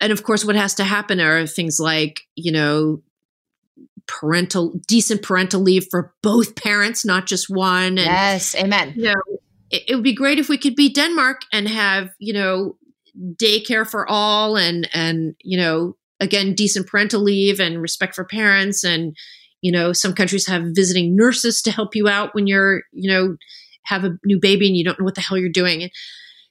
and 0.00 0.12
of 0.12 0.22
course, 0.22 0.44
what 0.44 0.56
has 0.56 0.74
to 0.74 0.84
happen 0.84 1.20
are 1.20 1.46
things 1.46 1.78
like, 1.78 2.22
you 2.36 2.52
know, 2.52 3.02
parental, 4.06 4.72
decent 4.86 5.22
parental 5.22 5.60
leave 5.60 5.86
for 5.90 6.14
both 6.22 6.56
parents, 6.56 7.04
not 7.04 7.26
just 7.26 7.50
one. 7.50 7.98
And, 7.98 7.98
yes. 7.98 8.54
Amen. 8.54 8.94
You 8.96 9.02
know, 9.02 9.22
it, 9.70 9.84
it 9.88 9.94
would 9.94 10.04
be 10.04 10.14
great 10.14 10.38
if 10.38 10.48
we 10.48 10.58
could 10.58 10.76
be 10.76 10.92
Denmark 10.92 11.42
and 11.52 11.68
have, 11.68 12.10
you 12.18 12.32
know, 12.32 12.76
daycare 13.34 13.88
for 13.88 14.08
all 14.08 14.56
and, 14.56 14.88
and, 14.92 15.34
you 15.42 15.58
know, 15.58 15.96
again 16.20 16.54
decent 16.54 16.86
parental 16.86 17.20
leave 17.20 17.58
and 17.58 17.82
respect 17.82 18.14
for 18.14 18.24
parents 18.24 18.84
and 18.84 19.16
you 19.62 19.72
know 19.72 19.92
some 19.92 20.14
countries 20.14 20.46
have 20.46 20.62
visiting 20.74 21.16
nurses 21.16 21.62
to 21.62 21.72
help 21.72 21.96
you 21.96 22.08
out 22.08 22.34
when 22.34 22.46
you're 22.46 22.82
you 22.92 23.10
know 23.10 23.36
have 23.84 24.04
a 24.04 24.16
new 24.24 24.38
baby 24.38 24.68
and 24.68 24.76
you 24.76 24.84
don't 24.84 25.00
know 25.00 25.04
what 25.04 25.14
the 25.14 25.20
hell 25.22 25.38
you're 25.38 25.48
doing. 25.48 25.90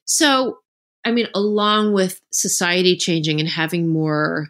So 0.05 0.57
i 1.05 1.11
mean 1.11 1.27
along 1.33 1.93
with 1.93 2.19
society 2.31 2.97
changing 2.97 3.39
and 3.39 3.47
having 3.47 3.87
more 3.87 4.49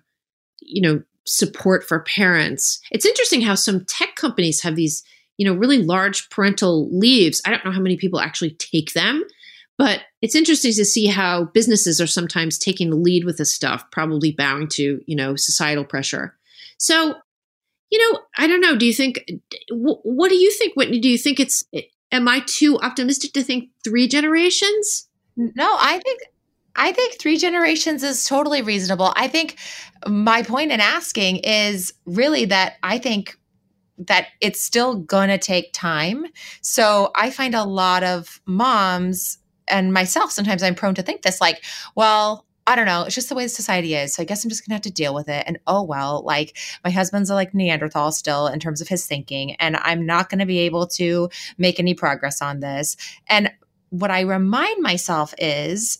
you 0.61 0.81
know 0.81 1.03
support 1.25 1.83
for 1.83 1.99
parents 1.99 2.79
it's 2.89 3.05
interesting 3.05 3.41
how 3.41 3.53
some 3.53 3.85
tech 3.85 4.15
companies 4.15 4.63
have 4.63 4.75
these 4.75 5.03
you 5.39 5.45
know 5.45 5.57
really 5.57 5.81
large 5.81 6.29
parental 6.29 6.87
leaves 6.95 7.41
i 7.45 7.49
don't 7.49 7.65
know 7.65 7.71
how 7.71 7.81
many 7.81 7.97
people 7.97 8.19
actually 8.19 8.51
take 8.51 8.93
them 8.93 9.23
but 9.79 10.01
it's 10.21 10.35
interesting 10.35 10.73
to 10.73 10.83
see 10.83 11.05
how 11.05 11.45
businesses 11.45 12.01
are 12.01 12.07
sometimes 12.07 12.57
taking 12.57 12.89
the 12.89 12.97
lead 12.97 13.23
with 13.23 13.37
this 13.37 13.53
stuff, 13.53 13.89
probably 13.91 14.33
bowing 14.33 14.67
to, 14.71 15.01
you 15.05 15.15
know, 15.15 15.37
societal 15.37 15.85
pressure. 15.85 16.35
So, 16.77 17.15
you 17.89 18.11
know, 18.11 18.19
I 18.37 18.47
don't 18.47 18.59
know. 18.59 18.75
Do 18.75 18.85
you 18.85 18.93
think, 18.93 19.23
what 19.69 20.27
do 20.27 20.35
you 20.35 20.51
think, 20.51 20.75
Whitney? 20.75 20.99
Do 20.99 21.07
you 21.07 21.17
think 21.17 21.39
it's, 21.39 21.63
am 22.11 22.27
I 22.27 22.41
too 22.45 22.77
optimistic 22.79 23.31
to 23.33 23.41
think 23.41 23.69
three 23.81 24.09
generations? 24.09 25.07
No, 25.37 25.77
I 25.79 25.99
think 26.03 26.19
I 26.75 26.91
think 26.91 27.19
three 27.19 27.37
generations 27.37 28.03
is 28.03 28.25
totally 28.25 28.61
reasonable. 28.61 29.13
I 29.15 29.27
think 29.27 29.57
my 30.07 30.43
point 30.43 30.71
in 30.71 30.79
asking 30.79 31.37
is 31.37 31.93
really 32.05 32.45
that 32.45 32.75
I 32.83 32.99
think 32.99 33.38
that 33.99 34.27
it's 34.41 34.63
still 34.63 34.95
going 34.95 35.29
to 35.29 35.37
take 35.37 35.73
time. 35.73 36.25
So 36.61 37.11
I 37.15 37.31
find 37.31 37.53
a 37.53 37.63
lot 37.63 38.03
of 38.03 38.41
moms 38.45 39.39
and 39.67 39.93
myself, 39.93 40.31
sometimes 40.31 40.63
I'm 40.63 40.75
prone 40.75 40.95
to 40.95 41.03
think 41.03 41.21
this 41.21 41.39
like, 41.39 41.63
well, 41.95 42.45
I 42.69 42.75
don't 42.75 42.85
know. 42.85 43.03
It's 43.03 43.15
just 43.15 43.29
the 43.29 43.35
way 43.35 43.47
society 43.47 43.95
is. 43.95 44.13
So 44.13 44.21
I 44.21 44.25
guess 44.25 44.43
I'm 44.43 44.49
just 44.49 44.65
gonna 44.65 44.75
have 44.75 44.83
to 44.83 44.91
deal 44.91 45.15
with 45.15 45.27
it. 45.27 45.43
And 45.47 45.57
oh 45.65 45.81
well, 45.81 46.23
like 46.23 46.55
my 46.83 46.91
husband's 46.91 47.31
a 47.31 47.33
like 47.33 47.55
Neanderthal 47.55 48.11
still 48.11 48.45
in 48.45 48.59
terms 48.59 48.79
of 48.79 48.87
his 48.87 49.07
thinking, 49.07 49.55
and 49.55 49.75
I'm 49.77 50.05
not 50.05 50.29
gonna 50.29 50.45
be 50.45 50.59
able 50.59 50.85
to 50.87 51.29
make 51.57 51.79
any 51.79 51.95
progress 51.95 52.43
on 52.43 52.59
this. 52.59 52.95
And 53.27 53.51
what 53.89 54.11
I 54.11 54.21
remind 54.21 54.83
myself 54.83 55.33
is 55.39 55.97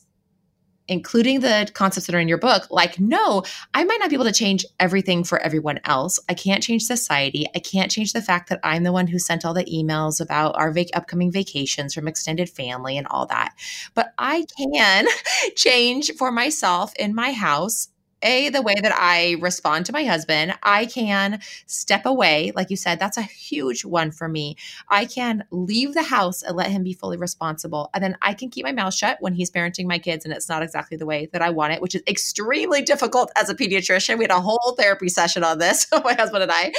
including 0.90 1.40
the 1.40 1.70
concepts 1.74 2.08
that 2.08 2.16
are 2.16 2.20
in 2.20 2.28
your 2.28 2.38
book, 2.38 2.68
like, 2.70 3.00
no, 3.00 3.44
I 3.74 3.84
might 3.84 4.00
not 4.00 4.10
be 4.10 4.16
able 4.16 4.26
to 4.26 4.34
change 4.34 4.66
everything 4.80 5.24
for 5.24 5.40
everyone 5.40 5.80
else. 5.86 6.20
I 6.28 6.34
can't 6.34 6.64
change 6.64 6.84
society. 6.84 7.46
I 7.56 7.60
can't 7.60 7.92
change 7.92 8.14
the 8.14 8.22
fact 8.22 8.50
that 8.50 8.60
I'm 8.64 8.84
the 8.84 8.92
one 8.92 9.08
who 9.08 9.20
sent 9.20 9.46
all 9.46 9.54
the 9.54 9.66
emails 9.66 10.20
about 10.20 10.58
our 10.58 10.72
vac- 10.72 10.90
upcoming 10.94 11.32
vacations 11.32 11.94
from 11.94 12.08
extended 12.08 12.50
family 12.50 12.98
and 12.98 13.08
all 13.08 13.28
that. 13.28 13.54
But 13.94 14.14
I 14.18 14.46
can 14.58 15.08
change 15.56 16.12
for 16.18 16.32
myself 16.32 16.94
in 16.96 17.14
my 17.14 17.32
house 17.32 17.89
a 18.22 18.50
the 18.50 18.62
way 18.62 18.76
that 18.82 18.94
i 18.96 19.36
respond 19.40 19.86
to 19.86 19.94
my 19.94 20.04
husband 20.04 20.54
i 20.64 20.86
can 20.86 21.40
step 21.66 22.06
away 22.06 22.52
like 22.56 22.70
you 22.70 22.76
said 22.76 23.00
that's 23.00 23.18
a 23.18 23.22
huge 23.22 23.86
one 23.86 24.12
for 24.12 24.28
me. 24.28 24.56
I 24.88 25.06
can 25.06 25.44
leave 25.52 25.94
the 25.94 26.04
house 26.04 26.42
and 26.42 26.56
let 26.56 26.72
him 26.72 26.84
be 26.84 26.94
fully 26.94 27.18
responsible 27.18 27.90
and 27.94 28.04
then 28.04 28.18
i 28.22 28.34
can 28.34 28.50
keep 28.50 28.66
my 28.66 28.72
mouth 28.72 28.94
shut 28.94 29.18
when 29.20 29.34
he's 29.34 29.52
parenting 29.52 29.86
my 29.86 30.00
kids 30.00 30.26
and 30.26 30.34
it's 30.34 30.50
not 30.50 30.64
exactly 30.64 30.98
the 30.98 31.06
way 31.06 31.30
that 31.34 31.42
i 31.42 31.50
want 31.50 31.74
it 31.74 31.82
which 31.82 31.96
is 31.96 32.04
extremely 32.08 32.82
difficult 32.82 33.32
as 33.36 33.50
a 33.50 33.56
pediatrician. 33.56 34.18
We 34.18 34.26
had 34.26 34.32
a 34.32 34.42
whole 34.42 34.76
therapy 34.78 35.10
session 35.10 35.44
on 35.44 35.60
this 35.60 35.88
my 36.04 36.14
husband 36.14 36.44
and 36.44 36.52
i. 36.52 36.74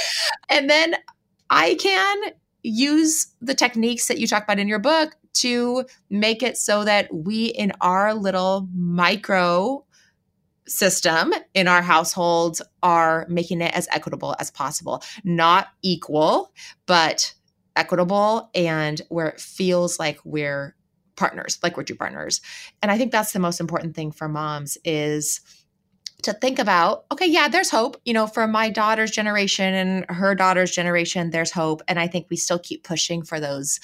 And 0.49 0.69
then 0.69 0.95
i 1.49 1.75
can 1.75 2.33
use 2.63 3.27
the 3.41 3.55
techniques 3.55 4.07
that 4.07 4.19
you 4.19 4.27
talk 4.27 4.43
about 4.43 4.59
in 4.59 4.67
your 4.67 4.79
book 4.79 5.15
to 5.33 5.85
make 6.09 6.43
it 6.43 6.57
so 6.57 6.83
that 6.83 7.13
we 7.13 7.45
in 7.45 7.71
our 7.81 8.13
little 8.13 8.67
micro 8.73 9.83
system 10.71 11.33
in 11.53 11.67
our 11.67 11.81
households 11.81 12.61
are 12.81 13.25
making 13.29 13.61
it 13.61 13.73
as 13.75 13.87
equitable 13.91 14.35
as 14.39 14.49
possible. 14.49 15.03
Not 15.23 15.67
equal, 15.81 16.51
but 16.85 17.33
equitable 17.75 18.49
and 18.55 19.01
where 19.09 19.27
it 19.27 19.39
feels 19.39 19.99
like 19.99 20.19
we're 20.23 20.75
partners, 21.15 21.59
like 21.61 21.77
we're 21.77 21.83
two 21.83 21.95
partners. 21.95 22.41
And 22.81 22.91
I 22.91 22.97
think 22.97 23.11
that's 23.11 23.33
the 23.33 23.39
most 23.39 23.59
important 23.59 23.95
thing 23.95 24.11
for 24.11 24.27
moms 24.27 24.77
is 24.83 25.41
to 26.23 26.33
think 26.33 26.59
about 26.59 27.05
okay 27.11 27.25
yeah 27.25 27.47
there's 27.47 27.71
hope 27.71 27.99
you 28.05 28.13
know 28.13 28.27
for 28.27 28.47
my 28.47 28.69
daughter's 28.69 29.09
generation 29.09 29.73
and 29.73 30.05
her 30.07 30.35
daughter's 30.35 30.69
generation 30.69 31.31
there's 31.31 31.51
hope 31.51 31.81
and 31.87 31.99
i 31.99 32.07
think 32.07 32.27
we 32.29 32.37
still 32.37 32.59
keep 32.59 32.83
pushing 32.83 33.23
for 33.23 33.39
those 33.39 33.79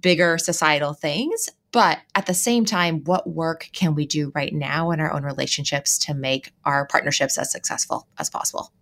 bigger 0.00 0.38
societal 0.38 0.94
things 0.94 1.48
but 1.76 1.98
at 2.14 2.24
the 2.24 2.32
same 2.32 2.64
time, 2.64 3.04
what 3.04 3.28
work 3.28 3.68
can 3.74 3.94
we 3.94 4.06
do 4.06 4.32
right 4.34 4.50
now 4.50 4.92
in 4.92 4.98
our 4.98 5.12
own 5.12 5.24
relationships 5.24 5.98
to 6.06 6.14
make 6.14 6.54
our 6.64 6.86
partnerships 6.86 7.36
as 7.36 7.52
successful 7.52 8.08
as 8.18 8.30
possible? 8.30 8.72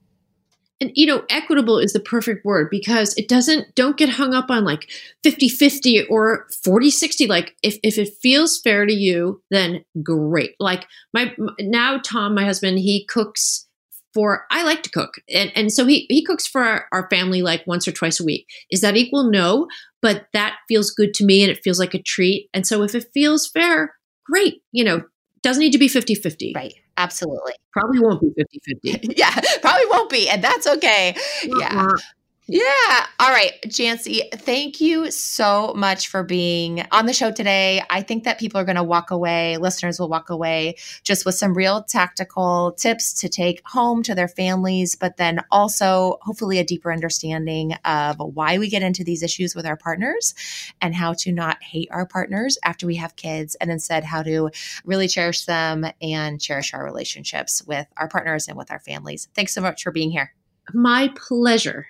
And 0.81 0.93
you 0.95 1.07
know, 1.07 1.25
equitable 1.29 1.81
is 1.81 1.93
the 1.93 1.99
perfect 1.99 2.45
word 2.45 2.69
because 2.71 3.13
it 3.17 3.27
doesn't 3.27 3.75
don't 3.75 3.97
get 3.97 4.11
hung 4.11 4.33
up 4.33 4.49
on 4.49 4.65
like 4.65 4.93
50-50 5.25 6.07
or 6.09 6.47
40-60 6.65 7.29
like 7.29 7.57
if 7.65 7.79
if 7.83 7.99
it 7.99 8.15
feels 8.23 8.61
fair 8.61 8.87
to 8.87 8.93
you, 8.93 9.43
then 9.51 9.85
great. 10.01 10.55
Like 10.61 10.87
my 11.13 11.35
now 11.59 11.99
Tom, 11.99 12.33
my 12.33 12.45
husband, 12.45 12.79
he 12.79 13.07
cooks 13.07 13.67
for 14.15 14.47
I 14.51 14.63
like 14.63 14.83
to 14.85 14.91
cook. 14.91 15.17
And 15.29 15.53
and 15.57 15.73
so 15.73 15.85
he 15.85 16.07
he 16.09 16.25
cooks 16.25 16.47
for 16.47 16.63
our, 16.63 16.87
our, 16.93 17.09
family 17.11 17.43
like 17.43 17.67
once 17.67 17.87
or 17.89 17.93
twice 17.93 18.21
a 18.21 18.25
week. 18.25 18.47
Is 18.71 18.81
that 18.81 18.97
equal? 18.97 19.29
No, 19.31 19.67
but 20.05 20.27
that 20.35 20.57
feels 20.69 20.91
good 20.91 21.15
to 21.15 21.25
me 21.25 21.43
and 21.43 21.51
it 21.51 21.63
feels 21.65 21.79
like 21.79 21.95
a 21.95 22.03
treat. 22.03 22.51
And 22.53 22.67
so 22.67 22.83
if 22.83 22.95
it 22.95 23.07
feels 23.15 23.49
fair, 23.49 23.95
great. 24.27 24.61
You 24.71 24.85
know, 24.85 25.03
doesn't 25.43 25.63
need 25.63 25.73
to 25.73 25.79
be 25.79 25.89
50-50. 25.89 26.55
Right. 26.55 26.75
Absolutely. 26.99 27.55
Probably 27.73 28.01
won't 28.01 28.21
be 28.21 28.29
50-50. 28.85 29.15
yeah, 29.17 29.35
probably 29.63 29.87
won't 29.87 30.11
be 30.11 30.29
and 30.29 30.45
that's 30.45 30.67
okay. 30.67 31.17
Yeah. 31.43 31.89
Yeah. 32.47 33.07
All 33.21 33.31
right, 33.31 33.53
Jancee, 33.63 34.29
thank 34.35 34.79
you 34.79 35.11
so 35.11 35.73
much 35.75 36.09
for 36.09 36.23
being 36.23 36.85
on 36.93 37.07
the 37.07 37.15
show 37.15 37.31
today. 37.31 37.83
I 37.89 38.03
think 38.03 38.25
that 38.25 38.39
people 38.39 38.61
are 38.61 38.65
going 38.65 38.77
to 38.77 38.83
walk 38.83 39.11
away, 39.11 39.57
listeners 39.57 39.99
will 39.99 40.11
walk 40.11 40.29
away 40.29 40.77
just 41.05 41.25
with 41.25 41.37
some 41.37 41.55
real 41.55 41.83
tactical 41.85 42.73
tips 42.73 43.15
to 43.21 43.31
take 43.31 43.63
home 43.65 44.03
to 44.03 44.15
their 44.15 44.29
families, 44.29 44.95
but 44.95 45.17
then 45.17 45.41
also 45.51 46.19
hopefully 46.21 46.59
a 46.59 46.65
deeper 46.65 46.93
understanding 46.93 47.73
of 47.87 48.17
why 48.19 48.59
we 48.59 48.69
get 48.69 48.83
into 48.83 49.05
these 49.05 49.23
issues 49.23 49.55
with 49.55 49.65
our 49.65 49.79
partners 49.79 50.35
and 50.83 50.95
how 50.95 51.15
to 51.15 51.33
not 51.33 51.63
hate 51.63 51.89
our 51.91 52.05
partners 52.05 52.59
after 52.63 52.87
we 52.87 52.97
have 52.97 53.17
kids 53.17 53.55
and 53.55 53.71
instead 53.71 54.05
how 54.05 54.23
to 54.23 54.51
really 54.85 55.09
cherish 55.09 55.47
them 55.47 55.87
and 56.03 56.43
cherish 56.43 56.75
our 56.75 56.85
relationships 56.85 57.63
with 57.67 57.87
our 57.97 58.09
partners 58.09 58.49
and 58.49 58.59
with 58.59 58.71
our 58.71 58.81
families. 58.81 59.29
Thanks 59.35 59.55
so 59.55 59.63
much 59.63 59.83
for 59.83 59.93
being 59.93 60.11
here. 60.11 60.35
My 60.73 61.13
pleasure. 61.15 61.87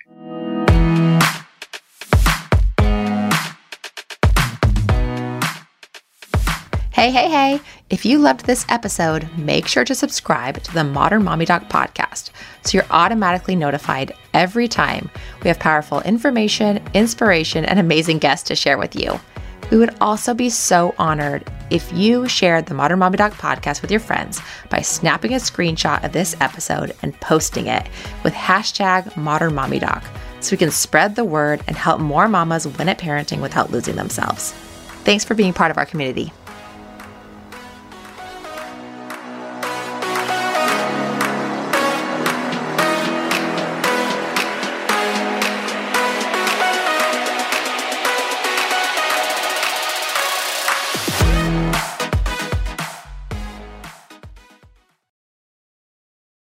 Hey, 6.91 7.11
hey, 7.11 7.29
hey. 7.29 7.61
If 7.91 8.05
you 8.05 8.19
loved 8.19 8.47
this 8.47 8.65
episode, 8.69 9.29
make 9.37 9.67
sure 9.67 9.85
to 9.85 9.95
subscribe 9.95 10.63
to 10.63 10.73
the 10.73 10.85
Modern 10.85 11.25
Mommy 11.25 11.45
Doc 11.45 11.69
podcast 11.69 12.31
so 12.63 12.79
you're 12.79 12.87
automatically 12.91 13.57
notified 13.57 14.15
every 14.33 14.69
time 14.69 15.11
we 15.43 15.49
have 15.49 15.59
powerful 15.59 16.01
information, 16.03 16.83
inspiration, 16.95 17.65
and 17.65 17.79
amazing 17.79 18.19
guests 18.19 18.49
to 18.49 18.57
share 18.57 18.79
with 18.79 18.97
you. 18.97 19.21
We 19.71 19.79
would 19.79 19.95
also 20.01 20.35
be 20.35 20.51
so 20.51 20.95
honored 20.99 21.51
if 21.71 21.93
you 21.93 22.29
shared 22.29 22.67
the 22.67 22.75
Modern 22.75 22.99
Mommy 22.99 23.17
Doc 23.17 23.33
podcast 23.33 23.83
with 23.83 23.91
your 23.91 24.01
friends 24.01 24.41
by 24.69 24.81
snapping 24.81 25.33
a 25.33 25.39
screenshot 25.39 26.05
of 26.05 26.13
this 26.13 26.37
episode 26.41 26.95
and 27.03 27.19
posting 27.21 27.67
it 27.67 27.89
with 28.23 28.35
hashtag 28.35 29.17
Modern 29.17 29.55
Mommy 29.55 29.79
Doc 29.79 30.05
so 30.41 30.53
we 30.53 30.59
can 30.59 30.71
spread 30.71 31.17
the 31.17 31.25
word 31.25 31.63
and 31.67 31.77
help 31.77 32.01
more 32.01 32.29
mamas 32.29 32.69
win 32.69 32.89
at 32.89 32.99
parenting 32.99 33.41
without 33.41 33.71
losing 33.71 33.97
themselves. 33.97 34.53
Thanks 35.05 35.25
for 35.25 35.35
being 35.35 35.53
part 35.53 35.71
of 35.71 35.79
our 35.79 35.87
community. 35.87 36.33